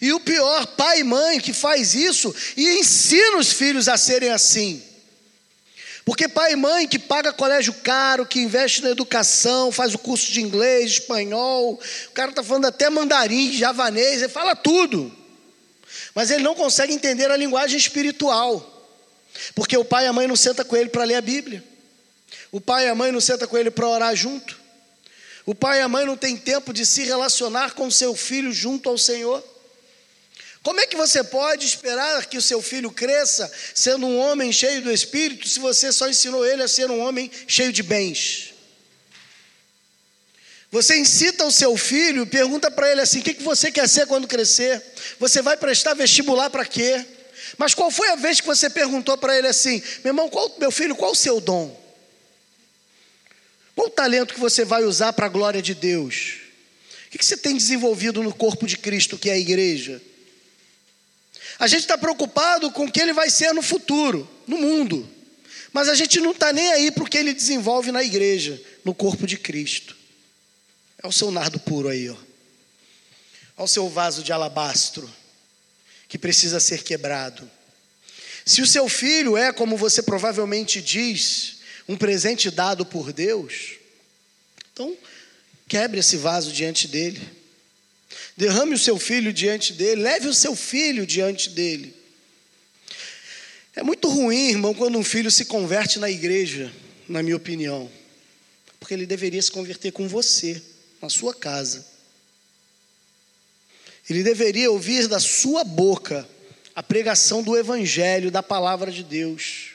E 0.00 0.12
o 0.12 0.20
pior, 0.20 0.66
pai 0.68 1.00
e 1.00 1.04
mãe 1.04 1.40
que 1.40 1.52
faz 1.52 1.94
isso 1.94 2.34
e 2.56 2.78
ensina 2.78 3.38
os 3.38 3.52
filhos 3.52 3.88
a 3.88 3.96
serem 3.96 4.30
assim. 4.30 4.82
Porque 6.04 6.26
pai 6.26 6.52
e 6.52 6.56
mãe 6.56 6.88
que 6.88 6.98
paga 6.98 7.32
colégio 7.32 7.72
caro, 7.72 8.26
que 8.26 8.40
investe 8.40 8.82
na 8.82 8.90
educação, 8.90 9.70
faz 9.70 9.94
o 9.94 9.98
curso 9.98 10.32
de 10.32 10.40
inglês, 10.40 10.92
espanhol, 10.92 11.80
o 12.08 12.10
cara 12.12 12.30
está 12.30 12.42
falando 12.42 12.64
até 12.64 12.88
mandarim, 12.90 13.52
javanês, 13.52 14.22
ele 14.22 14.28
fala 14.28 14.56
tudo. 14.56 15.14
Mas 16.14 16.30
ele 16.30 16.42
não 16.42 16.54
consegue 16.54 16.92
entender 16.92 17.30
a 17.30 17.36
linguagem 17.36 17.78
espiritual. 17.78 18.66
Porque 19.54 19.76
o 19.76 19.84
pai 19.84 20.04
e 20.04 20.08
a 20.08 20.12
mãe 20.12 20.26
não 20.26 20.36
sentam 20.36 20.64
com 20.64 20.76
ele 20.76 20.88
para 20.88 21.04
ler 21.04 21.16
a 21.16 21.20
Bíblia. 21.20 21.62
O 22.50 22.60
pai 22.60 22.86
e 22.86 22.88
a 22.88 22.94
mãe 22.94 23.12
não 23.12 23.20
sentam 23.20 23.46
com 23.46 23.56
ele 23.56 23.70
para 23.70 23.86
orar 23.86 24.16
junto. 24.16 24.58
O 25.46 25.54
pai 25.54 25.78
e 25.78 25.82
a 25.82 25.88
mãe 25.88 26.04
não 26.04 26.16
têm 26.16 26.36
tempo 26.36 26.72
de 26.72 26.84
se 26.84 27.04
relacionar 27.04 27.74
com 27.74 27.90
seu 27.90 28.14
filho 28.14 28.52
junto 28.52 28.88
ao 28.88 28.98
Senhor. 28.98 29.42
Como 30.62 30.78
é 30.78 30.86
que 30.86 30.96
você 30.96 31.24
pode 31.24 31.64
esperar 31.64 32.26
que 32.26 32.36
o 32.36 32.42
seu 32.42 32.60
filho 32.60 32.90
cresça 32.90 33.50
sendo 33.74 34.06
um 34.06 34.18
homem 34.18 34.52
cheio 34.52 34.82
do 34.82 34.92
Espírito 34.92 35.48
se 35.48 35.58
você 35.58 35.90
só 35.90 36.08
ensinou 36.08 36.44
ele 36.44 36.62
a 36.62 36.68
ser 36.68 36.90
um 36.90 37.00
homem 37.00 37.30
cheio 37.46 37.72
de 37.72 37.82
bens? 37.82 38.52
Você 40.70 40.96
incita 40.96 41.44
o 41.44 41.50
seu 41.50 41.76
filho, 41.76 42.26
pergunta 42.26 42.70
para 42.70 42.92
ele 42.92 43.00
assim: 43.00 43.20
o 43.20 43.22
que, 43.22 43.34
que 43.34 43.42
você 43.42 43.72
quer 43.72 43.88
ser 43.88 44.06
quando 44.06 44.28
crescer? 44.28 44.82
Você 45.18 45.40
vai 45.40 45.56
prestar 45.56 45.94
vestibular 45.94 46.50
para 46.50 46.64
quê? 46.64 47.04
Mas 47.56 47.74
qual 47.74 47.90
foi 47.90 48.08
a 48.10 48.16
vez 48.16 48.40
que 48.40 48.46
você 48.46 48.68
perguntou 48.68 49.16
para 49.16 49.36
ele 49.36 49.48
assim: 49.48 49.82
meu 50.04 50.10
irmão, 50.10 50.28
qual, 50.28 50.54
meu 50.58 50.70
filho, 50.70 50.94
qual 50.94 51.12
o 51.12 51.16
seu 51.16 51.40
dom? 51.40 51.78
Qual 53.74 53.88
o 53.88 53.90
talento 53.90 54.34
que 54.34 54.40
você 54.40 54.62
vai 54.62 54.84
usar 54.84 55.14
para 55.14 55.24
a 55.24 55.30
glória 55.30 55.62
de 55.62 55.74
Deus? 55.74 56.36
O 57.06 57.10
que, 57.10 57.18
que 57.18 57.24
você 57.24 57.36
tem 57.36 57.56
desenvolvido 57.56 58.22
no 58.22 58.32
corpo 58.32 58.66
de 58.66 58.76
Cristo, 58.76 59.18
que 59.18 59.30
é 59.30 59.32
a 59.32 59.38
igreja? 59.38 60.00
A 61.60 61.66
gente 61.66 61.80
está 61.80 61.98
preocupado 61.98 62.70
com 62.70 62.86
o 62.86 62.90
que 62.90 62.98
ele 62.98 63.12
vai 63.12 63.28
ser 63.28 63.52
no 63.52 63.60
futuro, 63.60 64.26
no 64.46 64.56
mundo. 64.56 65.06
Mas 65.74 65.90
a 65.90 65.94
gente 65.94 66.18
não 66.18 66.30
está 66.30 66.54
nem 66.54 66.72
aí 66.72 66.90
para 66.90 67.04
o 67.04 67.06
que 67.06 67.18
ele 67.18 67.34
desenvolve 67.34 67.92
na 67.92 68.02
igreja, 68.02 68.60
no 68.82 68.94
corpo 68.94 69.26
de 69.26 69.36
Cristo. 69.36 69.94
É 71.02 71.06
o 71.06 71.12
seu 71.12 71.30
nardo 71.30 71.60
puro 71.60 71.90
aí, 71.90 72.08
ó. 72.08 72.16
O 73.58 73.66
seu 73.66 73.90
vaso 73.90 74.22
de 74.22 74.32
alabastro, 74.32 75.08
que 76.08 76.16
precisa 76.16 76.58
ser 76.58 76.82
quebrado. 76.82 77.48
Se 78.46 78.62
o 78.62 78.66
seu 78.66 78.88
filho 78.88 79.36
é, 79.36 79.52
como 79.52 79.76
você 79.76 80.02
provavelmente 80.02 80.80
diz, 80.80 81.58
um 81.86 81.94
presente 81.94 82.50
dado 82.50 82.86
por 82.86 83.12
Deus, 83.12 83.72
então 84.72 84.96
quebre 85.68 86.00
esse 86.00 86.16
vaso 86.16 86.52
diante 86.52 86.88
dele 86.88 87.20
derrame 88.40 88.74
o 88.74 88.78
seu 88.78 88.98
filho 88.98 89.34
diante 89.34 89.74
dele, 89.74 90.00
leve 90.00 90.26
o 90.26 90.32
seu 90.32 90.56
filho 90.56 91.06
diante 91.06 91.50
dele. 91.50 91.94
É 93.76 93.82
muito 93.82 94.08
ruim, 94.08 94.48
irmão, 94.48 94.72
quando 94.72 94.98
um 94.98 95.04
filho 95.04 95.30
se 95.30 95.44
converte 95.44 95.98
na 95.98 96.08
igreja, 96.08 96.72
na 97.06 97.22
minha 97.22 97.36
opinião, 97.36 97.90
porque 98.78 98.94
ele 98.94 99.04
deveria 99.04 99.42
se 99.42 99.52
converter 99.52 99.92
com 99.92 100.08
você, 100.08 100.60
na 101.02 101.10
sua 101.10 101.34
casa. 101.34 101.86
Ele 104.08 104.22
deveria 104.22 104.70
ouvir 104.70 105.06
da 105.06 105.20
sua 105.20 105.62
boca 105.62 106.26
a 106.74 106.82
pregação 106.82 107.42
do 107.42 107.54
Evangelho, 107.58 108.30
da 108.30 108.42
palavra 108.42 108.90
de 108.90 109.04
Deus. 109.04 109.72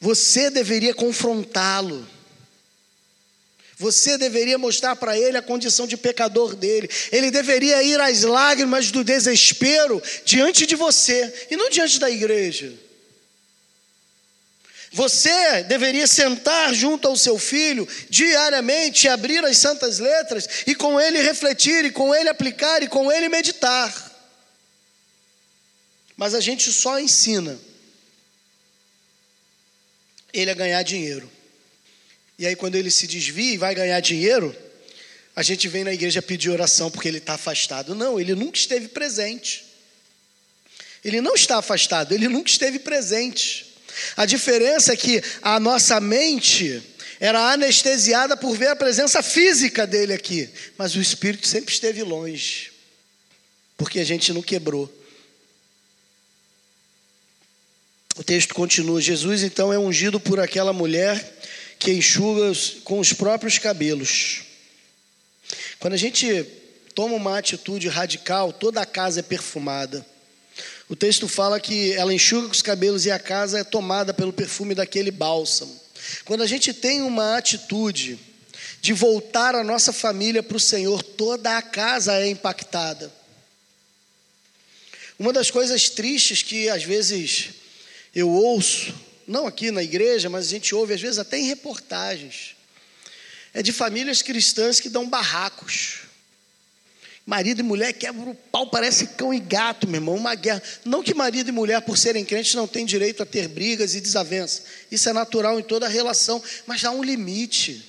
Você 0.00 0.50
deveria 0.50 0.94
confrontá-lo. 0.94 2.06
Você 3.82 4.16
deveria 4.16 4.56
mostrar 4.56 4.94
para 4.94 5.18
ele 5.18 5.36
a 5.36 5.42
condição 5.42 5.88
de 5.88 5.96
pecador 5.96 6.54
dele. 6.54 6.88
Ele 7.10 7.32
deveria 7.32 7.82
ir 7.82 8.00
às 8.00 8.22
lágrimas 8.22 8.92
do 8.92 9.02
desespero 9.02 10.00
diante 10.24 10.66
de 10.66 10.76
você 10.76 11.48
e 11.50 11.56
não 11.56 11.68
diante 11.68 11.98
da 11.98 12.08
igreja. 12.08 12.72
Você 14.92 15.64
deveria 15.64 16.06
sentar 16.06 16.72
junto 16.72 17.08
ao 17.08 17.16
seu 17.16 17.36
filho 17.40 17.88
diariamente, 18.08 19.08
abrir 19.08 19.44
as 19.44 19.58
santas 19.58 19.98
letras 19.98 20.48
e 20.64 20.76
com 20.76 21.00
ele 21.00 21.20
refletir, 21.20 21.84
e 21.84 21.90
com 21.90 22.14
ele 22.14 22.28
aplicar, 22.28 22.84
e 22.84 22.88
com 22.88 23.10
ele 23.10 23.28
meditar. 23.28 23.92
Mas 26.16 26.34
a 26.34 26.40
gente 26.40 26.70
só 26.70 27.00
ensina 27.00 27.58
ele 30.32 30.52
a 30.52 30.54
ganhar 30.54 30.84
dinheiro. 30.84 31.41
E 32.38 32.46
aí, 32.46 32.56
quando 32.56 32.74
ele 32.74 32.90
se 32.90 33.06
desvia 33.06 33.54
e 33.54 33.58
vai 33.58 33.74
ganhar 33.74 34.00
dinheiro, 34.00 34.54
a 35.34 35.42
gente 35.42 35.68
vem 35.68 35.84
na 35.84 35.92
igreja 35.92 36.20
pedir 36.20 36.50
oração 36.50 36.90
porque 36.90 37.08
ele 37.08 37.18
está 37.18 37.34
afastado. 37.34 37.94
Não, 37.94 38.20
ele 38.20 38.34
nunca 38.34 38.58
esteve 38.58 38.88
presente. 38.88 39.64
Ele 41.04 41.20
não 41.20 41.34
está 41.34 41.58
afastado, 41.58 42.12
ele 42.12 42.28
nunca 42.28 42.50
esteve 42.50 42.78
presente. 42.78 43.74
A 44.16 44.24
diferença 44.24 44.92
é 44.92 44.96
que 44.96 45.22
a 45.42 45.58
nossa 45.58 46.00
mente 46.00 46.82
era 47.18 47.52
anestesiada 47.52 48.36
por 48.36 48.56
ver 48.56 48.68
a 48.68 48.76
presença 48.76 49.22
física 49.22 49.86
dele 49.86 50.12
aqui, 50.12 50.48
mas 50.76 50.94
o 50.94 51.00
espírito 51.00 51.46
sempre 51.46 51.72
esteve 51.72 52.02
longe, 52.02 52.72
porque 53.76 54.00
a 54.00 54.04
gente 54.04 54.32
não 54.32 54.42
quebrou. 54.42 54.92
O 58.16 58.22
texto 58.22 58.54
continua: 58.54 59.00
Jesus 59.00 59.42
então 59.42 59.72
é 59.72 59.78
ungido 59.78 60.20
por 60.20 60.38
aquela 60.38 60.72
mulher 60.72 61.40
que 61.82 61.92
enxuga 61.92 62.52
com 62.84 62.98
os 62.98 63.12
próprios 63.12 63.58
cabelos. 63.58 64.42
Quando 65.78 65.94
a 65.94 65.98
gente 65.98 66.44
toma 66.94 67.16
uma 67.16 67.38
atitude 67.38 67.88
radical, 67.88 68.52
toda 68.52 68.80
a 68.80 68.86
casa 68.86 69.20
é 69.20 69.22
perfumada. 69.22 70.06
O 70.88 70.94
texto 70.94 71.26
fala 71.26 71.58
que 71.58 71.92
ela 71.94 72.14
enxuga 72.14 72.48
os 72.48 72.62
cabelos 72.62 73.06
e 73.06 73.10
a 73.10 73.18
casa 73.18 73.60
é 73.60 73.64
tomada 73.64 74.14
pelo 74.14 74.32
perfume 74.32 74.74
daquele 74.74 75.10
bálsamo. 75.10 75.80
Quando 76.24 76.42
a 76.42 76.46
gente 76.46 76.72
tem 76.72 77.02
uma 77.02 77.36
atitude 77.36 78.18
de 78.80 78.92
voltar 78.92 79.54
a 79.54 79.64
nossa 79.64 79.92
família 79.92 80.42
para 80.42 80.56
o 80.56 80.60
Senhor, 80.60 81.02
toda 81.02 81.56
a 81.56 81.62
casa 81.62 82.14
é 82.14 82.28
impactada. 82.28 83.12
Uma 85.18 85.32
das 85.32 85.50
coisas 85.50 85.88
tristes 85.88 86.42
que 86.42 86.68
às 86.68 86.84
vezes 86.84 87.50
eu 88.14 88.28
ouço 88.28 88.92
não 89.26 89.46
aqui 89.46 89.70
na 89.70 89.82
igreja, 89.82 90.28
mas 90.28 90.46
a 90.46 90.50
gente 90.50 90.74
ouve 90.74 90.94
às 90.94 91.00
vezes 91.00 91.18
até 91.18 91.38
em 91.38 91.46
reportagens, 91.46 92.56
é 93.54 93.62
de 93.62 93.72
famílias 93.72 94.22
cristãs 94.22 94.80
que 94.80 94.88
dão 94.88 95.08
barracos. 95.08 96.00
Marido 97.24 97.60
e 97.60 97.62
mulher 97.62 97.92
quebram 97.92 98.30
o 98.30 98.34
pau, 98.34 98.68
parece 98.68 99.06
cão 99.08 99.32
e 99.32 99.38
gato, 99.38 99.86
meu 99.86 100.00
irmão, 100.00 100.16
uma 100.16 100.34
guerra. 100.34 100.60
Não 100.84 101.02
que 101.02 101.14
marido 101.14 101.48
e 101.48 101.52
mulher, 101.52 101.80
por 101.82 101.96
serem 101.96 102.24
crentes, 102.24 102.54
não 102.54 102.66
têm 102.66 102.84
direito 102.84 103.22
a 103.22 103.26
ter 103.26 103.46
brigas 103.46 103.94
e 103.94 104.00
desavenças. 104.00 104.64
Isso 104.90 105.08
é 105.08 105.12
natural 105.12 105.60
em 105.60 105.62
toda 105.62 105.86
relação, 105.86 106.42
mas 106.66 106.84
há 106.84 106.90
um 106.90 107.02
limite. 107.02 107.84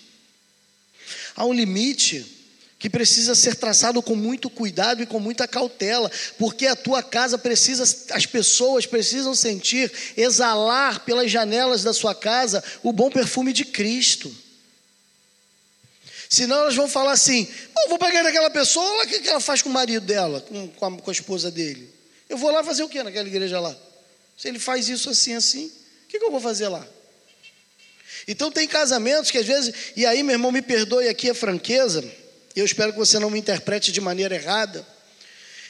Há 1.36 1.46
um 1.46 1.54
limite 1.54 2.43
que 2.84 2.90
precisa 2.90 3.34
ser 3.34 3.56
traçado 3.56 4.02
com 4.02 4.14
muito 4.14 4.50
cuidado 4.50 5.02
e 5.02 5.06
com 5.06 5.18
muita 5.18 5.48
cautela, 5.48 6.12
porque 6.38 6.68
a 6.68 6.76
tua 6.76 7.02
casa 7.02 7.38
precisa, 7.38 7.84
as 8.12 8.26
pessoas 8.26 8.86
precisam 8.86 9.34
sentir, 9.34 9.90
exalar 10.18 11.00
pelas 11.06 11.32
janelas 11.32 11.82
da 11.82 11.94
sua 11.94 12.14
casa 12.14 12.62
o 12.84 12.92
bom 12.92 13.10
perfume 13.10 13.54
de 13.54 13.64
Cristo. 13.64 14.36
Senão 16.28 16.58
elas 16.58 16.76
vão 16.76 16.90
falar 16.90 17.14
assim: 17.14 17.48
oh, 17.86 17.88
vou 17.88 17.98
pegar 17.98 18.22
naquela 18.22 18.50
pessoa, 18.50 18.86
olha 18.86 19.18
o 19.18 19.22
que 19.22 19.30
ela 19.30 19.40
faz 19.40 19.62
com 19.62 19.70
o 19.70 19.72
marido 19.72 20.06
dela, 20.06 20.42
com, 20.42 20.68
com, 20.68 20.86
a, 20.86 20.92
com 20.98 21.10
a 21.10 21.14
esposa 21.14 21.50
dele. 21.50 21.90
Eu 22.28 22.36
vou 22.36 22.52
lá 22.52 22.66
fazer 22.66 22.84
o 22.84 22.90
que 22.90 23.02
naquela 23.02 23.30
igreja 23.30 23.62
lá? 23.62 23.74
Se 24.38 24.50
ele 24.50 24.60
faz 24.60 24.90
isso 24.90 25.10
assim, 25.10 25.36
assim, 25.36 25.68
o 25.68 26.08
que, 26.10 26.20
que 26.20 26.26
eu 26.26 26.32
vou 26.32 26.42
fazer 26.42 26.68
lá? 26.68 26.86
Então 28.28 28.52
tem 28.52 28.68
casamentos 28.68 29.32
que 29.32 29.38
às 29.38 29.46
vezes, 29.46 29.74
e 29.96 30.06
aí 30.06 30.22
meu 30.22 30.34
irmão 30.34 30.52
me 30.52 30.62
perdoe 30.62 31.08
aqui 31.08 31.30
a 31.30 31.34
franqueza, 31.34 32.04
eu 32.60 32.66
espero 32.66 32.92
que 32.92 32.98
você 33.00 33.20
não 33.20 33.30
me 33.30 33.40
interprete 33.40 33.92
de 33.92 34.00
maneira 34.00 34.36
errada. 34.36 34.86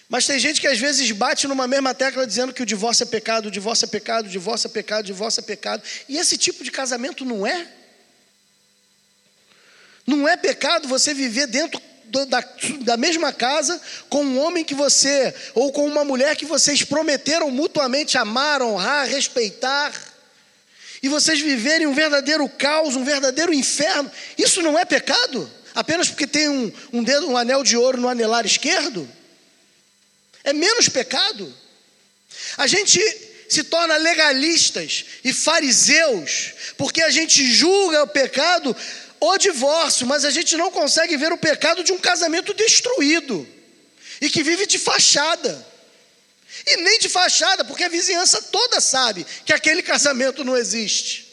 Mas 0.09 0.27
tem 0.27 0.37
gente 0.37 0.59
que 0.61 0.67
às 0.67 0.77
vezes 0.77 1.09
bate 1.11 1.47
numa 1.47 1.67
mesma 1.67 1.93
tecla 1.93 2.27
dizendo 2.27 2.53
que 2.53 2.61
o 2.61 2.65
divórcio 2.65 3.03
é 3.03 3.05
pecado, 3.05 3.47
o 3.47 3.51
divórcio 3.51 3.85
é 3.85 3.87
pecado, 3.87 4.25
o 4.25 4.29
divórcio 4.29 4.67
é 4.67 4.69
pecado, 4.69 5.03
o 5.03 5.07
divórcio 5.07 5.39
é 5.39 5.43
pecado. 5.43 5.83
E 6.07 6.17
esse 6.17 6.37
tipo 6.37 6.63
de 6.63 6.71
casamento 6.71 7.25
não 7.25 7.47
é. 7.47 7.67
Não 10.05 10.27
é 10.27 10.35
pecado 10.35 10.87
você 10.87 11.13
viver 11.13 11.47
dentro 11.47 11.81
da, 12.27 12.43
da 12.81 12.97
mesma 12.97 13.33
casa 13.33 13.81
com 14.09 14.23
um 14.23 14.39
homem 14.39 14.63
que 14.63 14.75
você, 14.75 15.33
ou 15.55 15.71
com 15.71 15.87
uma 15.87 16.03
mulher 16.03 16.35
que 16.35 16.45
vocês 16.45 16.83
prometeram 16.83 17.49
mutuamente 17.49 18.17
amar, 18.17 18.61
honrar, 18.61 19.07
respeitar, 19.07 19.91
e 21.01 21.09
vocês 21.09 21.41
viverem 21.41 21.87
um 21.87 21.93
verdadeiro 21.93 22.47
caos, 22.47 22.95
um 22.95 23.03
verdadeiro 23.03 23.53
inferno. 23.53 24.09
Isso 24.37 24.61
não 24.61 24.77
é 24.77 24.85
pecado? 24.85 25.49
Apenas 25.73 26.09
porque 26.09 26.27
tem 26.27 26.49
um, 26.49 26.71
um 26.91 27.03
dedo, 27.03 27.29
um 27.29 27.37
anel 27.37 27.63
de 27.63 27.77
ouro 27.77 27.99
no 27.99 28.09
anelar 28.09 28.45
esquerdo? 28.45 29.09
É 30.43 30.53
menos 30.53 30.89
pecado? 30.89 31.53
A 32.57 32.67
gente 32.67 32.99
se 33.49 33.63
torna 33.63 33.95
legalistas 33.97 35.05
e 35.23 35.31
fariseus, 35.31 36.53
porque 36.77 37.01
a 37.01 37.09
gente 37.09 37.45
julga 37.45 38.03
o 38.03 38.07
pecado 38.07 38.75
o 39.19 39.37
divórcio, 39.37 40.05
mas 40.05 40.25
a 40.25 40.31
gente 40.31 40.57
não 40.57 40.69
consegue 40.69 41.15
ver 41.15 41.31
o 41.31 41.37
pecado 41.37 41.81
de 41.81 41.93
um 41.93 41.97
casamento 41.97 42.53
destruído 42.53 43.47
e 44.19 44.29
que 44.29 44.43
vive 44.43 44.65
de 44.65 44.77
fachada. 44.77 45.65
E 46.67 46.77
nem 46.77 46.99
de 46.99 47.07
fachada, 47.07 47.63
porque 47.63 47.85
a 47.85 47.89
vizinhança 47.89 48.41
toda 48.41 48.81
sabe 48.81 49.25
que 49.45 49.53
aquele 49.53 49.81
casamento 49.81 50.43
não 50.43 50.57
existe. 50.57 51.27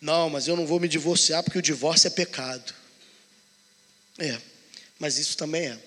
Não, 0.00 0.28
mas 0.28 0.48
eu 0.48 0.56
não 0.56 0.66
vou 0.66 0.80
me 0.80 0.88
divorciar 0.88 1.44
porque 1.44 1.58
o 1.58 1.62
divórcio 1.62 2.08
é 2.08 2.10
pecado. 2.10 2.74
É, 4.18 4.38
mas 4.98 5.18
isso 5.18 5.36
também 5.36 5.66
é. 5.66 5.78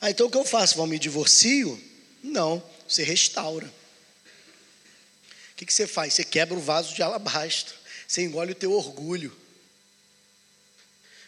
Ah, 0.00 0.10
então 0.10 0.26
o 0.26 0.30
que 0.30 0.36
eu 0.36 0.44
faço? 0.44 0.76
Vão 0.76 0.86
me 0.86 0.98
divorcio? 0.98 1.82
Não, 2.22 2.62
você 2.86 3.02
restaura. 3.02 3.66
O 3.66 5.56
que, 5.56 5.64
que 5.64 5.72
você 5.72 5.86
faz? 5.86 6.14
Você 6.14 6.24
quebra 6.24 6.56
o 6.56 6.60
vaso 6.60 6.94
de 6.94 7.02
alabastro, 7.02 7.74
você 8.06 8.22
engole 8.22 8.52
o 8.52 8.56
teu 8.56 8.72
orgulho. 8.72 9.34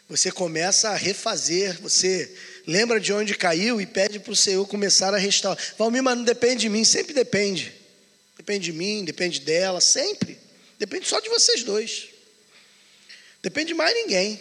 Você 0.08 0.30
começa 0.30 0.90
a 0.90 0.96
refazer, 0.96 1.80
você 1.80 2.32
lembra 2.66 3.00
de 3.00 3.12
onde 3.12 3.34
caiu 3.34 3.80
e 3.80 3.86
pede 3.86 4.20
para 4.20 4.32
o 4.32 4.36
Senhor 4.36 4.66
começar 4.66 5.12
a 5.12 5.18
restaurar. 5.18 5.62
Valmir, 5.76 6.02
mas 6.02 6.16
não 6.16 6.24
depende 6.24 6.60
de 6.60 6.68
mim, 6.68 6.84
sempre 6.84 7.12
depende. 7.12 7.74
Depende 8.36 8.66
de 8.66 8.72
mim, 8.72 9.04
depende 9.04 9.40
dela, 9.40 9.80
sempre. 9.80 10.38
Depende 10.78 11.08
só 11.08 11.18
de 11.18 11.28
vocês 11.28 11.64
dois. 11.64 12.08
Depende 13.46 13.68
de 13.68 13.74
mais 13.74 13.94
ninguém. 13.94 14.40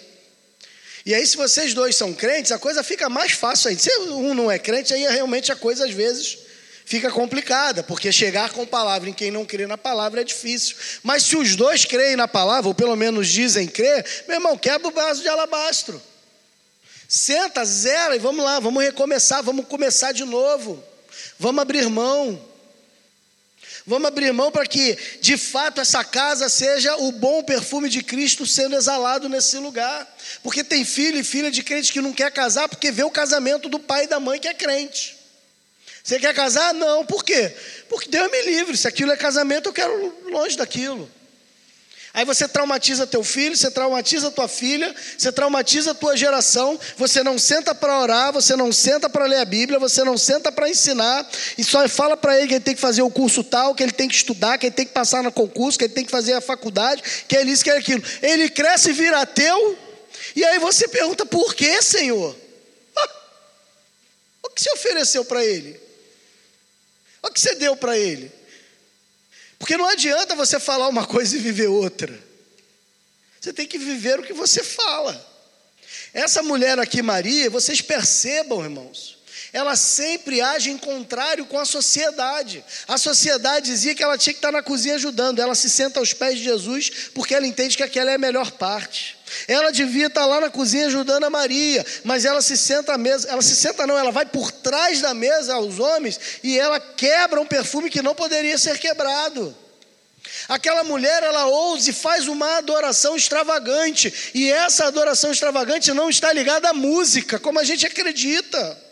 E 1.06 1.14
aí, 1.14 1.24
se 1.28 1.38
vocês 1.38 1.76
dois 1.76 1.96
são 1.96 2.12
crentes, 2.12 2.52
a 2.52 2.58
coisa 2.58 2.82
fica 2.82 3.08
mais 3.08 3.34
fácil 3.34 3.70
ainda. 3.70 3.80
Se 3.80 3.96
um 4.00 4.34
não 4.34 4.50
é 4.50 4.58
crente, 4.58 4.96
aí 4.96 5.02
realmente 5.02 5.52
a 5.52 5.56
coisa 5.56 5.86
às 5.86 5.92
vezes 5.92 6.40
fica 6.86 7.12
complicada, 7.12 7.84
porque 7.84 8.12
chegar 8.12 8.50
com 8.50 8.66
palavra 8.66 9.08
em 9.08 9.14
quem 9.14 9.30
não 9.30 9.46
crê 9.46 9.68
na 9.68 9.78
palavra 9.78 10.22
é 10.22 10.24
difícil. 10.24 10.76
Mas 11.04 11.22
se 11.22 11.38
os 11.38 11.56
dois 11.56 11.86
creem 11.86 12.16
na 12.16 12.28
palavra, 12.28 12.68
ou 12.68 12.74
pelo 12.74 12.96
menos 12.96 13.28
dizem 13.28 13.68
crer, 13.68 14.04
meu 14.28 14.38
irmão, 14.38 14.58
quebra 14.58 14.88
o 14.88 14.92
vaso 14.92 15.22
de 15.22 15.28
alabastro. 15.28 16.02
Senta, 17.08 17.64
zera 17.64 18.16
e 18.16 18.20
vamos 18.20 18.44
lá, 18.44 18.60
vamos 18.60 18.84
recomeçar, 18.84 19.44
vamos 19.44 19.68
começar 19.68 20.14
de 20.14 20.26
novo. 20.26 20.84
Vamos 21.38 21.62
abrir 21.62 21.88
mão. 21.90 22.44
Vamos 23.88 24.08
abrir 24.08 24.34
mão 24.34 24.52
para 24.52 24.66
que, 24.66 24.98
de 25.22 25.38
fato, 25.38 25.80
essa 25.80 26.04
casa 26.04 26.50
seja 26.50 26.96
o 26.98 27.12
bom 27.12 27.44
perfume 27.44 27.88
de 27.88 28.02
Cristo 28.02 28.46
sendo 28.46 28.76
exalado 28.76 29.30
nesse 29.30 29.58
lugar. 29.58 30.12
Porque 30.42 30.64
tem 30.64 30.84
filho 30.84 31.20
e 31.20 31.24
filha 31.24 31.52
de 31.52 31.62
crente 31.62 31.94
que 31.94 32.02
não 32.02 32.12
quer 32.12 32.32
casar 32.32 32.68
porque 32.68 32.92
vê 32.92 33.04
o 33.04 33.12
casamento 33.12 33.70
do 33.70 33.80
pai 33.80 34.06
e 34.06 34.08
da 34.08 34.20
mãe 34.20 34.40
que 34.40 34.48
é 34.48 34.54
crente. 34.56 35.16
Você 36.04 36.20
quer 36.20 36.34
casar? 36.34 36.74
Não. 36.74 37.06
Por 37.06 37.24
quê? 37.24 37.56
Porque 37.88 38.10
Deus 38.10 38.32
me 38.32 38.42
livre. 38.44 38.76
Se 38.76 38.88
aquilo 38.88 39.12
é 39.12 39.18
casamento, 39.18 39.70
eu 39.70 39.74
quero 39.74 40.16
longe 40.32 40.58
daquilo. 40.58 41.10
Aí 42.16 42.24
você 42.24 42.48
traumatiza 42.48 43.06
teu 43.06 43.26
filho, 43.26 43.58
você 43.58 43.70
traumatiza 43.70 44.32
tua 44.32 44.48
filha, 44.48 44.96
você 45.18 45.34
traumatiza 45.34 45.94
tua 45.94 46.16
geração. 46.16 46.80
Você 46.96 47.22
não 47.22 47.38
senta 47.38 47.76
para 47.76 48.00
orar, 48.00 48.32
você 48.32 48.56
não 48.56 48.72
senta 48.72 49.10
para 49.10 49.26
ler 49.26 49.40
a 49.40 49.46
Bíblia, 49.46 49.78
você 49.78 50.02
não 50.02 50.18
senta 50.18 50.50
para 50.50 50.70
ensinar 50.70 51.30
e 51.58 51.64
só 51.64 51.86
fala 51.90 52.16
para 52.16 52.38
ele 52.38 52.48
que 52.48 52.54
ele 52.54 52.64
tem 52.64 52.74
que 52.74 52.80
fazer 52.80 53.02
o 53.02 53.12
curso 53.12 53.44
tal, 53.44 53.76
que 53.76 53.84
ele 53.84 53.92
tem 53.92 54.08
que 54.08 54.16
estudar, 54.16 54.58
que 54.58 54.68
ele 54.68 54.76
tem 54.76 54.86
que 54.86 54.94
passar 54.94 55.22
no 55.24 55.30
concurso, 55.30 55.78
que 55.78 55.84
ele 55.84 55.94
tem 55.94 56.06
que 56.06 56.12
fazer 56.12 56.32
a 56.32 56.40
faculdade, 56.40 57.04
que 57.28 57.36
ele 57.36 57.52
isso, 57.52 57.66
que 57.66 57.70
é 57.70 57.78
aquilo. 57.78 58.02
Ele 58.22 58.50
cresce 58.50 58.92
e 58.92 58.94
vira 58.94 59.20
ateu. 59.20 59.78
E 60.38 60.46
aí 60.46 60.58
você 60.58 60.88
pergunta: 60.88 61.26
por 61.26 61.54
que, 61.54 61.82
Senhor? 61.82 62.34
Ah, 62.96 63.10
o 64.44 64.50
que 64.52 64.64
você 64.64 64.72
ofereceu 64.72 65.26
para 65.26 65.44
ele? 65.44 65.78
O 67.22 67.30
que 67.30 67.42
você 67.42 67.56
deu 67.56 67.76
para 67.76 67.98
ele? 67.98 68.32
Porque 69.58 69.78
não 69.78 69.88
adianta 69.88 70.36
você 70.36 70.60
falar 70.60 70.88
uma 70.88 71.06
coisa 71.06 71.36
e 71.36 71.40
viver 71.40 71.68
outra. 71.68 72.18
Você 73.40 73.54
tem 73.54 73.68
que 73.68 73.78
viver 73.78 74.20
o 74.20 74.24
que 74.24 74.34
você 74.34 74.64
fala. 74.64 75.34
Essa 76.14 76.42
mulher 76.42 76.80
aqui, 76.80 77.02
Maria, 77.02 77.50
vocês 77.50 77.82
percebam, 77.82 78.64
irmãos, 78.64 79.18
ela 79.56 79.76
sempre 79.76 80.42
age 80.42 80.70
em 80.70 80.78
contrário 80.78 81.46
com 81.46 81.58
a 81.58 81.64
sociedade. 81.64 82.64
A 82.88 82.98
sociedade 82.98 83.68
dizia 83.68 83.96
que 83.96 84.04
ela 84.04 84.18
tinha 84.18 84.34
que 84.34 84.40
estar 84.40 84.52
na 84.52 84.62
cozinha 84.62 84.96
ajudando. 84.96 85.40
Ela 85.40 85.56
se 85.56 85.70
senta 85.70 86.00
aos 86.00 86.12
pés 86.12 86.38
de 86.38 86.44
Jesus 86.44 87.10
porque 87.14 87.34
ela 87.34 87.48
entende 87.48 87.78
que 87.78 87.84
aquela 87.84 88.12
é 88.12 88.16
a 88.16 88.18
melhor 88.18 88.52
parte. 88.52 89.15
Ela 89.48 89.72
devia 89.72 90.08
estar 90.08 90.26
lá 90.26 90.40
na 90.40 90.50
cozinha 90.50 90.88
ajudando 90.88 91.24
a 91.24 91.30
Maria, 91.30 91.86
mas 92.04 92.26
ela 92.26 92.42
se 92.42 92.56
senta 92.56 92.94
à 92.94 92.98
mesa, 92.98 93.28
ela 93.30 93.42
se 93.42 93.56
senta 93.56 93.88
não, 93.88 93.98
ela 93.98 94.12
vai 94.12 94.26
por 94.26 94.52
trás 94.52 95.02
da 95.02 95.14
mesa 95.14 95.56
aos 95.56 95.80
homens 95.80 96.20
e 96.44 96.58
ela 96.58 96.80
quebra 96.80 97.42
um 97.42 97.46
perfume 97.46 97.90
que 97.90 98.02
não 98.02 98.14
poderia 98.14 98.58
ser 98.58 98.78
quebrado. 98.78 99.56
Aquela 100.48 100.84
mulher, 100.84 101.24
ela 101.24 101.46
ousa 101.46 101.90
e 101.90 101.94
faz 101.94 102.28
uma 102.28 102.58
adoração 102.58 103.16
extravagante, 103.16 104.32
e 104.34 104.52
essa 104.52 104.86
adoração 104.86 105.32
extravagante 105.32 105.92
não 105.92 106.10
está 106.10 106.32
ligada 106.34 106.70
à 106.70 106.74
música, 106.74 107.40
como 107.40 107.60
a 107.60 107.64
gente 107.64 107.86
acredita. 107.86 108.85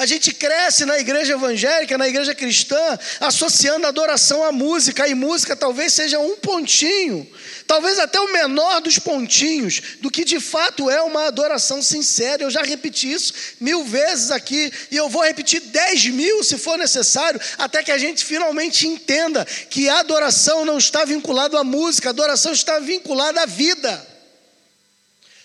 A 0.00 0.06
gente 0.06 0.32
cresce 0.32 0.86
na 0.86 0.98
igreja 0.98 1.34
evangélica, 1.34 1.98
na 1.98 2.08
igreja 2.08 2.34
cristã, 2.34 2.98
associando 3.20 3.86
adoração 3.86 4.42
à 4.42 4.50
música, 4.50 5.06
e 5.06 5.14
música 5.14 5.54
talvez 5.54 5.92
seja 5.92 6.18
um 6.18 6.36
pontinho, 6.36 7.30
talvez 7.66 7.98
até 7.98 8.18
o 8.18 8.32
menor 8.32 8.80
dos 8.80 8.98
pontinhos, 8.98 9.82
do 10.00 10.10
que 10.10 10.24
de 10.24 10.40
fato 10.40 10.88
é 10.88 11.02
uma 11.02 11.26
adoração 11.26 11.82
sincera. 11.82 12.42
Eu 12.42 12.50
já 12.50 12.62
repeti 12.62 13.12
isso 13.12 13.34
mil 13.60 13.84
vezes 13.84 14.30
aqui, 14.30 14.72
e 14.90 14.96
eu 14.96 15.06
vou 15.10 15.22
repetir 15.22 15.60
dez 15.60 16.06
mil 16.06 16.42
se 16.42 16.56
for 16.56 16.78
necessário, 16.78 17.38
até 17.58 17.82
que 17.82 17.92
a 17.92 17.98
gente 17.98 18.24
finalmente 18.24 18.88
entenda 18.88 19.44
que 19.44 19.86
a 19.86 19.98
adoração 19.98 20.64
não 20.64 20.78
está 20.78 21.04
vinculada 21.04 21.58
à 21.58 21.62
música, 21.62 22.08
a 22.08 22.16
adoração 22.16 22.52
está 22.52 22.78
vinculada 22.78 23.42
à 23.42 23.44
vida. 23.44 24.08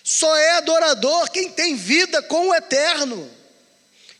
Só 0.02 0.34
é 0.34 0.52
adorador 0.52 1.30
quem 1.30 1.50
tem 1.50 1.76
vida 1.76 2.22
com 2.22 2.48
o 2.48 2.54
eterno 2.54 3.35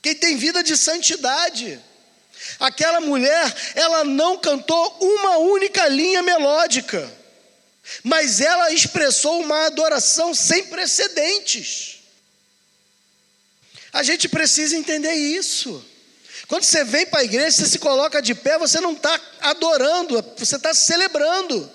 quem 0.07 0.14
tem 0.14 0.37
vida 0.37 0.62
de 0.62 0.77
santidade. 0.77 1.81
Aquela 2.61 3.01
mulher, 3.01 3.53
ela 3.75 4.05
não 4.05 4.38
cantou 4.38 4.99
uma 5.01 5.38
única 5.38 5.88
linha 5.88 6.23
melódica, 6.23 7.12
mas 8.05 8.40
ela 8.40 8.71
expressou 8.71 9.40
uma 9.40 9.66
adoração 9.66 10.33
sem 10.33 10.66
precedentes. 10.66 11.97
A 13.92 14.05
gente 14.05 14.29
precisa 14.29 14.77
entender 14.77 15.12
isso. 15.14 15.85
Quando 16.47 16.62
você 16.62 16.85
vem 16.85 17.07
para 17.07 17.21
a 17.21 17.25
igreja, 17.25 17.57
você 17.57 17.66
se 17.66 17.79
coloca 17.81 18.23
de 18.23 18.33
pé, 18.33 18.59
você 18.59 18.79
não 18.81 18.92
está 18.92 19.21
adorando, 19.40 20.23
você 20.37 20.55
está 20.55 20.73
celebrando 20.73 21.69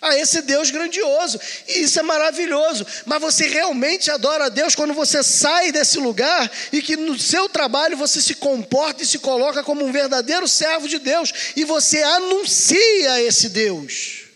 a 0.00 0.16
esse 0.16 0.42
Deus 0.42 0.70
grandioso. 0.70 1.40
E 1.68 1.82
isso 1.82 1.98
é 1.98 2.02
maravilhoso. 2.02 2.86
Mas 3.04 3.20
você 3.20 3.46
realmente 3.46 4.10
adora 4.10 4.46
a 4.46 4.48
Deus 4.48 4.74
quando 4.74 4.94
você 4.94 5.22
sai 5.22 5.72
desse 5.72 5.98
lugar 5.98 6.50
e 6.72 6.82
que 6.82 6.96
no 6.96 7.18
seu 7.18 7.48
trabalho 7.48 7.96
você 7.96 8.20
se 8.20 8.34
comporta 8.34 9.02
e 9.02 9.06
se 9.06 9.18
coloca 9.18 9.62
como 9.62 9.84
um 9.84 9.92
verdadeiro 9.92 10.46
servo 10.46 10.88
de 10.88 10.98
Deus 10.98 11.32
e 11.56 11.64
você 11.64 12.02
anuncia 12.02 13.22
esse 13.22 13.48
Deus. 13.48 14.26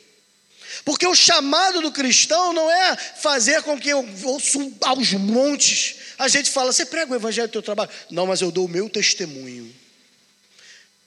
Porque 0.84 1.06
o 1.06 1.14
chamado 1.14 1.80
do 1.80 1.92
cristão 1.92 2.52
não 2.52 2.70
é 2.70 2.96
fazer 2.96 3.62
com 3.62 3.78
que 3.78 3.90
eu 3.90 4.06
ouço 4.24 4.72
aos 4.80 5.12
montes. 5.12 5.96
A 6.18 6.26
gente 6.26 6.50
fala, 6.50 6.72
você 6.72 6.86
prega 6.86 7.12
o 7.12 7.16
evangelho 7.16 7.48
do 7.48 7.52
teu 7.52 7.62
trabalho? 7.62 7.90
Não, 8.10 8.26
mas 8.26 8.40
eu 8.40 8.50
dou 8.50 8.64
o 8.64 8.68
meu 8.68 8.88
testemunho. 8.88 9.72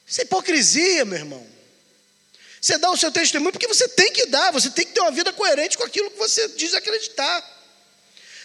Isso 0.08 0.22
é 0.22 0.24
hipocrisia, 0.24 1.06
meu 1.06 1.18
irmão. 1.18 1.53
Você 2.64 2.78
dá 2.78 2.90
o 2.90 2.96
seu 2.96 3.12
testemunho 3.12 3.52
porque 3.52 3.68
você 3.68 3.90
tem 3.90 4.14
que 4.14 4.26
dar, 4.28 4.50
você 4.54 4.70
tem 4.70 4.86
que 4.86 4.94
ter 4.94 5.02
uma 5.02 5.12
vida 5.12 5.34
coerente 5.34 5.78
com 5.78 5.84
aquilo 5.84 6.10
que 6.10 6.18
você 6.18 6.48
diz 6.48 6.74
acreditar. 6.74 7.44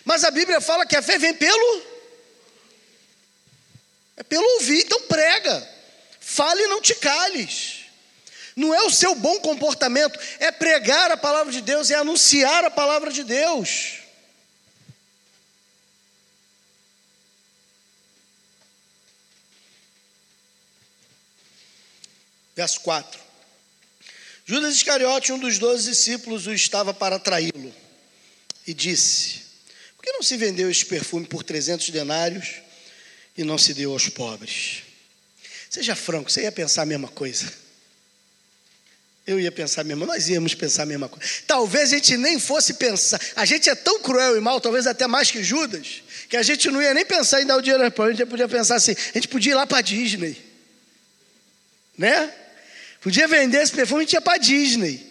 Mas 0.04 0.24
a 0.24 0.30
Bíblia 0.32 0.60
fala 0.60 0.84
que 0.84 0.96
a 0.96 1.02
fé 1.02 1.18
vem 1.18 1.32
pelo 1.32 1.82
é 4.16 4.24
pelo 4.24 4.44
ouvir, 4.54 4.80
então 4.80 5.00
prega. 5.02 5.70
Fale 6.18 6.64
e 6.64 6.66
não 6.66 6.82
te 6.82 6.96
cales. 6.96 7.84
Não 8.56 8.74
é 8.74 8.82
o 8.82 8.90
seu 8.90 9.14
bom 9.14 9.38
comportamento, 9.38 10.18
é 10.40 10.50
pregar 10.50 11.12
a 11.12 11.16
palavra 11.16 11.52
de 11.52 11.60
Deus, 11.60 11.88
é 11.88 11.94
anunciar 11.94 12.64
a 12.64 12.72
palavra 12.72 13.12
de 13.12 13.22
Deus. 13.22 13.98
Verso 22.56 22.80
4. 22.80 23.27
Judas 24.48 24.76
Iscariote, 24.76 25.30
um 25.30 25.38
dos 25.38 25.58
doze 25.58 25.90
discípulos, 25.90 26.46
o 26.46 26.54
estava 26.54 26.94
para 26.94 27.18
traí-lo 27.18 27.70
e 28.66 28.72
disse: 28.72 29.42
Por 29.94 30.02
que 30.02 30.12
não 30.12 30.22
se 30.22 30.38
vendeu 30.38 30.70
este 30.70 30.86
perfume 30.86 31.26
por 31.26 31.42
trezentos 31.42 31.90
denários 31.90 32.54
e 33.36 33.44
não 33.44 33.58
se 33.58 33.74
deu 33.74 33.92
aos 33.92 34.08
pobres? 34.08 34.84
Seja 35.68 35.94
franco, 35.94 36.30
você 36.30 36.44
ia 36.44 36.50
pensar 36.50 36.80
a 36.80 36.86
mesma 36.86 37.08
coisa. 37.08 37.52
Eu 39.26 39.38
ia 39.38 39.52
pensar 39.52 39.82
a 39.82 39.84
mesma, 39.84 40.06
nós 40.06 40.30
íamos 40.30 40.54
pensar 40.54 40.84
a 40.84 40.86
mesma 40.86 41.10
coisa. 41.10 41.28
Talvez 41.46 41.92
a 41.92 41.96
gente 41.96 42.16
nem 42.16 42.40
fosse 42.40 42.72
pensar. 42.72 43.20
A 43.36 43.44
gente 43.44 43.68
é 43.68 43.74
tão 43.74 44.00
cruel 44.00 44.34
e 44.34 44.40
mal, 44.40 44.62
talvez 44.62 44.86
até 44.86 45.06
mais 45.06 45.30
que 45.30 45.44
Judas, 45.44 46.02
que 46.26 46.38
a 46.38 46.42
gente 46.42 46.70
não 46.70 46.80
ia 46.80 46.94
nem 46.94 47.04
pensar 47.04 47.42
em 47.42 47.44
dar 47.44 47.58
o 47.58 47.60
dinheiro 47.60 47.90
para 47.92 48.04
a 48.06 48.10
gente 48.12 48.24
podia 48.24 48.48
pensar 48.48 48.76
assim, 48.76 48.92
a 48.92 49.12
gente 49.18 49.28
podia 49.28 49.52
ir 49.52 49.56
lá 49.56 49.66
para 49.66 49.82
Disney. 49.82 50.42
Né? 51.98 52.32
Podia 53.00 53.28
vender 53.28 53.62
esse 53.62 53.72
perfume, 53.72 54.00
a 54.00 54.04
gente 54.04 54.12
ia 54.14 54.20
para 54.20 54.38
Disney. 54.38 55.06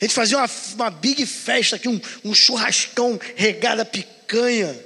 A 0.00 0.04
gente 0.04 0.14
fazia 0.14 0.38
uma, 0.38 0.50
uma 0.74 0.90
big 0.90 1.24
festa 1.26 1.76
aqui, 1.76 1.88
um, 1.88 2.00
um 2.24 2.34
churrascão 2.34 3.18
regado 3.36 3.82
a 3.82 3.84
picanha. 3.84 4.78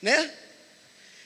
Né? 0.00 0.30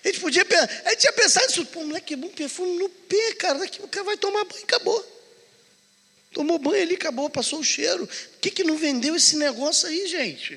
A 0.05 0.09
gente 0.09 0.21
podia 0.21 0.47
a 0.85 0.91
gente 0.91 1.05
ia 1.05 1.13
pensar 1.13 1.43
nisso, 1.47 1.65
pô, 1.67 1.85
moleque, 1.85 2.15
um 2.15 2.29
perfume 2.29 2.79
no 2.79 2.89
pé, 2.89 3.35
cara, 3.35 3.59
daqui 3.59 3.83
o 3.83 3.89
cara 3.89 4.05
vai 4.05 4.17
tomar 4.17 4.45
banho 4.45 4.61
e 4.61 4.65
acabou. 4.65 5.19
Tomou 6.33 6.59
banho 6.59 6.83
ali, 6.83 6.95
acabou, 6.95 7.29
passou 7.29 7.61
o 7.61 7.65
cheiro. 7.65 8.05
O 8.05 8.39
que, 8.41 8.51
que 8.51 8.65
não 8.65 8.77
vendeu 8.77 9.17
esse 9.17 9.37
negócio 9.37 9.89
aí, 9.89 10.07
gente? 10.07 10.55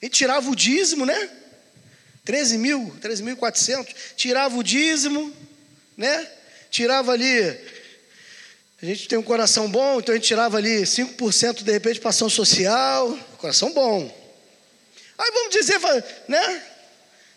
A 0.00 0.04
gente 0.04 0.14
tirava 0.14 0.50
o 0.50 0.56
dízimo, 0.56 1.06
né? 1.06 1.30
13 2.24 2.58
mil, 2.58 2.94
13.400. 3.00 3.94
Tirava 4.16 4.56
o 4.56 4.62
dízimo, 4.62 5.34
né? 5.96 6.30
Tirava 6.70 7.12
ali 7.12 7.32
a 8.80 8.86
gente 8.86 9.08
tem 9.08 9.18
um 9.18 9.22
coração 9.22 9.68
bom, 9.68 9.98
então 9.98 10.12
a 10.14 10.16
gente 10.16 10.28
tirava 10.28 10.56
ali 10.56 10.82
5% 10.82 11.64
de 11.64 11.72
repente 11.72 11.98
para 11.98 12.10
ação 12.10 12.28
social, 12.28 13.18
coração 13.38 13.72
bom. 13.72 14.02
Aí 15.18 15.30
vamos 15.32 15.52
dizer, 15.52 15.80
né? 16.28 16.62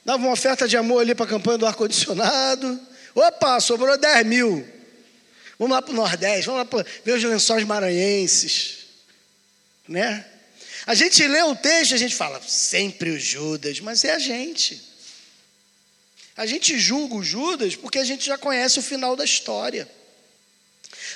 Dava 0.06 0.22
uma 0.22 0.34
oferta 0.34 0.68
de 0.68 0.78
amor 0.78 1.02
ali 1.02 1.16
para 1.16 1.26
a 1.26 1.30
campanha 1.30 1.58
do 1.58 1.66
ar-condicionado. 1.66 2.80
Opa, 3.16 3.60
sobrou 3.60 3.98
10 3.98 4.26
mil. 4.26 4.68
Vamos 5.58 5.74
lá 5.74 5.82
para 5.82 5.92
o 5.92 5.96
Nordeste, 5.96 6.46
vamos 6.46 6.60
lá 6.60 6.66
para 6.66 6.86
ver 7.04 7.14
os 7.14 7.24
lençóis 7.24 7.66
maranhenses. 7.66 8.78
Né? 9.88 10.24
A 10.86 10.94
gente 10.94 11.28
lê 11.28 11.42
o 11.42 11.56
texto 11.56 11.92
e 11.92 11.96
a 11.96 11.98
gente 11.98 12.16
fala, 12.16 12.40
sempre 12.48 13.10
o 13.10 13.20
Judas, 13.20 13.80
mas 13.80 14.04
é 14.04 14.14
a 14.14 14.20
gente. 14.20 14.80
A 16.38 16.46
gente 16.46 16.78
julga 16.78 17.16
o 17.16 17.24
Judas 17.24 17.76
porque 17.76 17.98
a 17.98 18.04
gente 18.04 18.26
já 18.28 18.38
conhece 18.38 18.78
o 18.78 18.84
final 18.84 19.16
da 19.16 19.26
história. 19.26 19.88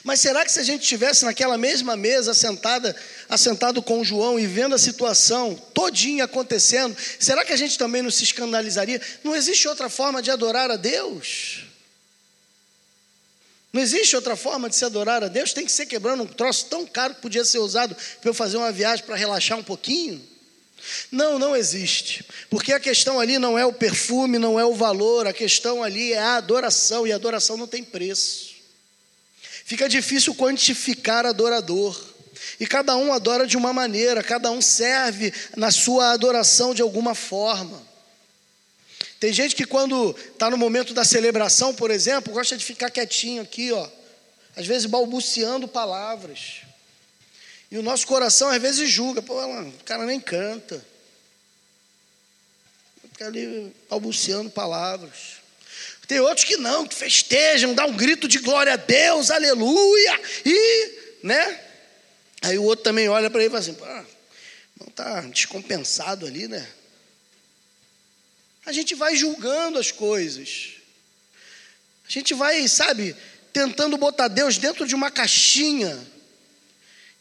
Mas 0.04 0.20
será 0.20 0.46
que 0.46 0.52
se 0.52 0.60
a 0.60 0.64
gente 0.64 0.84
estivesse 0.84 1.26
naquela 1.26 1.58
mesma 1.58 1.96
mesa, 1.96 2.32
assentada, 2.32 2.96
assentado 3.30 3.82
com 3.82 4.04
João 4.04 4.40
e 4.40 4.46
vendo 4.46 4.76
a 4.76 4.80
situação 4.80 5.56
todinha 5.74 6.26
acontecendo, 6.26 6.96
será 7.20 7.44
que 7.44 7.54
a 7.54 7.58
gente 7.58 7.78
também 7.78 8.02
não 8.02 8.12
se 8.12 8.24
escandalizaria? 8.24 9.02
Não 9.24 9.36
existe 9.36 9.68
outra 9.68 9.90
forma 9.90 10.22
de 10.22 10.32
adorar 10.32 10.70
a 10.70 10.76
Deus? 10.76 11.66
Não 13.72 13.82
existe 13.82 14.16
outra 14.16 14.38
forma 14.38 14.70
de 14.70 14.76
se 14.76 14.86
adorar 14.86 15.22
a 15.24 15.28
Deus? 15.28 15.52
Tem 15.52 15.66
que 15.66 15.72
ser 15.72 15.86
quebrando 15.86 16.24
um 16.24 16.28
troço 16.28 16.68
tão 16.68 16.86
caro 16.86 17.16
que 17.16 17.22
podia 17.22 17.44
ser 17.44 17.60
usado 17.60 17.96
para 18.22 18.30
eu 18.30 18.34
fazer 18.34 18.56
uma 18.56 18.72
viagem 18.72 19.04
para 19.06 19.18
relaxar 19.18 19.58
um 19.58 19.64
pouquinho? 19.64 20.26
Não, 21.12 21.38
não 21.38 21.56
existe. 21.56 22.24
Porque 22.50 22.72
a 22.72 22.80
questão 22.80 23.20
ali 23.20 23.38
não 23.38 23.58
é 23.58 23.66
o 23.66 23.74
perfume, 23.74 24.40
não 24.40 24.60
é 24.60 24.66
o 24.66 24.74
valor, 24.74 25.28
a 25.28 25.34
questão 25.34 25.84
ali 25.84 26.14
é 26.14 26.20
a 26.20 26.38
adoração, 26.38 27.06
e 27.06 27.12
a 27.12 27.16
adoração 27.16 27.58
não 27.58 27.68
tem 27.68 27.84
preço. 27.84 28.55
Fica 29.66 29.90
difícil 29.90 30.36
quantificar 30.36 31.26
adorador. 31.26 32.00
E 32.60 32.68
cada 32.68 32.96
um 32.96 33.12
adora 33.12 33.48
de 33.48 33.58
uma 33.58 33.74
maneira, 33.74 34.22
cada 34.22 34.52
um 34.52 34.62
serve 34.62 35.34
na 35.58 35.72
sua 35.72 36.12
adoração 36.12 36.76
de 36.76 36.84
alguma 36.84 37.16
forma. 37.16 37.82
Tem 39.20 39.34
gente 39.34 39.56
que 39.56 39.66
quando 39.66 40.16
está 40.32 40.52
no 40.52 40.58
momento 40.58 40.94
da 40.94 41.04
celebração, 41.04 41.74
por 41.74 41.90
exemplo, 41.90 42.32
gosta 42.32 42.56
de 42.56 42.64
ficar 42.64 42.92
quietinho 42.92 43.42
aqui, 43.42 43.72
ó, 43.72 43.90
às 44.56 44.68
vezes 44.68 44.86
balbuciando 44.86 45.68
palavras. 45.68 46.62
E 47.72 47.78
o 47.78 47.82
nosso 47.82 48.06
coração 48.06 48.50
às 48.50 48.62
vezes 48.62 48.88
julga, 48.88 49.20
pô, 49.24 49.34
o 49.44 49.84
cara 49.84 50.06
nem 50.06 50.20
canta. 50.20 50.86
Fica 53.14 53.26
ali 53.26 53.74
balbuciando 53.90 54.52
palavras. 54.52 55.45
Tem 56.08 56.20
outros 56.20 56.46
que 56.46 56.58
não, 56.58 56.88
que 56.88 56.96
festejam, 56.96 57.74
dá 57.74 57.86
um 57.86 57.96
grito 57.96 58.28
de 58.28 58.40
glória 58.40 58.74
a 58.74 58.78
Deus, 58.78 59.32
aleluia, 59.32 60.20
e, 60.46 60.92
né? 61.24 61.62
Aí 62.42 62.58
o 62.58 62.64
outro 62.64 62.84
também 62.84 63.10
olha 63.10 63.30
para 63.30 63.42
ele 63.42 63.48
e 63.48 63.52
fala 63.52 63.60
assim, 63.60 63.78
ah, 63.82 64.06
não 64.80 64.88
está 64.88 65.22
descompensado 65.22 66.26
ali, 66.26 66.48
né? 66.48 66.68
A 68.66 68.72
gente 68.72 68.94
vai 68.94 69.16
julgando 69.16 69.80
as 69.80 69.92
coisas. 69.92 70.74
A 72.08 72.12
gente 72.12 72.34
vai, 72.34 72.68
sabe, 72.68 73.16
tentando 73.52 73.98
botar 73.98 74.28
Deus 74.28 74.58
dentro 74.58 74.88
de 74.88 74.94
uma 74.94 75.10
caixinha 75.10 75.98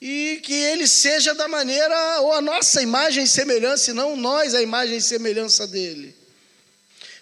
e 0.01 0.41
que 0.43 0.53
ele 0.53 0.87
seja 0.87 1.35
da 1.35 1.49
maneira, 1.49 2.21
ou 2.21 2.33
a 2.35 2.43
nossa 2.43 2.83
imagem 2.83 3.25
e 3.25 3.29
semelhança, 3.29 3.91
e 3.91 3.95
não 3.95 4.17
nós 4.17 4.55
a 4.55 4.61
imagem 4.61 4.99
e 4.99 5.03
semelhança 5.03 5.67
dele. 5.67 6.15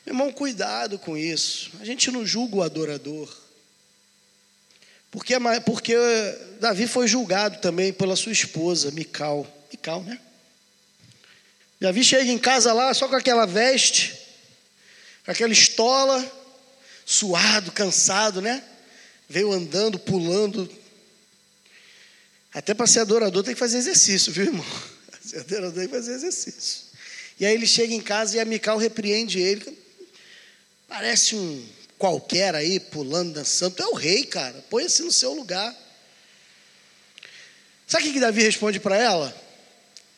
Meu 0.04 0.14
irmão, 0.14 0.32
cuidado 0.32 0.98
com 0.98 1.16
isso. 1.16 1.70
A 1.80 1.84
gente 1.84 2.10
não 2.10 2.26
julga 2.26 2.56
o 2.56 2.62
adorador. 2.62 3.32
Porque, 5.10 5.34
porque 5.64 5.94
Davi 6.58 6.86
foi 6.86 7.06
julgado 7.06 7.60
também 7.60 7.92
pela 7.92 8.16
sua 8.16 8.32
esposa, 8.32 8.90
Mical. 8.90 9.46
Mical, 9.70 10.02
né? 10.02 10.18
Davi 11.80 12.02
chega 12.02 12.30
em 12.30 12.38
casa 12.38 12.72
lá 12.72 12.94
só 12.94 13.08
com 13.08 13.16
aquela 13.16 13.44
veste, 13.44 14.18
com 15.24 15.31
aquela 15.31 15.52
estola, 15.52 16.24
suado, 17.04 17.72
cansado, 17.72 18.40
né? 18.40 18.62
Veio 19.29 19.52
andando, 19.52 19.98
pulando. 19.98 20.70
Até 22.54 22.72
para 22.72 22.87
ser 22.87 23.00
adorador 23.00 23.42
tem 23.42 23.54
que 23.54 23.60
fazer 23.60 23.79
exercício, 23.79 24.33
viu, 24.33 24.46
irmão? 24.46 24.66
Ser 25.22 25.40
adorador 25.40 25.74
tem 25.74 25.88
que 25.88 25.94
fazer 25.94 26.14
exercício. 26.14 26.85
E 27.38 27.46
aí 27.46 27.54
ele 27.54 27.66
chega 27.66 27.94
em 27.94 28.00
casa 28.00 28.37
e 28.37 28.40
a 28.40 28.44
Mical 28.44 28.77
repreende 28.77 29.40
ele. 29.40 29.81
Parece 30.92 31.34
um 31.34 31.66
qualquer 31.96 32.54
aí 32.54 32.78
pulando, 32.78 33.32
dançando. 33.32 33.76
Tu 33.76 33.82
é 33.82 33.86
o 33.86 33.94
rei, 33.94 34.26
cara. 34.26 34.62
Põe-se 34.68 35.00
no 35.00 35.10
seu 35.10 35.32
lugar. 35.32 35.74
Sabe 37.86 38.10
o 38.10 38.12
que 38.12 38.20
Davi 38.20 38.42
responde 38.42 38.78
para 38.78 38.98
ela? 38.98 39.34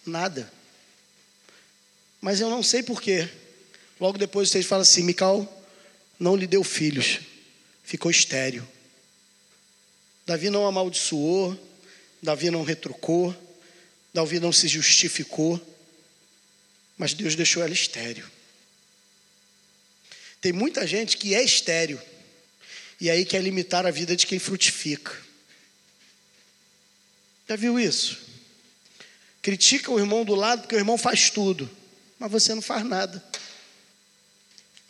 Nada. 0.05 0.53
Mas 2.21 2.41
eu 2.41 2.51
não 2.51 2.61
sei 2.61 2.83
porquê. 2.83 3.29
Logo 4.01 4.19
depois 4.19 4.51
vocês 4.51 4.67
falam 4.67 4.83
assim: 4.83 5.05
Mical 5.05 5.65
não 6.19 6.35
lhe 6.35 6.45
deu 6.45 6.65
filhos, 6.65 7.21
ficou 7.85 8.11
estéreo. 8.11 8.67
Davi 10.27 10.51
não 10.51 10.67
amaldiçoou, 10.67 11.57
Davi 12.21 12.51
não 12.51 12.65
retrucou, 12.65 13.33
Davi 14.13 14.41
não 14.41 14.51
se 14.51 14.67
justificou, 14.67 15.61
mas 16.99 17.15
Deus 17.15 17.37
deixou 17.37 17.63
ela 17.63 17.73
estéreo. 17.73 18.29
Tem 20.45 20.53
muita 20.53 20.87
gente 20.87 21.17
que 21.17 21.35
é 21.35 21.43
estéreo 21.43 21.99
E 23.01 23.09
aí 23.09 23.25
quer 23.25 23.41
limitar 23.41 23.87
a 23.87 23.91
vida 23.91 24.15
de 24.15 24.27
quem 24.27 24.39
frutifica. 24.39 25.11
Já 27.49 27.57
viu 27.57 27.81
isso? 27.81 28.19
Critica 29.41 29.91
o 29.91 29.99
irmão 29.99 30.23
do 30.23 30.35
lado 30.35 30.61
porque 30.61 30.75
o 30.75 30.79
irmão 30.79 30.99
faz 30.99 31.31
tudo, 31.31 31.71
mas 32.19 32.31
você 32.31 32.55
não 32.55 32.61
faz 32.61 32.85
nada. 32.85 33.25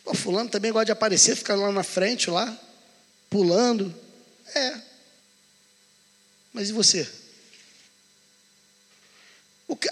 O 0.03 0.13
fulano 0.13 0.49
também 0.49 0.73
gosta 0.73 0.87
de 0.87 0.91
aparecer, 0.91 1.37
fica 1.37 1.55
lá 1.55 1.71
na 1.71 1.83
frente, 1.83 2.29
lá, 2.29 2.61
pulando. 3.29 3.95
É. 4.53 4.81
Mas 6.51 6.67
e 6.67 6.73
você? 6.73 7.09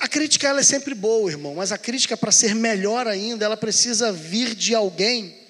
A 0.01 0.09
crítica 0.09 0.45
ela 0.45 0.59
é 0.59 0.63
sempre 0.63 0.93
boa, 0.93 1.31
irmão, 1.31 1.55
mas 1.55 1.71
a 1.71 1.77
crítica 1.77 2.17
para 2.17 2.33
ser 2.33 2.53
melhor 2.53 3.07
ainda, 3.07 3.45
ela 3.45 3.55
precisa 3.55 4.11
vir 4.11 4.55
de 4.55 4.75
alguém 4.75 5.41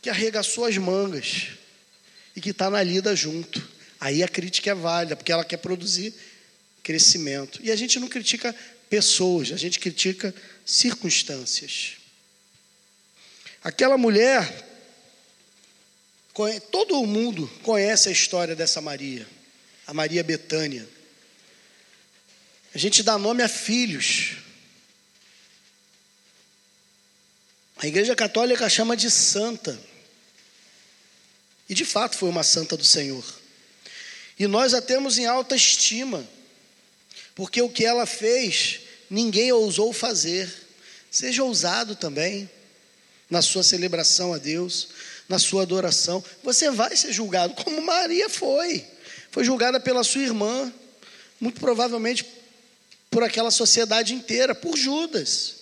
que 0.00 0.08
arregaçou 0.08 0.64
as 0.64 0.76
mangas 0.78 1.48
e 2.34 2.40
que 2.40 2.50
está 2.50 2.70
na 2.70 2.82
lida 2.82 3.14
junto. 3.14 3.66
Aí 4.00 4.22
a 4.22 4.28
crítica 4.28 4.70
é 4.70 4.74
válida, 4.74 5.14
porque 5.14 5.30
ela 5.30 5.44
quer 5.44 5.58
produzir 5.58 6.14
crescimento. 6.82 7.60
E 7.62 7.70
a 7.70 7.76
gente 7.76 7.98
não 8.00 8.08
critica 8.08 8.54
pessoas, 8.88 9.52
a 9.52 9.56
gente 9.56 9.78
critica 9.78 10.34
circunstâncias. 10.64 11.96
Aquela 13.62 13.98
mulher, 13.98 14.66
todo 16.70 17.06
mundo 17.06 17.46
conhece 17.62 18.08
a 18.08 18.12
história 18.12 18.56
dessa 18.56 18.80
Maria, 18.80 19.26
a 19.86 19.92
Maria 19.92 20.24
Betânia. 20.24 20.88
A 22.74 22.78
gente 22.78 23.02
dá 23.02 23.18
nome 23.18 23.42
a 23.42 23.48
filhos. 23.48 24.36
A 27.76 27.86
Igreja 27.86 28.16
Católica 28.16 28.68
chama 28.68 28.96
de 28.96 29.10
santa. 29.10 29.89
E 31.70 31.74
de 31.74 31.84
fato 31.84 32.16
foi 32.16 32.28
uma 32.28 32.42
santa 32.42 32.76
do 32.76 32.84
Senhor. 32.84 33.24
E 34.36 34.48
nós 34.48 34.74
a 34.74 34.82
temos 34.82 35.18
em 35.18 35.26
alta 35.26 35.54
estima, 35.54 36.28
porque 37.32 37.62
o 37.62 37.68
que 37.68 37.84
ela 37.84 38.06
fez, 38.06 38.80
ninguém 39.08 39.52
ousou 39.52 39.92
fazer. 39.92 40.52
Seja 41.12 41.44
ousado 41.44 41.94
também 41.94 42.50
na 43.30 43.40
sua 43.40 43.62
celebração 43.62 44.34
a 44.34 44.38
Deus, 44.38 44.88
na 45.28 45.38
sua 45.38 45.62
adoração. 45.62 46.24
Você 46.42 46.72
vai 46.72 46.96
ser 46.96 47.12
julgado, 47.12 47.54
como 47.54 47.80
Maria 47.80 48.28
foi. 48.28 48.84
Foi 49.30 49.44
julgada 49.44 49.78
pela 49.78 50.02
sua 50.02 50.22
irmã, 50.22 50.72
muito 51.40 51.60
provavelmente 51.60 52.26
por 53.08 53.22
aquela 53.22 53.52
sociedade 53.52 54.12
inteira, 54.12 54.56
por 54.56 54.76
Judas. 54.76 55.54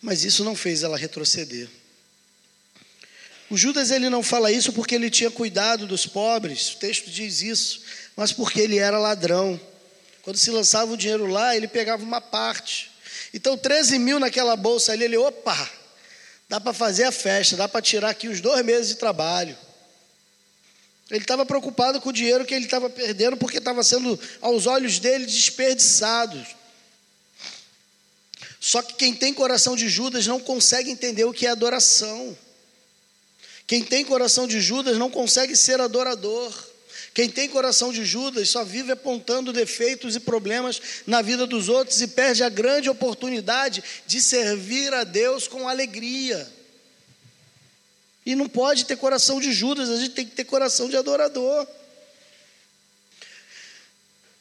Mas 0.00 0.22
isso 0.22 0.44
não 0.44 0.54
fez 0.54 0.84
ela 0.84 0.96
retroceder. 0.96 1.68
O 3.52 3.56
Judas 3.58 3.90
ele 3.90 4.08
não 4.08 4.22
fala 4.22 4.50
isso 4.50 4.72
porque 4.72 4.94
ele 4.94 5.10
tinha 5.10 5.30
cuidado 5.30 5.86
dos 5.86 6.06
pobres, 6.06 6.72
o 6.72 6.76
texto 6.78 7.10
diz 7.10 7.42
isso, 7.42 7.82
mas 8.16 8.32
porque 8.32 8.58
ele 8.58 8.78
era 8.78 8.98
ladrão. 8.98 9.60
Quando 10.22 10.38
se 10.38 10.50
lançava 10.50 10.90
o 10.90 10.96
dinheiro 10.96 11.26
lá, 11.26 11.54
ele 11.54 11.68
pegava 11.68 12.02
uma 12.02 12.18
parte. 12.18 12.90
Então, 13.34 13.54
13 13.54 13.98
mil 13.98 14.18
naquela 14.18 14.56
bolsa 14.56 14.92
ali, 14.92 15.04
ele, 15.04 15.18
opa, 15.18 15.70
dá 16.48 16.58
para 16.58 16.72
fazer 16.72 17.04
a 17.04 17.12
festa, 17.12 17.54
dá 17.54 17.68
para 17.68 17.82
tirar 17.82 18.08
aqui 18.08 18.26
os 18.26 18.40
dois 18.40 18.64
meses 18.64 18.88
de 18.88 18.94
trabalho. 18.94 19.54
Ele 21.10 21.20
estava 21.20 21.44
preocupado 21.44 22.00
com 22.00 22.08
o 22.08 22.12
dinheiro 22.12 22.46
que 22.46 22.54
ele 22.54 22.64
estava 22.64 22.88
perdendo, 22.88 23.36
porque 23.36 23.58
estava 23.58 23.82
sendo, 23.82 24.18
aos 24.40 24.66
olhos 24.66 24.98
dele, 24.98 25.26
desperdiçado. 25.26 26.42
Só 28.58 28.80
que 28.80 28.94
quem 28.94 29.14
tem 29.14 29.34
coração 29.34 29.76
de 29.76 29.90
Judas 29.90 30.26
não 30.26 30.40
consegue 30.40 30.90
entender 30.90 31.26
o 31.26 31.34
que 31.34 31.46
é 31.46 31.50
adoração. 31.50 32.34
Quem 33.66 33.82
tem 33.82 34.04
coração 34.04 34.46
de 34.46 34.60
Judas 34.60 34.98
não 34.98 35.10
consegue 35.10 35.56
ser 35.56 35.80
adorador. 35.80 36.52
Quem 37.14 37.28
tem 37.28 37.48
coração 37.48 37.92
de 37.92 38.04
Judas 38.04 38.48
só 38.48 38.64
vive 38.64 38.92
apontando 38.92 39.52
defeitos 39.52 40.16
e 40.16 40.20
problemas 40.20 40.80
na 41.06 41.20
vida 41.20 41.46
dos 41.46 41.68
outros 41.68 42.00
e 42.00 42.08
perde 42.08 42.42
a 42.42 42.48
grande 42.48 42.88
oportunidade 42.88 43.84
de 44.06 44.20
servir 44.20 44.94
a 44.94 45.04
Deus 45.04 45.46
com 45.46 45.68
alegria. 45.68 46.50
E 48.24 48.34
não 48.34 48.48
pode 48.48 48.86
ter 48.86 48.96
coração 48.96 49.40
de 49.40 49.52
Judas, 49.52 49.90
a 49.90 49.96
gente 49.96 50.10
tem 50.10 50.24
que 50.24 50.34
ter 50.34 50.44
coração 50.44 50.88
de 50.88 50.96
adorador. 50.96 51.66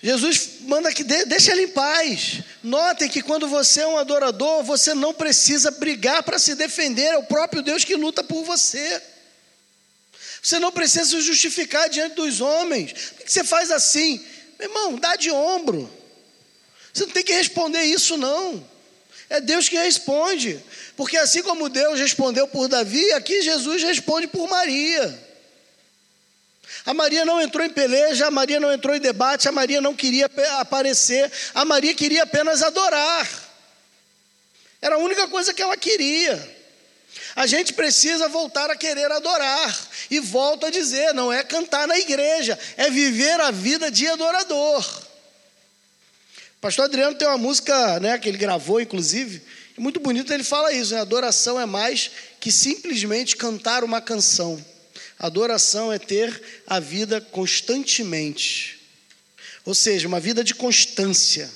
Jesus 0.01 0.61
manda 0.61 0.91
que 0.93 1.03
deixa 1.03 1.51
ele 1.51 1.63
em 1.63 1.67
paz. 1.67 2.41
Notem 2.63 3.09
que 3.09 3.22
quando 3.22 3.47
você 3.47 3.82
é 3.82 3.88
um 3.88 3.97
adorador, 3.97 4.63
você 4.63 4.93
não 4.93 5.13
precisa 5.13 5.72
brigar 5.72 6.24
para 6.24 6.39
se 6.39 6.55
defender, 6.55 7.05
é 7.05 7.17
o 7.17 7.24
próprio 7.24 7.61
Deus 7.61 7.84
que 7.84 7.95
luta 7.95 8.24
por 8.24 8.43
você. 8.43 9.01
Você 10.41 10.57
não 10.57 10.71
precisa 10.71 11.05
se 11.05 11.21
justificar 11.21 11.87
diante 11.89 12.15
dos 12.15 12.41
homens. 12.41 12.93
Por 13.11 13.25
que 13.25 13.31
você 13.31 13.43
faz 13.43 13.69
assim? 13.69 14.25
Meu 14.57 14.69
irmão, 14.69 14.95
dá 14.95 15.15
de 15.15 15.29
ombro. 15.29 15.91
Você 16.91 17.05
não 17.05 17.11
tem 17.11 17.23
que 17.23 17.33
responder 17.33 17.83
isso, 17.83 18.17
não. 18.17 18.65
É 19.29 19.39
Deus 19.39 19.69
que 19.69 19.77
responde. 19.77 20.63
Porque 20.97 21.15
assim 21.17 21.43
como 21.43 21.69
Deus 21.69 21.99
respondeu 21.99 22.47
por 22.47 22.67
Davi, 22.67 23.11
aqui 23.13 23.41
Jesus 23.41 23.83
responde 23.83 24.27
por 24.27 24.49
Maria. 24.49 25.31
A 26.85 26.93
Maria 26.93 27.23
não 27.23 27.39
entrou 27.39 27.65
em 27.65 27.69
peleja, 27.69 28.27
a 28.27 28.31
Maria 28.31 28.59
não 28.59 28.71
entrou 28.73 28.95
em 28.95 28.99
debate, 28.99 29.47
a 29.47 29.51
Maria 29.51 29.79
não 29.79 29.95
queria 29.95 30.29
aparecer, 30.59 31.31
a 31.53 31.63
Maria 31.63 31.93
queria 31.93 32.23
apenas 32.23 32.63
adorar. 32.63 33.29
Era 34.81 34.95
a 34.95 34.99
única 34.99 35.27
coisa 35.27 35.53
que 35.53 35.61
ela 35.61 35.77
queria. 35.77 36.61
A 37.36 37.45
gente 37.47 37.74
precisa 37.74 38.28
voltar 38.28 38.70
a 38.70 38.76
querer 38.76 39.12
adorar. 39.12 39.89
E 40.09 40.20
volto 40.20 40.66
a 40.66 40.70
dizer: 40.70 41.14
não 41.14 41.32
é 41.32 41.43
cantar 41.43 41.88
na 41.88 41.97
igreja, 41.97 42.57
é 42.78 42.89
viver 42.89 43.39
a 43.39 43.51
vida 43.51 43.89
de 43.89 44.07
adorador. 44.07 45.03
Pastor 46.59 46.86
Adriano 46.86 47.16
tem 47.16 47.28
uma 47.28 47.38
música 47.38 47.99
né, 47.99 48.18
que 48.20 48.30
ele 48.30 48.38
gravou, 48.38 48.80
inclusive, 48.80 49.41
muito 49.78 49.99
bonito, 49.99 50.32
ele 50.32 50.43
fala 50.43 50.72
isso: 50.72 50.93
né? 50.93 51.01
adoração 51.01 51.59
é 51.59 51.66
mais 51.66 52.12
que 52.39 52.51
simplesmente 52.51 53.36
cantar 53.36 53.84
uma 53.84 54.01
canção. 54.01 54.64
Adoração 55.18 55.91
é 55.91 55.99
ter 55.99 56.41
a 56.68 56.80
vida 56.80 57.22
constantemente. 57.22 58.80
Ou 59.66 59.76
seja, 59.76 60.07
uma 60.07 60.20
vida 60.20 60.43
de 60.43 60.53
constância. 60.53 61.49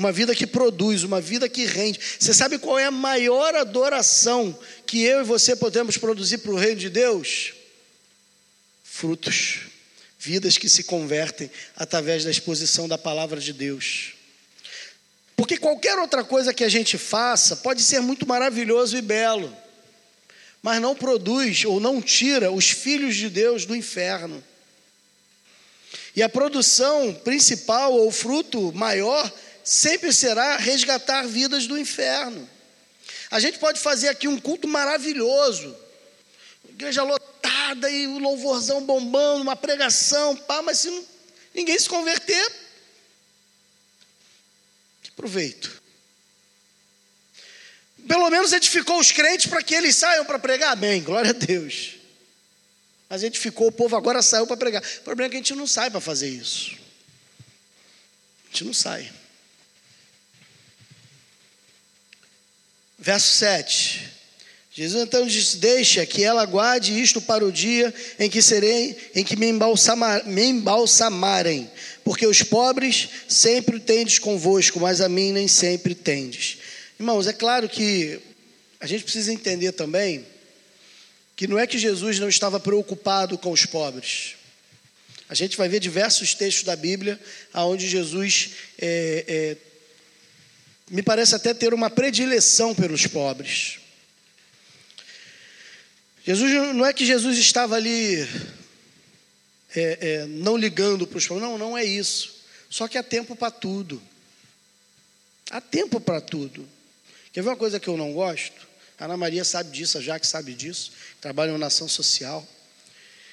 Uma 0.00 0.12
vida 0.12 0.34
que 0.34 0.46
produz, 0.46 1.02
uma 1.02 1.20
vida 1.20 1.46
que 1.46 1.66
rende. 1.66 2.00
Você 2.18 2.32
sabe 2.32 2.56
qual 2.56 2.78
é 2.78 2.86
a 2.86 2.90
maior 2.90 3.54
adoração 3.54 4.58
que 4.86 5.02
eu 5.02 5.20
e 5.20 5.24
você 5.24 5.54
podemos 5.54 5.98
produzir 5.98 6.38
para 6.38 6.52
o 6.52 6.56
reino 6.56 6.80
de 6.80 6.88
Deus? 6.88 7.52
Frutos. 8.82 9.58
Vidas 10.18 10.56
que 10.56 10.70
se 10.70 10.84
convertem 10.84 11.50
através 11.76 12.24
da 12.24 12.30
exposição 12.30 12.88
da 12.88 12.96
palavra 12.96 13.38
de 13.38 13.52
Deus. 13.52 14.14
Porque 15.36 15.58
qualquer 15.58 15.98
outra 15.98 16.24
coisa 16.24 16.54
que 16.54 16.64
a 16.64 16.68
gente 16.70 16.96
faça 16.96 17.56
pode 17.56 17.82
ser 17.82 18.00
muito 18.00 18.26
maravilhoso 18.26 18.96
e 18.96 19.02
belo, 19.02 19.54
mas 20.62 20.80
não 20.80 20.96
produz 20.96 21.66
ou 21.66 21.78
não 21.78 22.00
tira 22.00 22.50
os 22.50 22.70
filhos 22.70 23.16
de 23.16 23.28
Deus 23.28 23.66
do 23.66 23.76
inferno. 23.76 24.42
E 26.16 26.22
a 26.22 26.28
produção 26.28 27.12
principal 27.12 27.92
ou 27.92 28.10
fruto 28.10 28.72
maior 28.72 29.30
sempre 29.70 30.12
será 30.12 30.56
resgatar 30.56 31.28
vidas 31.28 31.68
do 31.68 31.78
inferno. 31.78 32.50
A 33.30 33.38
gente 33.38 33.60
pode 33.60 33.78
fazer 33.78 34.08
aqui 34.08 34.26
um 34.26 34.36
culto 34.36 34.66
maravilhoso, 34.66 35.76
igreja 36.68 37.04
lotada 37.04 37.88
e 37.88 38.04
o 38.08 38.18
louvorzão 38.18 38.84
bombando, 38.84 39.42
uma 39.42 39.54
pregação, 39.54 40.34
pá, 40.34 40.60
mas 40.60 40.80
se 40.80 40.90
não, 40.90 41.06
ninguém 41.54 41.78
se 41.78 41.88
converter, 41.88 42.52
proveito. 45.14 45.80
Pelo 48.08 48.28
menos 48.28 48.52
edificou 48.52 48.98
os 48.98 49.12
crentes 49.12 49.46
para 49.46 49.62
que 49.62 49.72
eles 49.72 49.94
saiam 49.94 50.24
para 50.24 50.38
pregar. 50.40 50.72
Amém, 50.72 51.00
glória 51.00 51.30
a 51.30 51.34
Deus. 51.34 51.94
Mas 53.08 53.22
edificou 53.22 53.68
o 53.68 53.72
povo, 53.72 53.94
agora 53.94 54.20
saiu 54.20 54.48
para 54.48 54.56
pregar. 54.56 54.82
O 54.82 55.02
problema 55.02 55.28
é 55.28 55.30
que 55.30 55.36
a 55.36 55.38
gente 55.38 55.54
não 55.54 55.66
sai 55.68 55.90
para 55.90 56.00
fazer 56.00 56.28
isso. 56.28 56.72
A 58.46 58.50
gente 58.50 58.64
não 58.64 58.74
sai. 58.74 59.19
Verso 63.00 63.32
7. 63.38 64.10
Jesus 64.70 65.02
então 65.02 65.26
disse: 65.26 65.56
Deixa 65.56 66.04
que 66.04 66.22
ela 66.22 66.44
guarde 66.44 67.00
isto 67.00 67.20
para 67.20 67.44
o 67.44 67.50
dia 67.50 67.92
em 68.18 68.28
que 68.28 68.42
serei, 68.42 68.96
em 69.14 69.24
que 69.24 69.36
me, 69.36 69.48
embalsamar, 69.48 70.26
me 70.26 70.44
embalsamarem, 70.44 71.68
porque 72.04 72.26
os 72.26 72.42
pobres 72.42 73.08
sempre 73.26 73.80
tendes 73.80 74.18
convosco, 74.18 74.78
mas 74.78 75.00
a 75.00 75.08
mim 75.08 75.32
nem 75.32 75.48
sempre 75.48 75.94
tendes. 75.94 76.58
Irmãos, 76.98 77.26
é 77.26 77.32
claro 77.32 77.68
que 77.68 78.20
a 78.78 78.86
gente 78.86 79.02
precisa 79.02 79.32
entender 79.32 79.72
também 79.72 80.26
que 81.34 81.46
não 81.46 81.58
é 81.58 81.66
que 81.66 81.78
Jesus 81.78 82.18
não 82.18 82.28
estava 82.28 82.60
preocupado 82.60 83.38
com 83.38 83.50
os 83.50 83.64
pobres. 83.64 84.34
A 85.26 85.34
gente 85.34 85.56
vai 85.56 85.68
ver 85.68 85.80
diversos 85.80 86.34
textos 86.34 86.64
da 86.64 86.76
Bíblia 86.76 87.18
onde 87.54 87.88
Jesus 87.88 88.50
é, 88.78 89.24
é, 89.26 89.56
me 90.90 91.02
parece 91.02 91.36
até 91.36 91.54
ter 91.54 91.72
uma 91.72 91.88
predileção 91.88 92.74
pelos 92.74 93.06
pobres. 93.06 93.78
Jesus 96.26 96.52
não 96.74 96.84
é 96.84 96.92
que 96.92 97.06
Jesus 97.06 97.38
estava 97.38 97.76
ali 97.76 98.28
é, 99.74 99.98
é, 100.00 100.26
não 100.26 100.56
ligando 100.56 101.06
para 101.06 101.18
os 101.18 101.26
problemas, 101.26 101.52
não, 101.52 101.58
não 101.58 101.78
é 101.78 101.84
isso. 101.84 102.40
Só 102.68 102.88
que 102.88 102.98
há 102.98 103.02
tempo 103.02 103.36
para 103.36 103.50
tudo. 103.50 104.02
Há 105.50 105.60
tempo 105.60 106.00
para 106.00 106.20
tudo. 106.20 106.68
Quer 107.32 107.42
ver 107.42 107.50
uma 107.50 107.56
coisa 107.56 107.78
que 107.78 107.88
eu 107.88 107.96
não 107.96 108.12
gosto? 108.12 108.68
A 108.98 109.04
Ana 109.04 109.16
Maria 109.16 109.44
sabe 109.44 109.70
disso, 109.70 109.96
a 109.96 110.00
Jaque 110.00 110.26
sabe 110.26 110.54
disso, 110.54 110.92
trabalha 111.20 111.56
na 111.56 111.66
ação 111.66 111.88
social. 111.88 112.46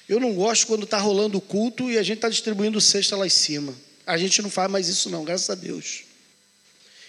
Eu 0.08 0.18
não 0.18 0.32
gosto 0.32 0.66
quando 0.66 0.84
está 0.84 0.98
rolando 0.98 1.38
o 1.38 1.40
culto 1.40 1.90
e 1.90 1.98
a 1.98 2.02
gente 2.02 2.18
está 2.18 2.28
distribuindo 2.28 2.80
cesta 2.80 3.16
lá 3.16 3.26
em 3.26 3.30
cima. 3.30 3.74
A 4.06 4.16
gente 4.16 4.40
não 4.40 4.48
faz 4.48 4.70
mais 4.70 4.88
isso, 4.88 5.10
não, 5.10 5.24
graças 5.24 5.50
a 5.50 5.54
Deus. 5.54 6.07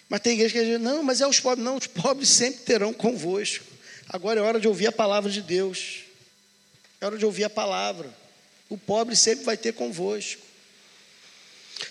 Mas 0.10 0.22
tem 0.22 0.34
igreja 0.34 0.60
que 0.60 0.66
diz, 0.66 0.82
não, 0.82 1.04
mas 1.04 1.22
é 1.22 1.28
os 1.28 1.40
pobres. 1.40 1.64
Não, 1.64 1.78
os 1.78 1.86
pobres 1.86 2.30
sempre 2.30 2.62
terão 2.62 2.92
convosco. 2.92 3.64
Agora 4.10 4.40
é 4.40 4.44
hora 4.44 4.60
de 4.60 4.68
ouvir 4.68 4.88
a 4.88 4.92
palavra 4.92 5.30
de 5.30 5.42
Deus. 5.42 6.00
É 7.00 7.06
hora 7.06 7.18
de 7.18 7.26
ouvir 7.26 7.44
a 7.44 7.50
palavra. 7.50 8.10
O 8.68 8.78
pobre 8.78 9.16
sempre 9.16 9.46
vai 9.46 9.56
ter 9.56 9.74
convosco. 9.74 10.42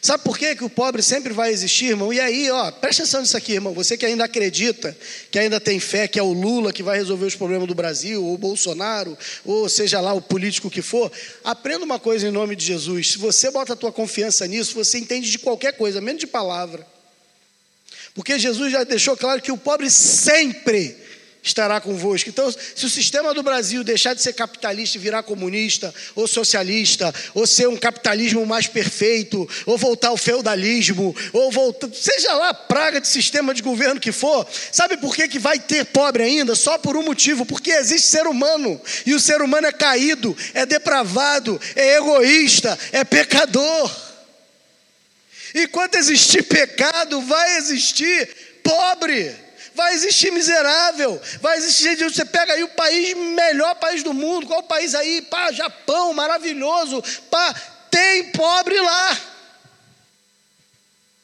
Sabe 0.03 0.23
por 0.23 0.37
quê 0.37 0.55
que 0.55 0.65
o 0.65 0.69
pobre 0.69 1.03
sempre 1.03 1.33
vai 1.33 1.51
existir, 1.51 1.87
irmão? 1.87 2.13
E 2.13 2.21
aí, 2.21 2.51
ó, 2.51 2.71
presta 2.73 3.03
atenção 3.03 3.21
nisso 3.21 3.37
aqui, 3.37 3.55
irmão. 3.55 3.73
Você 3.73 3.97
que 3.97 4.05
ainda 4.05 4.25
acredita, 4.25 4.97
que 5.31 5.39
ainda 5.39 5.59
tem 5.59 5.81
fé, 5.81 6.07
que 6.07 6.19
é 6.19 6.23
o 6.23 6.33
Lula 6.33 6.73
que 6.73 6.83
vai 6.83 6.99
resolver 6.99 7.25
os 7.25 7.35
problemas 7.35 7.67
do 7.67 7.75
Brasil, 7.75 8.23
ou 8.23 8.35
o 8.35 8.39
Bolsonaro, 8.39 9.17
ou 9.45 9.69
seja 9.69 10.01
lá 10.01 10.13
o 10.13 10.21
político 10.21 10.71
que 10.71 10.83
for, 10.83 11.11
aprenda 11.43 11.85
uma 11.85 11.99
coisa 11.99 12.29
em 12.29 12.31
nome 12.31 12.55
de 12.55 12.67
Jesus. 12.67 13.13
Se 13.13 13.19
você 13.19 13.51
bota 13.51 13.73
a 13.73 13.77
tua 13.77 13.91
confiança 13.91 14.47
nisso, 14.47 14.75
você 14.75 14.99
entende 14.99 15.31
de 15.31 15.39
qualquer 15.39 15.73
coisa, 15.73 16.01
menos 16.01 16.21
de 16.21 16.27
palavra. 16.27 16.87
Porque 18.15 18.39
Jesus 18.39 18.73
já 18.73 18.85
deixou 18.85 19.17
claro 19.17 19.41
que 19.41 19.53
o 19.53 19.57
pobre 19.57 19.91
sempre 19.91 21.09
estará 21.43 21.81
convosco. 21.81 22.29
Então, 22.29 22.51
se 22.51 22.85
o 22.85 22.91
sistema 22.91 23.33
do 23.33 23.43
Brasil 23.43 23.83
deixar 23.83 24.15
de 24.15 24.23
ser 24.23 24.33
capitalista 24.33 24.99
e 24.99 25.01
virar 25.01 25.23
comunista, 25.23 25.95
ou 26.15 26.27
socialista, 26.27 27.15
ou 27.35 27.47
ser 27.47 27.69
um 27.69 27.77
capitalismo 27.77 28.45
mais 28.45 28.67
perfeito, 28.67 29.49
ou 29.67 29.79
voltar 29.79 30.09
ao 30.09 30.17
feudalismo, 30.17 31.15
ou 31.33 31.51
voltar, 31.51 31.89
seja 31.93 32.35
lá 32.35 32.51
a 32.51 32.55
praga 32.55 33.01
de 33.01 33.09
sistema 33.09 33.55
de 33.55 33.63
governo 33.63 34.01
que 34.01 34.13
for, 34.13 34.47
sabe 34.73 34.97
por 34.97 35.15
que, 35.15 35.29
que 35.29 35.39
vai 35.39 35.59
ter 35.59 35.87
pobre 35.87 36.23
ainda? 36.23 36.55
Só 36.55 36.79
por 36.79 36.97
um 36.97 37.03
motivo, 37.03 37.47
porque 37.47 37.71
existe 37.71 38.09
ser 38.09 38.27
humano, 38.27 38.81
e 39.07 39.15
o 39.15 39.21
ser 39.21 39.41
humano 39.43 39.67
é 39.67 39.73
caído, 39.73 40.37
é 40.55 40.67
depravado, 40.67 41.61
é 41.75 41.97
egoísta, 41.97 42.79
é 42.93 43.05
pecador. 43.05 44.08
Enquanto 45.55 45.97
existir 45.97 46.43
pecado, 46.43 47.21
vai 47.23 47.57
existir 47.57 48.29
pobre 48.63 49.49
vai 49.79 49.95
existir 49.95 50.33
miserável, 50.33 51.23
vai 51.41 51.57
existir 51.57 51.97
gente. 51.97 52.13
Você 52.13 52.25
pega 52.25 52.53
aí 52.53 52.65
o 52.65 52.69
país, 52.69 53.17
melhor 53.17 53.77
país 53.77 54.03
do 54.03 54.13
mundo, 54.13 54.49
qual 54.49 54.61
país 54.65 54.93
aí? 54.93 55.23
Pá, 55.23 55.53
Japão, 55.53 56.13
maravilhoso. 56.13 57.01
Pá, 57.31 57.55
tem 57.89 58.25
pobre 58.33 58.79
lá. 58.81 59.21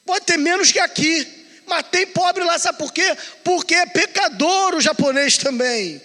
Pode 0.06 0.24
ter 0.24 0.36
menos 0.36 0.70
que 0.70 0.78
aqui, 0.78 1.26
mas 1.66 1.84
tem 1.90 2.06
pobre 2.06 2.44
lá, 2.44 2.56
sabe 2.56 2.78
por 2.78 2.92
quê? 2.92 3.16
Porque 3.42 3.74
é 3.74 3.86
pecador 3.86 4.76
o 4.76 4.80
japonês 4.80 5.36
também. 5.36 6.00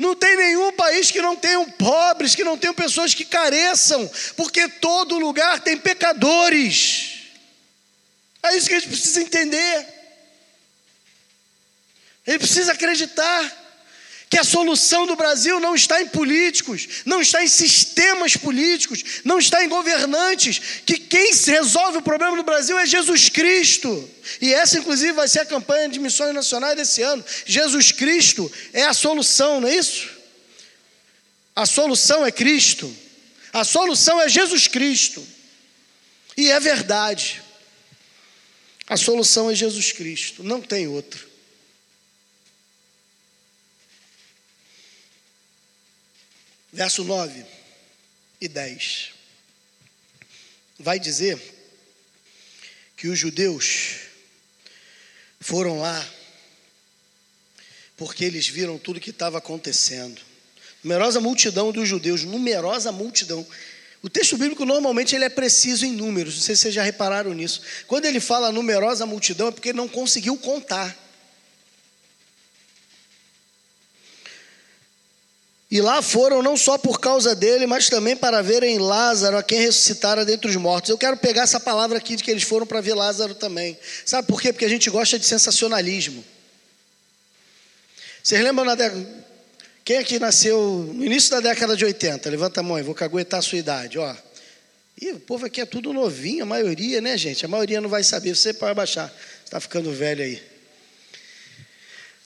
Não 0.00 0.14
tem 0.14 0.34
nenhum 0.34 0.72
país 0.72 1.10
que 1.10 1.20
não 1.20 1.36
tenham 1.36 1.68
pobres, 1.72 2.34
que 2.34 2.42
não 2.42 2.56
tenham 2.56 2.72
pessoas 2.72 3.12
que 3.12 3.22
careçam, 3.22 4.10
porque 4.34 4.66
todo 4.66 5.18
lugar 5.18 5.60
tem 5.60 5.76
pecadores. 5.76 7.28
É 8.42 8.56
isso 8.56 8.66
que 8.66 8.76
a 8.76 8.80
gente 8.80 8.88
precisa 8.88 9.20
entender. 9.20 9.86
Ele 12.26 12.38
precisa 12.38 12.72
acreditar 12.72 13.59
que 14.30 14.38
a 14.38 14.44
solução 14.44 15.08
do 15.08 15.16
Brasil 15.16 15.58
não 15.58 15.74
está 15.74 16.00
em 16.00 16.06
políticos, 16.06 17.02
não 17.04 17.20
está 17.20 17.42
em 17.42 17.48
sistemas 17.48 18.36
políticos, 18.36 19.02
não 19.24 19.40
está 19.40 19.64
em 19.64 19.68
governantes, 19.68 20.82
que 20.86 20.98
quem 20.98 21.34
resolve 21.34 21.98
o 21.98 22.02
problema 22.02 22.36
do 22.36 22.44
Brasil 22.44 22.78
é 22.78 22.86
Jesus 22.86 23.28
Cristo. 23.28 24.08
E 24.40 24.54
essa, 24.54 24.78
inclusive, 24.78 25.12
vai 25.14 25.26
ser 25.26 25.40
a 25.40 25.46
campanha 25.46 25.88
de 25.88 25.98
missões 25.98 26.32
nacionais 26.32 26.76
desse 26.76 27.02
ano. 27.02 27.24
Jesus 27.44 27.90
Cristo 27.90 28.50
é 28.72 28.84
a 28.84 28.94
solução, 28.94 29.60
não 29.60 29.68
é 29.68 29.74
isso? 29.74 30.08
A 31.56 31.66
solução 31.66 32.24
é 32.24 32.30
Cristo. 32.30 32.96
A 33.52 33.64
solução 33.64 34.20
é 34.20 34.28
Jesus 34.28 34.68
Cristo. 34.68 35.26
E 36.36 36.52
é 36.52 36.60
verdade. 36.60 37.42
A 38.86 38.96
solução 38.96 39.50
é 39.50 39.56
Jesus 39.56 39.90
Cristo, 39.90 40.44
não 40.44 40.60
tem 40.60 40.86
outro. 40.86 41.29
Verso 46.72 47.04
9 47.04 47.44
e 48.40 48.48
10. 48.48 49.10
Vai 50.78 50.98
dizer 50.98 51.38
que 52.96 53.08
os 53.08 53.18
judeus 53.18 53.96
foram 55.40 55.80
lá 55.80 56.08
porque 57.96 58.24
eles 58.24 58.48
viram 58.48 58.78
tudo 58.78 58.98
que 58.98 59.10
estava 59.10 59.38
acontecendo. 59.38 60.22
Numerosa 60.82 61.20
multidão 61.20 61.70
dos 61.70 61.86
judeus, 61.86 62.24
numerosa 62.24 62.90
multidão. 62.90 63.46
O 64.02 64.08
texto 64.08 64.38
bíblico 64.38 64.64
normalmente 64.64 65.14
ele 65.14 65.24
é 65.24 65.28
preciso 65.28 65.84
em 65.84 65.92
números, 65.92 66.36
não 66.36 66.42
sei 66.42 66.56
se 66.56 66.62
vocês 66.62 66.74
já 66.74 66.82
repararam 66.82 67.34
nisso. 67.34 67.60
Quando 67.86 68.06
ele 68.06 68.18
fala 68.18 68.50
numerosa 68.50 69.04
multidão 69.04 69.48
é 69.48 69.50
porque 69.50 69.68
ele 69.68 69.76
não 69.76 69.88
conseguiu 69.88 70.38
contar. 70.38 70.96
E 75.70 75.80
lá 75.80 76.02
foram 76.02 76.42
não 76.42 76.56
só 76.56 76.76
por 76.76 76.98
causa 76.98 77.32
dele, 77.32 77.64
mas 77.64 77.88
também 77.88 78.16
para 78.16 78.42
verem 78.42 78.78
Lázaro, 78.78 79.36
a 79.36 79.42
quem 79.42 79.60
ressuscitara 79.60 80.24
dentre 80.24 80.50
os 80.50 80.56
mortos. 80.56 80.90
Eu 80.90 80.98
quero 80.98 81.16
pegar 81.16 81.42
essa 81.42 81.60
palavra 81.60 81.98
aqui 81.98 82.16
de 82.16 82.24
que 82.24 82.30
eles 82.30 82.42
foram 82.42 82.66
para 82.66 82.80
ver 82.80 82.94
Lázaro 82.94 83.36
também. 83.36 83.78
Sabe 84.04 84.26
por 84.26 84.42
quê? 84.42 84.52
Porque 84.52 84.64
a 84.64 84.68
gente 84.68 84.90
gosta 84.90 85.16
de 85.16 85.24
sensacionalismo. 85.24 86.24
Vocês 88.20 88.42
lembram 88.42 88.64
na 88.64 88.74
década. 88.74 89.06
Quem 89.84 89.98
aqui 89.98 90.18
nasceu 90.18 90.90
no 90.92 91.04
início 91.04 91.30
da 91.30 91.40
década 91.40 91.76
de 91.76 91.84
80? 91.84 92.28
Levanta 92.28 92.60
a 92.60 92.62
mão, 92.62 92.82
vou 92.82 92.94
caguetar 92.94 93.38
a 93.38 93.42
sua 93.42 93.58
idade, 93.58 93.96
ó. 93.96 94.14
Ih, 95.00 95.12
o 95.12 95.20
povo 95.20 95.46
aqui 95.46 95.60
é 95.60 95.64
tudo 95.64 95.92
novinho, 95.92 96.42
a 96.42 96.46
maioria, 96.46 97.00
né, 97.00 97.16
gente? 97.16 97.44
A 97.44 97.48
maioria 97.48 97.80
não 97.80 97.88
vai 97.88 98.02
saber, 98.02 98.34
você 98.34 98.52
pode 98.52 98.74
baixar. 98.74 99.10
Está 99.44 99.60
ficando 99.60 99.92
velho 99.92 100.22
aí. 100.22 100.49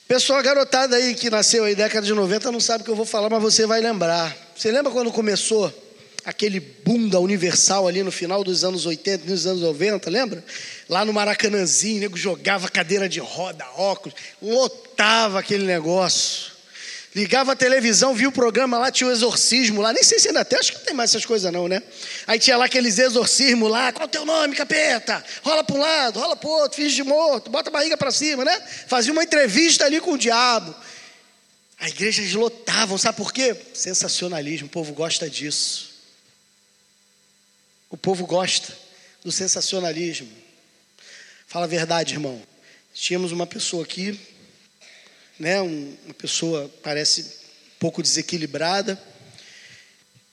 Pessoal, 0.06 0.42
garotada 0.42 0.96
aí 0.96 1.14
que 1.14 1.30
nasceu 1.30 1.64
aí 1.64 1.74
década 1.74 2.06
de 2.06 2.12
90 2.12 2.52
não 2.52 2.60
sabe 2.60 2.82
o 2.82 2.84
que 2.84 2.90
eu 2.90 2.94
vou 2.94 3.06
falar, 3.06 3.30
mas 3.30 3.42
você 3.42 3.66
vai 3.66 3.80
lembrar. 3.80 4.36
Você 4.54 4.70
lembra 4.70 4.92
quando 4.92 5.10
começou 5.10 5.72
aquele 6.26 6.60
boom 6.60 7.08
da 7.08 7.18
Universal 7.18 7.88
ali 7.88 8.02
no 8.02 8.12
final 8.12 8.44
dos 8.44 8.64
anos 8.64 8.84
80, 8.84 9.24
nos 9.30 9.46
anos 9.46 9.62
90, 9.62 10.10
lembra? 10.10 10.44
Lá 10.90 11.06
no 11.06 11.12
Maracanãzinho, 11.14 11.96
o 11.96 12.00
nego 12.00 12.18
jogava 12.18 12.68
cadeira 12.68 13.08
de 13.08 13.18
roda, 13.18 13.64
óculos, 13.76 14.14
lotava 14.42 15.38
aquele 15.38 15.64
negócio. 15.64 16.52
Ligava 17.14 17.52
a 17.52 17.56
televisão, 17.56 18.12
via 18.12 18.28
o 18.28 18.32
programa 18.32 18.76
lá, 18.76 18.90
tinha 18.90 19.08
o 19.08 19.12
exorcismo 19.12 19.80
lá. 19.80 19.92
Nem 19.92 20.02
sei 20.02 20.18
se 20.18 20.28
ainda 20.28 20.44
tem, 20.44 20.58
acho 20.58 20.72
que 20.72 20.78
não 20.78 20.84
tem 20.84 20.94
mais 20.94 21.10
essas 21.10 21.24
coisas 21.24 21.52
não, 21.52 21.68
né? 21.68 21.80
Aí 22.26 22.40
tinha 22.40 22.56
lá 22.56 22.64
aqueles 22.64 22.98
exorcismos 22.98 23.70
lá. 23.70 23.92
Qual 23.92 24.02
é 24.02 24.06
o 24.06 24.10
teu 24.10 24.26
nome, 24.26 24.56
capeta? 24.56 25.24
Rola 25.42 25.62
para 25.62 25.76
um 25.76 25.78
lado, 25.78 26.18
rola 26.18 26.34
para 26.34 26.50
outro, 26.50 26.76
finge 26.76 26.96
de 26.96 27.04
morto, 27.04 27.50
bota 27.50 27.70
a 27.70 27.72
barriga 27.72 27.96
para 27.96 28.10
cima, 28.10 28.44
né? 28.44 28.60
Fazia 28.88 29.12
uma 29.12 29.22
entrevista 29.22 29.84
ali 29.84 30.00
com 30.00 30.14
o 30.14 30.18
diabo. 30.18 30.74
A 31.78 31.88
igreja 31.88 32.36
lotavam, 32.36 32.98
sabe 32.98 33.16
por 33.16 33.32
quê? 33.32 33.54
Sensacionalismo, 33.72 34.66
o 34.66 34.70
povo 34.70 34.92
gosta 34.92 35.30
disso. 35.30 35.94
O 37.90 37.96
povo 37.96 38.26
gosta 38.26 38.76
do 39.22 39.30
sensacionalismo. 39.30 40.32
Fala 41.46 41.66
a 41.66 41.68
verdade, 41.68 42.14
irmão. 42.14 42.42
Tínhamos 42.92 43.30
uma 43.30 43.46
pessoa 43.46 43.84
aqui 43.84 44.18
né? 45.38 45.60
Um, 45.60 45.96
uma 46.04 46.14
pessoa 46.14 46.72
parece 46.82 47.22
um 47.22 47.78
pouco 47.78 48.02
desequilibrada. 48.02 49.00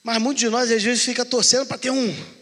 Mas 0.03 0.19
muitos 0.19 0.41
de 0.41 0.49
nós 0.49 0.71
às 0.71 0.81
vezes 0.81 1.03
fica 1.03 1.23
torcendo 1.23 1.65
para 1.65 1.77
ter 1.77 1.91
um 1.91 2.41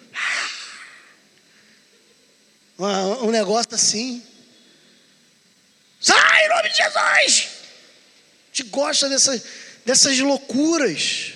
um 2.80 3.32
negócio 3.32 3.76
assim. 3.76 4.24
Sai 6.00 6.46
em 6.46 6.50
nome 6.50 6.70
de 6.70 6.78
Jesus! 6.78 6.96
A 6.96 8.56
gente 8.56 8.70
gosta 8.70 9.10
dessas, 9.10 9.44
dessas 9.86 10.18
loucuras. 10.20 11.34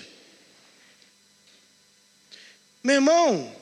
Meu 2.81 2.95
irmão, 2.95 3.55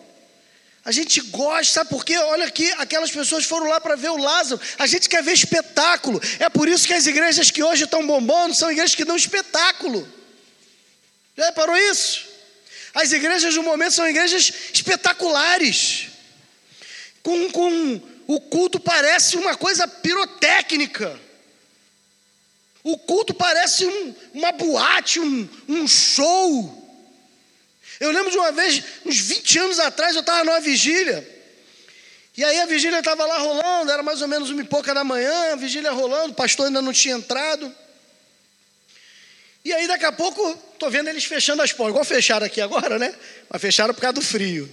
a 0.83 0.91
gente 0.91 1.21
gosta, 1.21 1.73
sabe 1.73 1.89
por 1.91 2.03
quê? 2.03 2.17
Olha 2.17 2.45
aqui, 2.45 2.71
aquelas 2.73 3.11
pessoas 3.11 3.45
foram 3.45 3.67
lá 3.67 3.79
para 3.79 3.95
ver 3.95 4.09
o 4.09 4.17
Lázaro. 4.17 4.59
A 4.79 4.87
gente 4.87 5.07
quer 5.07 5.21
ver 5.21 5.33
espetáculo. 5.33 6.19
É 6.39 6.49
por 6.49 6.67
isso 6.67 6.87
que 6.87 6.93
as 6.93 7.05
igrejas 7.05 7.51
que 7.51 7.61
hoje 7.61 7.83
estão 7.83 8.05
bombando 8.05 8.55
são 8.55 8.71
igrejas 8.71 8.95
que 8.95 9.05
dão 9.05 9.15
espetáculo. 9.15 10.07
Já 11.37 11.45
reparou 11.45 11.77
isso? 11.77 12.25
As 12.95 13.11
igrejas 13.11 13.53
do 13.53 13.61
momento 13.61 13.93
são 13.93 14.07
igrejas 14.07 14.51
espetaculares. 14.73 16.07
Com, 17.21 17.51
com 17.51 18.01
o 18.25 18.41
culto 18.41 18.79
parece 18.79 19.37
uma 19.37 19.55
coisa 19.55 19.87
pirotécnica. 19.87 21.19
O 22.83 22.97
culto 22.97 23.35
parece 23.35 23.85
um, 23.85 24.15
uma 24.33 24.51
boate, 24.51 25.19
um, 25.19 25.47
um 25.67 25.87
show. 25.87 26.80
Eu 28.01 28.09
lembro 28.09 28.31
de 28.31 28.37
uma 28.37 28.51
vez, 28.51 28.83
uns 29.05 29.19
20 29.19 29.59
anos 29.59 29.79
atrás, 29.79 30.15
eu 30.15 30.21
estava 30.21 30.43
numa 30.43 30.59
vigília. 30.59 31.23
E 32.35 32.43
aí 32.43 32.59
a 32.59 32.65
vigília 32.65 32.97
estava 32.97 33.23
lá 33.27 33.37
rolando, 33.37 33.91
era 33.91 34.01
mais 34.01 34.23
ou 34.23 34.27
menos 34.27 34.49
uma 34.49 34.59
e 34.59 34.65
pouca 34.65 34.91
da 34.91 35.03
manhã, 35.03 35.53
a 35.53 35.55
vigília 35.55 35.91
rolando, 35.91 36.31
o 36.31 36.35
pastor 36.35 36.65
ainda 36.65 36.81
não 36.81 36.91
tinha 36.91 37.13
entrado. 37.13 37.71
E 39.63 39.71
aí 39.71 39.87
daqui 39.87 40.05
a 40.05 40.11
pouco, 40.11 40.59
estou 40.73 40.89
vendo 40.89 41.09
eles 41.09 41.25
fechando 41.25 41.61
as 41.61 41.71
portas, 41.73 41.91
igual 41.91 42.03
fecharam 42.03 42.47
aqui 42.47 42.59
agora, 42.59 42.97
né? 42.97 43.13
Mas 43.47 43.61
fecharam 43.61 43.93
por 43.93 44.01
causa 44.01 44.13
do 44.13 44.21
frio. 44.23 44.67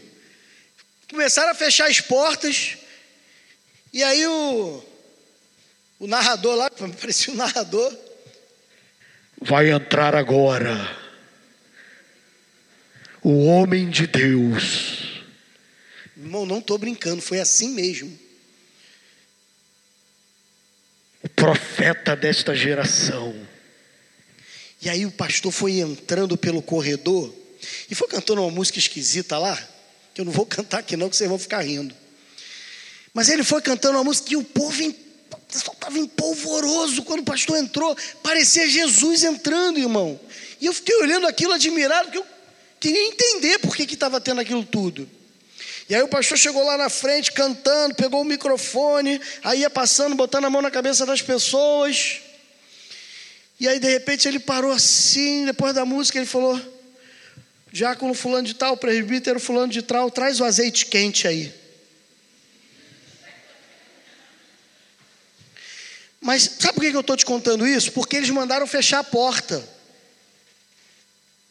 Começaram 1.10 1.50
a 1.50 1.54
fechar 1.54 1.86
as 1.90 2.00
portas, 2.00 2.78
e 3.92 4.02
aí 4.02 4.26
o, 4.26 4.82
o 5.98 6.06
narrador 6.06 6.56
lá, 6.56 6.70
parecia 6.98 7.34
um 7.34 7.36
narrador. 7.36 7.94
Vai 9.38 9.70
entrar 9.70 10.14
agora 10.14 11.07
o 13.22 13.44
homem 13.46 13.90
de 13.90 14.06
Deus. 14.06 15.22
Irmão, 16.16 16.44
não 16.44 16.58
estou 16.58 16.78
brincando, 16.78 17.22
foi 17.22 17.40
assim 17.40 17.70
mesmo. 17.70 18.18
O 21.22 21.28
profeta 21.28 22.14
desta 22.16 22.54
geração. 22.54 23.34
E 24.80 24.88
aí 24.88 25.04
o 25.04 25.10
pastor 25.10 25.50
foi 25.50 25.80
entrando 25.80 26.36
pelo 26.36 26.62
corredor 26.62 27.34
e 27.90 27.94
foi 27.94 28.08
cantando 28.08 28.42
uma 28.42 28.50
música 28.50 28.78
esquisita 28.78 29.36
lá, 29.38 29.56
que 30.14 30.20
eu 30.20 30.24
não 30.24 30.32
vou 30.32 30.46
cantar 30.46 30.78
aqui 30.78 30.96
não, 30.96 31.08
que 31.08 31.16
vocês 31.16 31.28
vão 31.28 31.38
ficar 31.38 31.60
rindo. 31.60 31.94
Mas 33.12 33.28
ele 33.28 33.42
foi 33.42 33.60
cantando 33.60 33.96
uma 33.96 34.04
música 34.04 34.32
e 34.32 34.36
o 34.36 34.44
povo 34.44 34.80
estava 35.48 35.98
empolvoroso 35.98 37.02
quando 37.02 37.20
o 37.20 37.24
pastor 37.24 37.56
entrou, 37.58 37.96
parecia 38.22 38.68
Jesus 38.68 39.24
entrando, 39.24 39.78
irmão. 39.78 40.20
E 40.60 40.66
eu 40.66 40.72
fiquei 40.72 40.94
olhando 40.96 41.26
aquilo 41.26 41.52
admirado, 41.52 42.04
porque 42.04 42.18
eu 42.18 42.37
queria 42.80 43.08
entender 43.08 43.58
por 43.58 43.76
que 43.76 43.82
estava 43.82 44.20
tendo 44.20 44.40
aquilo 44.40 44.64
tudo. 44.64 45.08
E 45.88 45.94
aí 45.94 46.02
o 46.02 46.08
pastor 46.08 46.36
chegou 46.36 46.64
lá 46.64 46.76
na 46.76 46.90
frente 46.90 47.32
cantando, 47.32 47.94
pegou 47.94 48.20
o 48.20 48.24
microfone, 48.24 49.20
aí 49.42 49.60
ia 49.60 49.70
passando, 49.70 50.14
botando 50.14 50.44
a 50.44 50.50
mão 50.50 50.60
na 50.60 50.70
cabeça 50.70 51.06
das 51.06 51.22
pessoas. 51.22 52.20
E 53.58 53.66
aí 53.66 53.80
de 53.80 53.88
repente 53.88 54.28
ele 54.28 54.38
parou 54.38 54.70
assim, 54.70 55.46
depois 55.46 55.74
da 55.74 55.84
música 55.86 56.18
ele 56.18 56.26
falou: 56.26 56.60
Diácono 57.72 58.12
fulano 58.12 58.46
de 58.46 58.54
tal, 58.54 58.76
presbítero 58.76 59.40
fulano 59.40 59.72
de 59.72 59.82
tal, 59.82 60.10
traz 60.10 60.40
o 60.40 60.44
azeite 60.44 60.86
quente 60.86 61.26
aí. 61.26 61.52
Mas 66.20 66.42
sabe 66.58 66.74
por 66.74 66.82
que 66.82 66.94
eu 66.96 67.00
estou 67.00 67.16
te 67.16 67.24
contando 67.24 67.66
isso? 67.66 67.92
Porque 67.92 68.16
eles 68.16 68.28
mandaram 68.28 68.66
fechar 68.66 68.98
a 68.98 69.04
porta. 69.04 69.66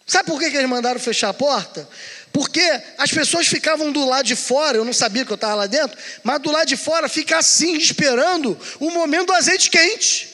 Sabe 0.08 0.32
por 0.32 0.40
que 0.40 0.46
eles 0.46 0.70
mandaram 0.70 1.00
fechar 1.02 1.28
a 1.30 1.34
porta? 1.34 1.88
Porque 2.32 2.64
as 2.98 3.12
pessoas 3.12 3.46
ficavam 3.46 3.92
do 3.92 4.06
lado 4.06 4.26
de 4.26 4.38
fora, 4.38 4.78
eu 4.78 4.86
não 4.86 4.94
sabia 4.94 5.26
que 5.26 5.32
eu 5.32 5.36
estava 5.36 5.56
lá 5.56 5.68
dentro, 5.68 5.98
mas 6.24 6.40
do 6.40 6.50
lado 6.50 6.66
de 6.66 6.78
fora 6.78 7.10
fica 7.10 7.38
assim, 7.38 7.76
esperando 7.76 8.58
o 8.80 8.90
momento 8.90 9.28
do 9.28 9.34
azeite 9.34 9.70
quente. 9.70 10.30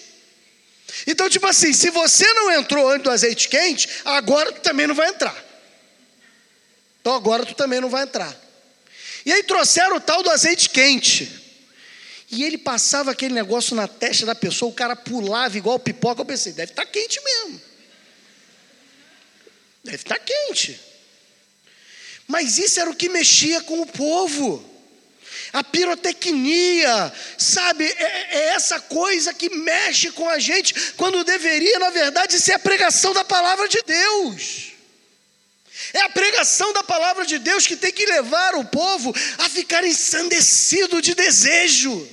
Então, 1.07 1.27
tipo 1.27 1.47
assim, 1.47 1.73
se 1.73 1.89
você 1.89 2.25
não 2.33 2.51
entrou 2.51 2.87
antes 2.87 3.03
do 3.03 3.09
azeite 3.09 3.49
quente, 3.49 3.89
agora 4.05 4.51
tu 4.51 4.61
também 4.61 4.85
não 4.85 4.93
vai 4.93 5.09
entrar. 5.09 5.35
Então 7.01 7.15
agora 7.15 7.43
tu 7.43 7.55
também 7.55 7.81
não 7.81 7.89
vai 7.89 8.03
entrar. 8.03 8.33
E 9.25 9.33
aí 9.33 9.41
trouxeram 9.41 9.95
o 9.95 9.99
tal 9.99 10.21
do 10.21 10.29
azeite 10.29 10.69
quente. 10.69 11.41
E 12.29 12.43
ele 12.43 12.57
passava 12.57 13.11
aquele 13.11 13.33
negócio 13.33 13.75
na 13.75 13.87
testa 13.87 14.25
da 14.25 14.35
pessoa, 14.35 14.71
o 14.71 14.75
cara 14.75 14.95
pulava 14.95 15.57
igual 15.57 15.79
pipoca. 15.79 16.21
Eu 16.21 16.25
pensei, 16.25 16.53
deve 16.53 16.71
estar 16.71 16.85
tá 16.85 16.91
quente 16.91 17.19
mesmo. 17.23 17.72
Deve 19.83 19.97
estar 19.97 20.17
tá 20.17 20.23
quente. 20.23 20.79
Mas 22.27 22.57
isso 22.57 22.79
era 22.79 22.89
o 22.89 22.95
que 22.95 23.09
mexia 23.09 23.61
com 23.61 23.81
o 23.81 23.85
povo. 23.85 24.69
A 25.51 25.63
pirotecnia, 25.63 27.13
sabe, 27.37 27.85
é, 27.85 28.03
é, 28.03 28.45
essa 28.55 28.79
coisa 28.79 29.33
que 29.33 29.49
mexe 29.49 30.11
com 30.11 30.27
a 30.29 30.39
gente, 30.39 30.73
quando 30.93 31.23
deveria, 31.23 31.77
na 31.79 31.89
verdade, 31.89 32.39
ser 32.39 32.53
a 32.53 32.59
pregação 32.59 33.13
da 33.13 33.23
palavra 33.23 33.67
de 33.67 33.81
Deus. 33.85 34.71
É 35.93 36.01
a 36.01 36.09
pregação 36.09 36.71
da 36.73 36.83
palavra 36.83 37.25
de 37.25 37.37
Deus 37.37 37.67
que 37.67 37.75
tem 37.75 37.91
que 37.91 38.05
levar 38.05 38.55
o 38.55 38.65
povo 38.65 39.13
a 39.37 39.49
ficar 39.49 39.83
ensandecido 39.83 41.01
de 41.01 41.13
desejo. 41.13 42.09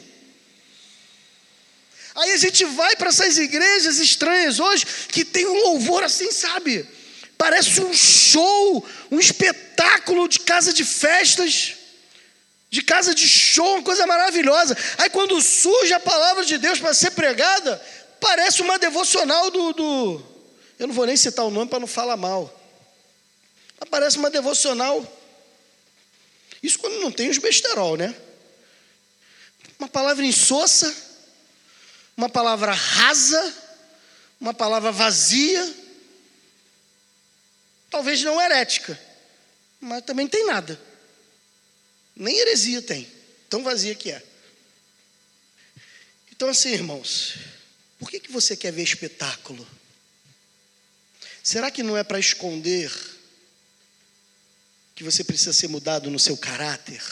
Aí 2.14 2.33
a 2.33 2.37
gente 2.37 2.64
vai 2.64 2.97
para 2.97 3.09
essas 3.09 3.39
igrejas 3.39 3.99
estranhas 3.99 4.59
hoje 4.59 4.85
que 5.09 5.25
tem 5.25 5.47
um 5.47 5.62
louvor 5.62 6.03
assim, 6.03 6.31
sabe? 6.33 6.87
Parece 7.41 7.80
um 7.80 7.95
show, 7.95 8.86
um 9.11 9.18
espetáculo 9.18 10.28
de 10.28 10.41
casa 10.41 10.74
de 10.74 10.84
festas, 10.84 11.74
de 12.68 12.82
casa 12.82 13.14
de 13.14 13.26
show, 13.26 13.76
uma 13.76 13.82
coisa 13.82 14.07
maravilhosa. 14.07 14.76
Aí 14.99 15.09
quando 15.09 15.41
surge 15.41 15.95
a 15.95 16.01
palavra 16.01 16.45
de 16.45 16.59
Deus 16.59 16.78
para 16.78 16.93
ser 16.93 17.12
pregada, 17.12 17.80
parece 18.20 18.61
uma 18.61 18.78
devocional 18.78 19.51
do, 19.51 19.72
do. 19.72 20.22
Eu 20.78 20.88
não 20.88 20.95
vou 20.95 21.07
nem 21.07 21.16
citar 21.16 21.47
o 21.47 21.51
nome 21.51 21.70
para 21.70 21.80
não 21.80 21.86
falar 21.86 22.18
mal. 22.18 22.55
Mas 23.80 23.88
parece 23.88 24.18
uma 24.18 24.28
devocional. 24.28 25.03
Isso 26.62 26.78
quando 26.78 27.01
não 27.01 27.11
tem 27.11 27.30
os 27.30 27.38
besterol, 27.38 27.97
né? 27.97 28.14
Uma 29.78 29.88
palavra 29.88 30.26
insossa 30.26 30.95
uma 32.20 32.28
palavra 32.28 32.70
rasa, 32.72 33.55
uma 34.38 34.53
palavra 34.53 34.93
vazia, 34.93 35.74
talvez 37.91 38.22
não 38.22 38.41
herética, 38.41 38.99
mas 39.80 40.05
também 40.05 40.24
não 40.24 40.30
tem 40.30 40.47
nada. 40.47 40.80
Nem 42.16 42.38
heresia 42.38 42.80
tem, 42.80 43.07
tão 43.49 43.62
vazia 43.62 43.95
que 43.95 44.11
é. 44.11 44.22
Então, 46.30 46.49
assim, 46.49 46.70
irmãos, 46.70 47.34
por 47.99 48.11
que, 48.11 48.20
que 48.20 48.32
você 48.32 48.57
quer 48.57 48.72
ver 48.72 48.82
espetáculo? 48.82 49.66
Será 51.43 51.70
que 51.70 51.82
não 51.82 51.97
é 51.97 52.05
para 52.05 52.18
esconder 52.18 52.91
que 54.95 55.05
você 55.05 55.24
precisa 55.24 55.53
ser 55.53 55.68
mudado 55.68 56.11
no 56.11 56.18
seu 56.18 56.36
caráter? 56.36 57.03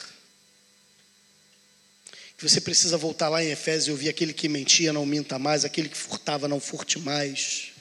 que 2.39 2.49
você 2.49 2.61
precisa 2.61 2.97
voltar 2.97 3.29
lá 3.29 3.43
em 3.43 3.51
Efésios 3.51 3.89
e 3.89 3.91
ouvir 3.91 4.09
aquele 4.09 4.33
que 4.33 4.49
mentia 4.49 4.93
não 4.93 5.05
minta 5.05 5.41
mais, 5.41 5.65
aquele 5.65 5.89
que 5.89 5.97
furtava 5.97 6.47
não 6.47 6.61
furte 6.61 6.97
mais. 7.01 7.73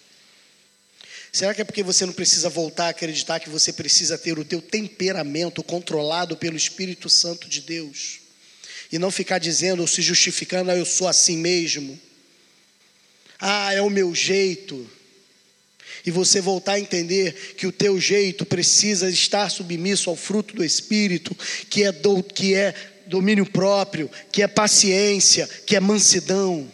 Será 1.38 1.54
que 1.54 1.62
é 1.62 1.64
porque 1.64 1.84
você 1.84 2.04
não 2.04 2.14
precisa 2.14 2.50
voltar 2.50 2.88
a 2.88 2.90
acreditar 2.90 3.40
que 3.40 3.48
você 3.48 3.72
precisa 3.72 4.18
ter 4.18 4.40
o 4.40 4.44
teu 4.44 4.60
temperamento 4.60 5.62
controlado 5.62 6.36
pelo 6.36 6.58
Espírito 6.58 7.12
Santo 7.12 7.48
de 7.48 7.62
Deus? 7.62 8.22
E 8.92 8.98
não 8.98 9.12
ficar 9.12 9.38
dizendo 9.38 9.82
ou 9.82 9.88
se 9.88 10.02
justificando, 10.02 10.72
ah, 10.72 10.76
eu 10.76 10.84
sou 10.84 11.08
assim 11.08 11.38
mesmo. 11.38 12.00
Ah, 13.40 13.72
é 13.72 13.80
o 13.84 13.90
meu 13.92 14.16
jeito. 14.16 14.90
E 16.04 16.10
você 16.10 16.42
voltar 16.42 16.72
a 16.72 16.80
entender 16.80 17.54
que 17.56 17.68
o 17.68 17.72
teu 17.72 18.02
jeito 18.02 18.44
precisa 18.44 19.08
estar 19.08 19.52
submisso 19.52 20.10
ao 20.10 20.16
fruto 20.16 20.56
do 20.56 20.66
Espírito, 20.66 21.38
que 21.70 21.84
é, 21.84 21.92
do, 21.92 22.24
que 22.24 22.56
é 22.56 22.74
domínio 23.06 23.46
próprio, 23.46 24.10
que 24.32 24.42
é 24.42 24.48
paciência, 24.48 25.48
que 25.68 25.76
é 25.76 25.80
mansidão. 25.80 26.68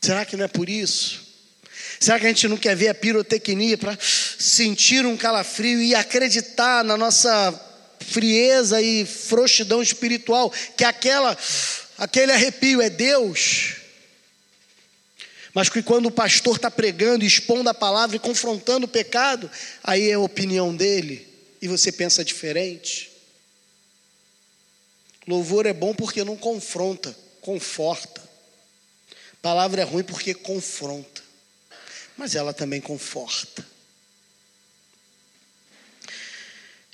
Será 0.00 0.24
que 0.24 0.36
não 0.36 0.44
é 0.44 0.48
por 0.48 0.68
isso? 0.68 1.25
Será 1.98 2.18
que 2.18 2.26
a 2.26 2.28
gente 2.28 2.48
não 2.48 2.56
quer 2.56 2.76
ver 2.76 2.88
a 2.88 2.94
pirotecnia 2.94 3.78
para 3.78 3.98
sentir 4.00 5.06
um 5.06 5.16
calafrio 5.16 5.80
e 5.80 5.94
acreditar 5.94 6.84
na 6.84 6.96
nossa 6.96 7.62
frieza 8.00 8.80
e 8.80 9.04
frouxidão 9.04 9.82
espiritual, 9.82 10.52
que 10.76 10.84
aquela 10.84 11.36
aquele 11.98 12.32
arrepio 12.32 12.80
é 12.82 12.90
Deus? 12.90 13.76
Mas 15.54 15.70
que 15.70 15.82
quando 15.82 16.06
o 16.06 16.10
pastor 16.10 16.56
está 16.56 16.70
pregando, 16.70 17.24
expondo 17.24 17.70
a 17.70 17.74
palavra 17.74 18.16
e 18.16 18.20
confrontando 18.20 18.84
o 18.84 18.88
pecado, 18.88 19.50
aí 19.82 20.10
é 20.10 20.12
a 20.12 20.18
opinião 20.18 20.76
dele 20.76 21.26
e 21.62 21.66
você 21.66 21.90
pensa 21.90 22.22
diferente. 22.22 23.10
Louvor 25.26 25.66
é 25.66 25.72
bom 25.72 25.94
porque 25.94 26.22
não 26.22 26.36
confronta, 26.36 27.16
conforta. 27.40 28.22
Palavra 29.42 29.82
é 29.82 29.84
ruim 29.84 30.04
porque 30.04 30.34
confronta, 30.34 31.22
mas 32.16 32.34
ela 32.34 32.52
também 32.52 32.80
conforta. 32.80 33.64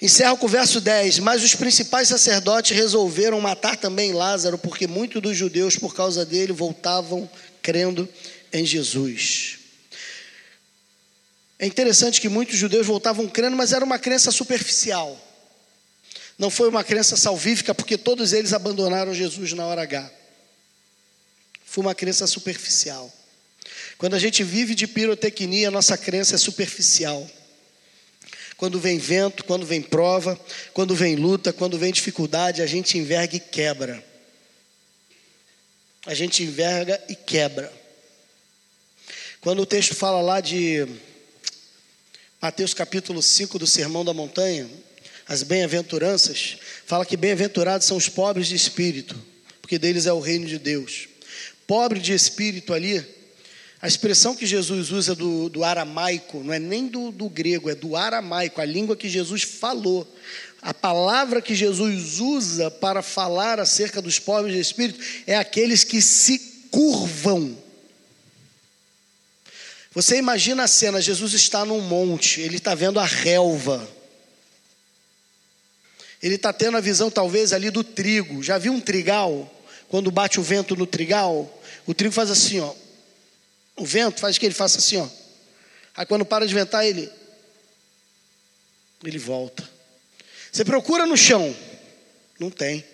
Encerra 0.03 0.37
com 0.37 0.47
o 0.47 0.49
verso 0.49 0.81
10: 0.81 1.21
Mas 1.21 1.45
os 1.45 1.55
principais 1.55 2.09
sacerdotes 2.09 2.77
resolveram 2.77 3.41
matar 3.41 3.77
também 3.77 4.13
Lázaro, 4.13 4.59
porque 4.59 4.89
muitos 4.89 5.23
dos 5.23 5.37
judeus, 5.37 5.77
por 5.77 5.95
causa 5.95 6.27
dele, 6.27 6.53
voltavam 6.53 7.31
crendo 7.63 8.09
em 8.53 8.67
Jesus. 8.67 9.59
É 11.57 11.67
interessante 11.67 12.21
que 12.21 12.29
muitos 12.29 12.57
judeus 12.59 12.85
voltavam 12.85 13.29
crendo, 13.29 13.57
mas 13.57 13.73
era 13.73 13.85
uma 13.85 13.97
crença 13.97 14.33
superficial. 14.33 15.17
Não 16.37 16.51
foi 16.51 16.69
uma 16.69 16.83
crença 16.83 17.17
salvífica, 17.17 17.73
porque 17.73 17.97
todos 17.97 18.33
eles 18.33 18.53
abandonaram 18.53 19.15
Jesus 19.15 19.53
na 19.53 19.65
hora 19.65 19.83
H. 19.83 20.11
Foi 21.65 21.85
uma 21.85 21.95
crença 21.95 22.27
superficial. 22.27 23.13
Quando 24.03 24.15
a 24.15 24.19
gente 24.19 24.43
vive 24.43 24.75
de 24.75 24.89
pirotecnia, 24.89 25.71
nossa 25.71 25.97
crença 25.97 26.35
é 26.35 26.39
superficial. 26.39 27.25
Quando 28.57 28.81
vem 28.81 28.99
vento, 28.99 29.45
quando 29.45 29.65
vem 29.65 29.81
prova, 29.81 30.37
quando 30.75 30.93
vem 30.93 31.15
luta, 31.15 31.53
quando 31.53 31.79
vem 31.79 31.93
dificuldade, 31.93 32.63
a 32.63 32.67
gente 32.67 32.99
enverga 32.99 33.37
e 33.37 33.39
quebra. 33.39 34.05
A 36.05 36.15
gente 36.15 36.43
enverga 36.43 37.01
e 37.09 37.15
quebra. 37.15 37.73
Quando 39.41 39.63
o 39.63 39.67
texto 39.67 39.95
fala 39.95 40.21
lá 40.21 40.41
de 40.41 40.85
Mateus 42.41 42.75
capítulo 42.75 43.23
5 43.23 43.57
do 43.57 43.69
Sermão 43.69 44.05
da 44.05 44.13
Montanha, 44.13 44.69
as 45.29 45.45
bem-aventuranças, 45.45 46.57
fala 46.87 47.07
que 47.07 47.17
bem-aventurados 47.17 47.87
são 47.87 47.97
os 47.97 48.09
pobres 48.09 48.49
de 48.49 48.57
espírito, 48.57 49.17
porque 49.61 49.79
deles 49.79 50.07
é 50.07 50.13
o 50.13 50.19
reino 50.19 50.49
de 50.49 50.59
Deus. 50.59 51.07
Pobre 51.69 52.01
de 52.01 52.13
espírito 52.13 52.75
ali, 52.75 53.22
a 53.83 53.89
expressão 53.89 54.35
que 54.35 54.47
Jesus 54.47 54.91
usa 54.93 55.15
do, 55.15 55.51
do 55.51 55.65
aramaico, 55.65 56.43
não 56.43 56.55
é 56.55 56.59
nem 56.59 56.87
do, 56.87 57.11
do 57.11 57.29
grego, 57.29 57.69
é 57.69 57.75
do 57.75 57.97
aramaico, 57.97 58.61
a 58.61 58.65
língua 58.65 58.97
que 58.97 59.09
Jesus 59.09 59.43
falou. 59.43 60.09
A 60.63 60.73
palavra 60.73 61.43
que 61.43 61.55
Jesus 61.55 62.21
usa 62.21 62.71
para 62.71 63.03
falar 63.03 63.59
acerca 63.59 64.01
dos 64.01 64.21
pobres 64.21 64.55
de 64.55 64.61
espírito 64.61 65.05
é 65.27 65.37
aqueles 65.37 65.83
que 65.83 66.01
se 66.01 66.39
curvam 66.71 67.59
você 69.95 70.17
imagina 70.17 70.65
a 70.65 70.69
cena: 70.69 71.01
Jesus 71.01 71.35
está 71.35 71.65
num 71.65 71.81
monte, 71.81 72.41
ele 72.41 72.57
está 72.57 72.75
vendo 72.75 72.99
a 72.99 73.05
relva. 73.05 73.87
Ele 76.23 76.37
está 76.37 76.53
tendo 76.53 76.77
a 76.77 76.81
visão, 76.81 77.11
talvez, 77.11 77.53
ali 77.53 77.69
do 77.69 77.83
trigo. 77.83 78.43
Já 78.43 78.57
viu 78.57 78.73
um 78.73 78.81
trigal? 78.81 79.53
Quando 79.89 80.11
bate 80.11 80.39
o 80.39 80.43
vento 80.43 80.77
no 80.77 80.87
trigal, 80.87 81.61
o 81.85 81.93
trigo 81.93 82.15
faz 82.15 82.31
assim, 82.31 82.61
ó. 82.61 82.73
O 83.83 83.85
vento 83.85 84.21
faz 84.21 84.39
que 84.39 84.47
ele 84.47 84.55
faça 84.55 84.79
assim, 84.79 84.97
ó. 84.99 85.09
Aí 85.97 86.07
quando 86.07 86.25
para 86.25 86.47
de 86.47 86.55
ventar, 86.55 86.87
ele 86.87 87.11
ele 89.03 89.19
volta. 89.19 89.69
Você 90.53 90.65
procura 90.65 91.05
no 91.05 91.17
chão, 91.17 91.53
não 92.39 92.49
tem. 92.49 92.85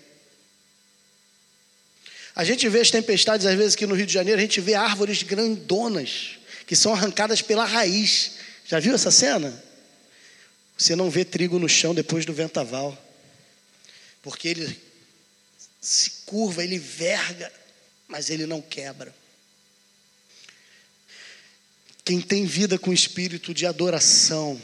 A 2.34 2.42
gente 2.42 2.66
vê 2.70 2.80
as 2.80 2.90
tempestades 2.90 3.46
às 3.46 3.54
vezes 3.54 3.74
aqui 3.74 3.84
no 3.84 3.94
Rio 3.94 4.06
de 4.06 4.14
Janeiro, 4.14 4.38
a 4.38 4.42
gente 4.42 4.62
vê 4.62 4.72
árvores 4.72 5.22
grandonas 5.22 6.38
que 6.66 6.74
são 6.74 6.94
arrancadas 6.94 7.42
pela 7.42 7.66
raiz. 7.66 8.36
Já 8.64 8.80
viu 8.80 8.94
essa 8.94 9.10
cena? 9.10 9.62
Você 10.74 10.96
não 10.96 11.10
vê 11.10 11.22
trigo 11.22 11.58
no 11.58 11.68
chão 11.68 11.94
depois 11.94 12.24
do 12.24 12.32
ventaval, 12.32 12.96
porque 14.22 14.48
ele 14.48 14.80
se 15.82 16.22
curva, 16.24 16.64
ele 16.64 16.78
verga, 16.78 17.52
mas 18.08 18.30
ele 18.30 18.46
não 18.46 18.62
quebra. 18.62 19.14
Quem 22.08 22.22
tem 22.22 22.46
vida 22.46 22.78
com 22.78 22.90
espírito 22.90 23.52
de 23.52 23.66
adoração, 23.66 24.58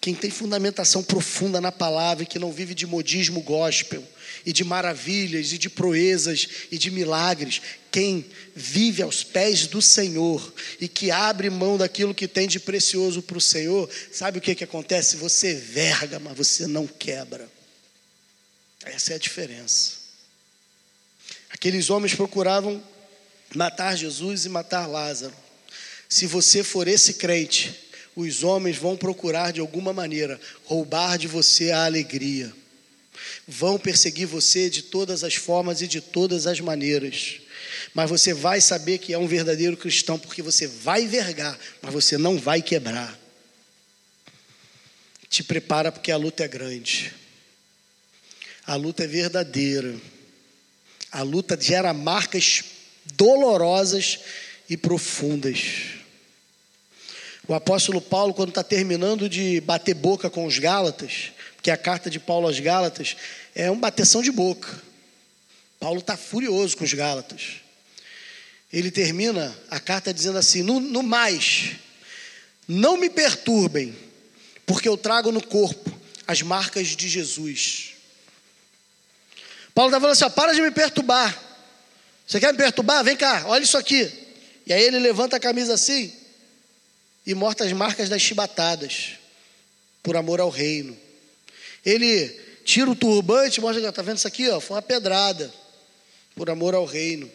quem 0.00 0.16
tem 0.16 0.32
fundamentação 0.32 1.00
profunda 1.00 1.60
na 1.60 1.70
palavra 1.70 2.24
e 2.24 2.26
que 2.26 2.40
não 2.40 2.50
vive 2.50 2.74
de 2.74 2.88
modismo 2.88 3.40
gospel, 3.40 4.02
e 4.44 4.52
de 4.52 4.64
maravilhas, 4.64 5.52
e 5.52 5.58
de 5.58 5.70
proezas, 5.70 6.48
e 6.72 6.76
de 6.76 6.90
milagres. 6.90 7.62
Quem 7.92 8.26
vive 8.52 9.00
aos 9.00 9.22
pés 9.22 9.68
do 9.68 9.80
Senhor 9.80 10.52
e 10.80 10.88
que 10.88 11.12
abre 11.12 11.48
mão 11.48 11.78
daquilo 11.78 12.12
que 12.12 12.26
tem 12.26 12.48
de 12.48 12.58
precioso 12.58 13.22
para 13.22 13.38
o 13.38 13.40
Senhor, 13.40 13.88
sabe 14.10 14.38
o 14.38 14.40
que, 14.40 14.52
que 14.52 14.64
acontece? 14.64 15.16
Você 15.18 15.54
verga, 15.54 16.18
mas 16.18 16.36
você 16.36 16.66
não 16.66 16.88
quebra. 16.88 17.48
Essa 18.84 19.12
é 19.12 19.14
a 19.14 19.20
diferença. 19.20 19.92
Aqueles 21.48 21.90
homens 21.90 22.12
procuravam 22.12 22.82
matar 23.54 23.96
Jesus 23.96 24.46
e 24.46 24.48
matar 24.48 24.88
Lázaro. 24.88 25.51
Se 26.12 26.26
você 26.26 26.62
for 26.62 26.86
esse 26.88 27.14
crente, 27.14 27.74
os 28.14 28.44
homens 28.44 28.76
vão 28.76 28.96
procurar 28.96 29.52
de 29.52 29.60
alguma 29.60 29.92
maneira 29.94 30.38
roubar 30.64 31.16
de 31.16 31.26
você 31.26 31.70
a 31.70 31.86
alegria 31.86 32.52
Vão 33.46 33.78
perseguir 33.78 34.26
você 34.26 34.68
de 34.68 34.82
todas 34.82 35.24
as 35.24 35.34
formas 35.34 35.80
e 35.80 35.88
de 35.88 36.00
todas 36.00 36.46
as 36.46 36.60
maneiras. 36.60 37.40
Mas 37.94 38.10
você 38.10 38.34
vai 38.34 38.60
saber 38.60 38.98
que 38.98 39.12
é 39.12 39.18
um 39.18 39.26
verdadeiro 39.26 39.76
cristão, 39.76 40.18
porque 40.18 40.42
você 40.42 40.66
vai 40.66 41.06
vergar, 41.06 41.58
mas 41.80 41.92
você 41.92 42.18
não 42.18 42.38
vai 42.38 42.60
quebrar. 42.60 43.18
Te 45.30 45.42
prepara, 45.42 45.90
porque 45.90 46.12
a 46.12 46.16
luta 46.16 46.44
é 46.44 46.48
grande. 46.48 47.12
A 48.66 48.76
luta 48.76 49.04
é 49.04 49.06
verdadeira. 49.06 49.94
A 51.10 51.22
luta 51.22 51.58
gera 51.58 51.94
marcas 51.94 52.64
dolorosas 53.14 54.18
e 54.68 54.76
profundas. 54.76 56.01
O 57.48 57.54
apóstolo 57.54 58.00
Paulo, 58.00 58.32
quando 58.32 58.50
está 58.50 58.62
terminando 58.62 59.28
de 59.28 59.60
bater 59.62 59.94
boca 59.94 60.30
com 60.30 60.46
os 60.46 60.58
Gálatas, 60.60 61.32
que 61.60 61.72
a 61.72 61.76
carta 61.76 62.08
de 62.08 62.20
Paulo 62.20 62.46
aos 62.46 62.60
Gálatas 62.60 63.16
é 63.54 63.68
uma 63.68 63.80
bateção 63.80 64.22
de 64.22 64.30
boca. 64.30 64.80
Paulo 65.80 65.98
está 65.98 66.16
furioso 66.16 66.76
com 66.76 66.84
os 66.84 66.94
Gálatas. 66.94 67.60
Ele 68.72 68.92
termina 68.92 69.56
a 69.68 69.80
carta 69.80 70.14
dizendo 70.14 70.38
assim: 70.38 70.62
no, 70.62 70.78
no 70.78 71.02
mais, 71.02 71.72
não 72.68 72.96
me 72.96 73.10
perturbem, 73.10 73.94
porque 74.64 74.88
eu 74.88 74.96
trago 74.96 75.32
no 75.32 75.44
corpo 75.44 75.92
as 76.28 76.42
marcas 76.42 76.88
de 76.88 77.08
Jesus. 77.08 77.94
Paulo 79.74 79.90
está 79.90 80.00
falando 80.00 80.12
assim: 80.12 80.24
ó, 80.24 80.30
para 80.30 80.54
de 80.54 80.62
me 80.62 80.70
perturbar. 80.70 81.36
Você 82.24 82.38
quer 82.38 82.52
me 82.52 82.58
perturbar? 82.58 83.02
Vem 83.02 83.16
cá, 83.16 83.44
olha 83.46 83.64
isso 83.64 83.76
aqui. 83.76 84.08
E 84.64 84.72
aí 84.72 84.80
ele 84.80 85.00
levanta 85.00 85.36
a 85.36 85.40
camisa 85.40 85.74
assim 85.74 86.21
e 87.26 87.34
mostra 87.34 87.66
as 87.66 87.72
marcas 87.72 88.08
das 88.08 88.20
chibatadas, 88.20 89.12
por 90.02 90.16
amor 90.16 90.40
ao 90.40 90.50
reino. 90.50 90.96
Ele 91.84 92.28
tira 92.64 92.90
o 92.90 92.96
turbante, 92.96 93.60
mostra, 93.60 93.88
está 93.88 94.02
vendo 94.02 94.18
isso 94.18 94.28
aqui? 94.28 94.48
Ó, 94.48 94.60
foi 94.60 94.76
uma 94.76 94.82
pedrada, 94.82 95.52
por 96.34 96.50
amor 96.50 96.74
ao 96.74 96.84
reino. 96.84 97.30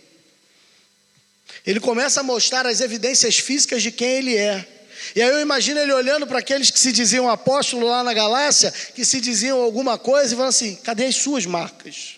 Ele 1.65 1.79
começa 1.79 2.19
a 2.19 2.23
mostrar 2.23 2.65
as 2.65 2.81
evidências 2.81 3.38
físicas 3.38 3.81
de 3.81 3.91
quem 3.91 4.09
ele 4.09 4.35
é. 4.35 4.67
E 5.15 5.21
aí 5.21 5.29
eu 5.29 5.39
imagino 5.39 5.79
ele 5.79 5.93
olhando 5.93 6.27
para 6.27 6.39
aqueles 6.39 6.69
que 6.69 6.79
se 6.79 6.91
diziam 6.91 7.29
apóstolos 7.29 7.88
lá 7.88 8.03
na 8.03 8.13
Galácia, 8.13 8.71
que 8.71 9.05
se 9.05 9.21
diziam 9.21 9.61
alguma 9.61 9.97
coisa, 9.97 10.33
e 10.33 10.35
falando 10.35 10.49
assim: 10.49 10.75
cadê 10.75 11.05
as 11.05 11.15
suas 11.15 11.45
marcas? 11.45 12.17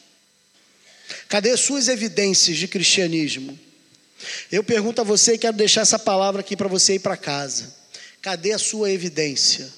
Cadê 1.28 1.52
as 1.52 1.60
suas 1.60 1.88
evidências 1.88 2.58
de 2.58 2.68
cristianismo? 2.68 3.60
Eu 4.52 4.64
pergunto 4.64 5.02
a 5.02 5.04
você 5.04 5.34
e 5.34 5.38
quero 5.38 5.56
deixar 5.56 5.82
essa 5.82 6.00
palavra 6.00 6.42
aqui 6.42 6.56
para 6.56 6.68
você 6.68 6.96
ir 6.96 7.00
para 7.00 7.16
casa. 7.16 7.74
Cadê 8.22 8.52
a 8.52 8.60
sua 8.60 8.92
evidência? 8.92 9.72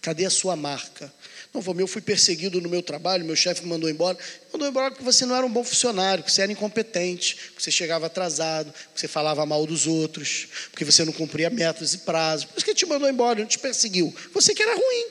Cadê 0.00 0.24
a 0.24 0.30
sua 0.30 0.54
marca? 0.56 1.12
Não, 1.52 1.62
eu 1.78 1.86
fui 1.86 2.02
perseguido 2.02 2.60
no 2.60 2.68
meu 2.68 2.82
trabalho, 2.82 3.24
meu 3.24 3.34
chefe 3.34 3.62
me 3.62 3.68
mandou 3.68 3.88
embora. 3.88 4.18
Mandou 4.52 4.68
embora 4.68 4.90
porque 4.90 5.02
você 5.02 5.24
não 5.24 5.34
era 5.34 5.44
um 5.46 5.50
bom 5.50 5.64
funcionário, 5.64 6.22
porque 6.22 6.34
você 6.34 6.42
era 6.42 6.52
incompetente, 6.52 7.34
porque 7.34 7.62
você 7.62 7.70
chegava 7.70 8.06
atrasado, 8.06 8.70
porque 8.70 9.00
você 9.00 9.08
falava 9.08 9.44
mal 9.46 9.66
dos 9.66 9.86
outros, 9.86 10.48
porque 10.70 10.84
você 10.84 11.04
não 11.04 11.12
cumpria 11.12 11.48
metas 11.48 11.94
e 11.94 11.98
prazos. 11.98 12.44
Por 12.44 12.58
isso 12.58 12.64
que 12.64 12.70
ele 12.72 12.78
te 12.78 12.86
mandou 12.86 13.08
embora, 13.08 13.40
não 13.40 13.46
te 13.46 13.58
perseguiu. 13.58 14.14
Você 14.34 14.54
que 14.54 14.62
era 14.62 14.74
ruim. 14.74 15.06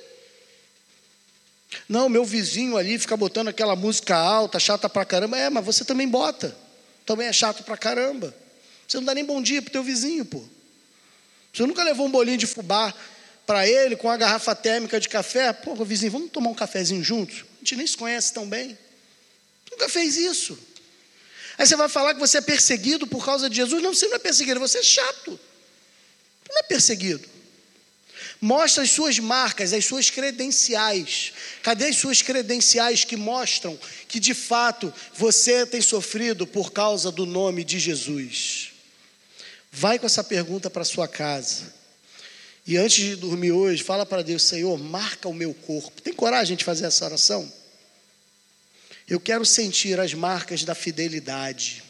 Não, 1.90 2.08
meu 2.08 2.24
vizinho 2.24 2.78
ali 2.78 2.98
fica 2.98 3.18
botando 3.18 3.48
aquela 3.50 3.76
música 3.76 4.16
alta, 4.16 4.60
chata 4.60 4.88
pra 4.88 5.04
caramba. 5.04 5.38
É, 5.38 5.50
mas 5.50 5.66
você 5.66 5.84
também 5.84 6.08
bota. 6.08 6.56
Também 7.06 7.28
é 7.28 7.34
chato 7.34 7.64
pra 7.64 7.76
caramba. 7.76 8.34
Você 8.88 8.98
não 8.98 9.04
dá 9.04 9.14
nem 9.14 9.26
bom 9.26 9.42
dia 9.42 9.62
pro 9.62 9.72
teu 9.72 9.84
vizinho, 9.84 10.24
pô. 10.24 10.44
Você 11.54 11.66
nunca 11.66 11.84
levou 11.84 12.08
um 12.08 12.12
bolinho 12.12 12.38
de 12.38 12.48
fubá 12.48 12.94
para 13.46 13.68
ele 13.68 13.96
com 13.96 14.10
a 14.10 14.18
garrafa 14.18 14.56
térmica 14.56 15.00
de 15.00 15.10
café. 15.10 15.52
Pô, 15.52 15.74
vizinho, 15.84 16.12
vamos 16.12 16.32
tomar 16.32 16.50
um 16.50 16.54
cafezinho 16.54 17.04
juntos? 17.04 17.46
A 17.56 17.60
gente 17.60 17.76
nem 17.78 17.88
se 17.88 17.98
conhece 17.98 18.32
tão 18.34 18.48
bem. 18.48 18.78
Nunca 19.72 19.90
fez 19.90 20.16
isso. 20.16 20.58
Aí 21.58 21.66
você 21.66 21.76
vai 21.76 21.90
falar 21.90 22.14
que 22.14 22.20
você 22.20 22.38
é 22.38 22.42
perseguido 22.42 23.08
por 23.08 23.26
causa 23.26 23.50
de 23.50 23.56
Jesus? 23.56 23.82
Não, 23.82 23.94
você 23.94 24.08
não 24.08 24.16
é 24.16 24.20
perseguido, 24.20 24.60
você 24.60 24.78
é 24.78 24.84
chato. 24.84 25.40
Não 26.48 26.60
é 26.60 26.64
perseguido. 26.64 27.28
Mostra 28.40 28.84
as 28.84 28.92
suas 28.92 29.18
marcas, 29.18 29.74
as 29.74 29.84
suas 29.84 30.12
credenciais. 30.12 31.34
Cadê 31.64 31.88
as 31.88 31.98
suas 31.98 32.22
credenciais 32.22 33.04
que 33.04 33.18
mostram 33.18 33.78
que 34.08 34.20
de 34.20 34.36
fato 34.36 34.94
você 35.16 35.66
tem 35.66 35.82
sofrido 35.82 36.46
por 36.46 36.72
causa 36.72 37.12
do 37.12 37.26
nome 37.26 37.64
de 37.64 37.80
Jesus? 37.80 38.77
Vai 39.72 40.00
com 40.00 40.06
essa 40.06 40.24
pergunta 40.24 40.70
para 40.70 40.84
sua 40.84 41.08
casa. 41.08 41.74
E 42.66 42.76
antes 42.76 42.98
de 42.98 43.16
dormir 43.16 43.52
hoje, 43.52 43.84
fala 43.84 44.06
para 44.06 44.22
Deus, 44.22 44.44
Senhor, 44.44 44.78
marca 44.78 45.30
o 45.30 45.34
meu 45.34 45.54
corpo. 45.54 46.02
Tem 46.02 46.14
coragem 46.14 46.58
de 46.58 46.66
fazer 46.66 46.86
essa 46.86 47.06
oração? 47.06 47.52
Eu 49.08 49.20
quero 49.22 49.46
sentir 49.46 50.00
as 50.00 50.14
marcas 50.14 50.64
da 50.64 50.76
fidelidade. 50.76 51.82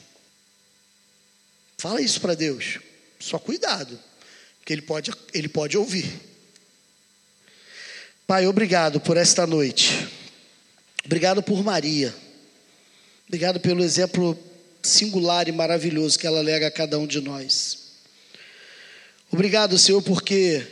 Fala 1.77 1.99
isso 1.99 2.21
para 2.21 2.35
Deus. 2.35 2.79
Só 3.19 3.39
cuidado, 3.39 3.99
que 4.63 4.71
ele 4.71 4.83
pode, 4.83 5.11
ele 5.33 5.47
pode 5.47 5.75
ouvir. 5.77 6.21
Pai, 8.27 8.45
obrigado 8.45 8.99
por 8.99 9.17
esta 9.17 9.47
noite. 9.47 10.07
Obrigado 11.05 11.41
por 11.41 11.63
Maria. 11.63 12.13
Obrigado 13.27 13.59
pelo 13.59 13.83
exemplo 13.83 14.37
singular 14.81 15.47
e 15.47 15.51
maravilhoso 15.51 16.17
que 16.17 16.27
ela 16.27 16.41
lega 16.41 16.67
a 16.67 16.71
cada 16.71 16.97
um 16.97 17.07
de 17.07 17.21
nós. 17.21 17.77
Obrigado, 19.31 19.77
Senhor, 19.77 20.01
porque 20.01 20.65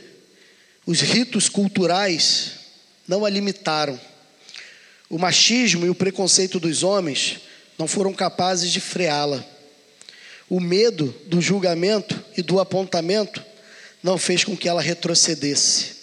os 0.86 1.00
ritos 1.00 1.48
culturais 1.48 2.52
não 3.06 3.24
a 3.24 3.30
limitaram. 3.30 4.00
O 5.08 5.18
machismo 5.18 5.84
e 5.86 5.90
o 5.90 5.94
preconceito 5.94 6.58
dos 6.58 6.82
homens 6.82 7.40
não 7.78 7.86
foram 7.86 8.12
capazes 8.12 8.70
de 8.70 8.80
freá-la. 8.80 9.44
O 10.48 10.60
medo 10.60 11.14
do 11.26 11.40
julgamento 11.40 12.18
e 12.36 12.42
do 12.42 12.58
apontamento 12.60 13.44
não 14.02 14.16
fez 14.16 14.44
com 14.44 14.56
que 14.56 14.68
ela 14.68 14.80
retrocedesse. 14.80 15.96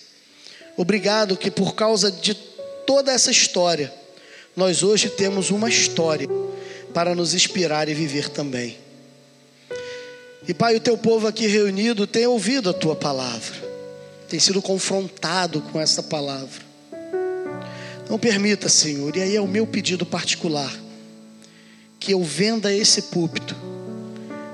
Obrigado 0.76 1.38
que 1.38 1.50
por 1.50 1.76
causa 1.76 2.12
de 2.12 2.34
toda 2.86 3.12
essa 3.12 3.32
história, 3.32 3.94
nós 4.56 4.84
hoje 4.84 5.10
temos 5.10 5.50
uma 5.50 5.70
história 5.70 6.28
para 6.94 7.16
nos 7.16 7.34
inspirar 7.34 7.90
e 7.90 7.94
viver 7.94 8.30
também. 8.30 8.78
E 10.48 10.54
Pai, 10.54 10.76
o 10.76 10.80
teu 10.80 10.98
povo 10.98 11.26
aqui 11.26 11.48
reunido 11.48 12.06
tem 12.06 12.28
ouvido 12.28 12.70
a 12.70 12.74
tua 12.74 12.96
palavra, 12.96 13.56
tem 14.28 14.40
sido 14.40 14.62
confrontado 14.62 15.62
com 15.62 15.80
essa 15.80 16.04
palavra. 16.04 16.62
Não 18.10 18.20
permita, 18.20 18.68
Senhor, 18.68 19.16
e 19.16 19.22
aí 19.22 19.36
é 19.36 19.42
o 19.42 19.48
meu 19.48 19.66
pedido 19.66 20.06
particular, 20.06 20.74
que 22.00 22.14
eu 22.14 22.22
venda 22.22 22.74
esse 22.74 23.04
púlpito 23.04 23.56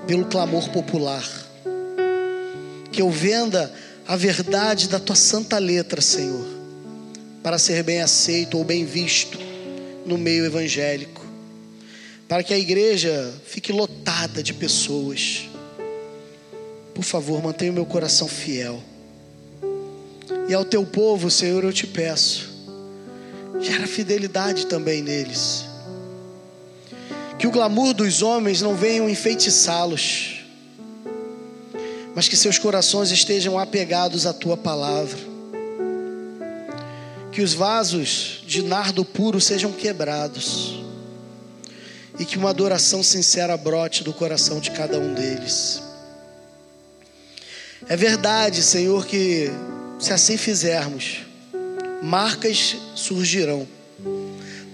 pelo 0.06 0.26
clamor 0.26 0.70
popular, 0.70 1.28
que 2.92 3.02
eu 3.02 3.10
venda 3.10 3.74
a 4.08 4.16
verdade 4.16 4.88
da 4.88 5.00
tua 5.00 5.16
santa 5.16 5.58
letra, 5.58 6.02
Senhor, 6.02 6.46
para 7.42 7.58
ser 7.58 7.84
bem 7.84 8.02
aceito 8.02 8.58
ou 8.58 8.64
bem 8.64 8.86
visto 8.86 9.40
no 10.06 10.18
meio 10.18 10.46
evangélico, 10.46 11.19
para 12.30 12.44
que 12.44 12.54
a 12.54 12.60
igreja 12.60 13.34
fique 13.44 13.74
lotada 13.74 14.44
de 14.44 14.54
pessoas. 14.54 15.50
Por 16.94 17.04
favor, 17.04 17.42
mantenha 17.42 17.72
o 17.72 17.74
meu 17.74 17.88
coração 17.88 18.28
fiel. 18.28 18.80
E 20.48 20.54
ao 20.54 20.64
teu 20.64 20.86
povo, 20.86 21.32
Senhor, 21.32 21.64
eu 21.64 21.74
te 21.74 21.88
peço, 21.88 22.50
gera 23.60 23.88
fidelidade 23.88 24.68
também 24.68 25.02
neles. 25.02 25.66
Que 27.40 27.48
o 27.48 27.52
glamour 27.52 27.96
dos 27.96 28.22
homens 28.22 28.62
não 28.62 28.76
venham 28.76 29.10
enfeitiçá-los, 29.10 30.46
mas 32.14 32.28
que 32.28 32.38
seus 32.38 32.60
corações 32.60 33.10
estejam 33.10 33.58
apegados 33.58 34.28
à 34.28 34.34
tua 34.34 34.56
palavra 34.56 35.30
que 37.32 37.42
os 37.44 37.54
vasos 37.54 38.44
de 38.46 38.64
nardo 38.64 39.06
puro 39.06 39.40
sejam 39.40 39.72
quebrados 39.72 40.79
e 42.20 42.26
que 42.26 42.38
uma 42.38 42.50
adoração 42.50 43.02
sincera 43.02 43.56
brote 43.56 44.04
do 44.04 44.14
coração 44.14 44.60
de 44.60 44.72
cada 44.72 45.00
um 45.00 45.14
deles. 45.14 45.82
É 47.88 47.96
verdade, 47.96 48.62
Senhor, 48.62 49.06
que 49.06 49.50
se 50.00 50.14
assim 50.14 50.38
fizermos, 50.38 51.22
marcas 52.04 52.76
surgirão 52.94 53.66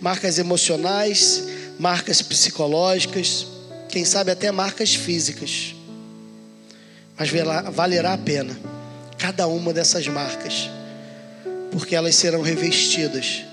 marcas 0.05 0.37
emocionais, 0.37 1.45
marcas 1.79 2.21
psicológicas, 2.21 3.47
quem 3.89 4.05
sabe 4.05 4.29
até 4.29 4.51
marcas 4.51 4.93
físicas. 4.93 5.73
Mas 7.17 7.29
valerá 7.73 8.13
a 8.13 8.17
pena 8.17 8.55
cada 9.17 9.47
uma 9.47 9.73
dessas 9.73 10.07
marcas 10.07 10.69
porque 11.71 11.95
elas 11.95 12.15
serão 12.15 12.41
revestidas 12.41 13.43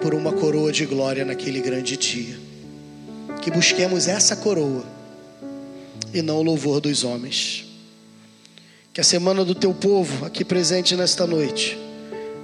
por 0.00 0.14
uma 0.14 0.32
coroa 0.32 0.72
de 0.72 0.86
glória 0.86 1.24
naquele 1.24 1.60
grande 1.60 1.96
dia. 1.98 2.49
Que 3.40 3.50
busquemos 3.50 4.06
essa 4.08 4.36
coroa 4.36 4.84
e 6.12 6.22
não 6.22 6.38
o 6.38 6.42
louvor 6.42 6.80
dos 6.80 7.04
homens. 7.04 7.64
Que 8.92 9.00
a 9.00 9.04
semana 9.04 9.44
do 9.44 9.54
teu 9.54 9.72
povo 9.72 10.26
aqui 10.26 10.44
presente 10.44 10.94
nesta 10.96 11.26
noite 11.26 11.78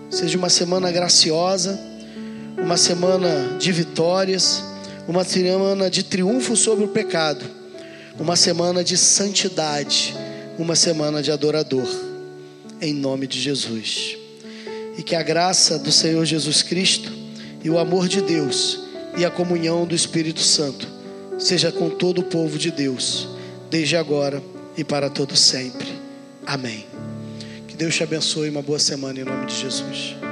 seja 0.09 0.39
uma 0.39 0.49
semana 0.49 0.91
graciosa, 0.91 1.79
uma 2.57 2.77
semana 2.77 3.57
de 3.59 3.73
vitórias, 3.73 4.63
uma 5.07 5.25
semana 5.25 5.91
de 5.91 6.03
triunfo 6.03 6.57
sobre 6.57 6.85
o 6.85 6.89
pecado, 6.89 7.45
uma 8.19 8.37
semana 8.37 8.83
de 8.83 8.97
santidade, 8.97 10.15
uma 10.59 10.75
semana 10.75 11.23
de 11.23 11.31
adorador. 11.31 11.89
Em 12.81 12.93
nome 12.93 13.27
de 13.27 13.41
Jesus 13.41 14.17
e 14.97 15.03
que 15.03 15.15
a 15.15 15.23
graça 15.23 15.79
do 15.79 15.93
Senhor 15.93 16.25
Jesus 16.25 16.63
Cristo 16.63 17.13
e 17.63 17.69
o 17.69 17.79
amor 17.79 18.09
de 18.09 18.23
Deus 18.23 18.81
e 19.17 19.25
a 19.25 19.31
comunhão 19.31 19.87
do 19.87 19.95
Espírito 19.95 20.41
Santo 20.41 20.87
seja 21.39 21.73
com 21.73 21.89
todo 21.91 22.21
o 22.21 22.25
povo 22.25 22.59
de 22.59 22.71
Deus, 22.71 23.29
desde 23.71 23.97
agora 23.97 24.43
e 24.77 24.85
para 24.85 25.09
todo 25.09 25.35
sempre. 25.37 25.89
Amém. 26.45 26.87
Que 27.67 27.77
Deus 27.77 27.95
te 27.95 28.03
abençoe 28.03 28.51
uma 28.51 28.63
boa 28.63 28.79
semana 28.79 29.21
em 29.21 29.25
nome 29.25 29.47
de 29.47 29.55
Jesus. 29.55 30.26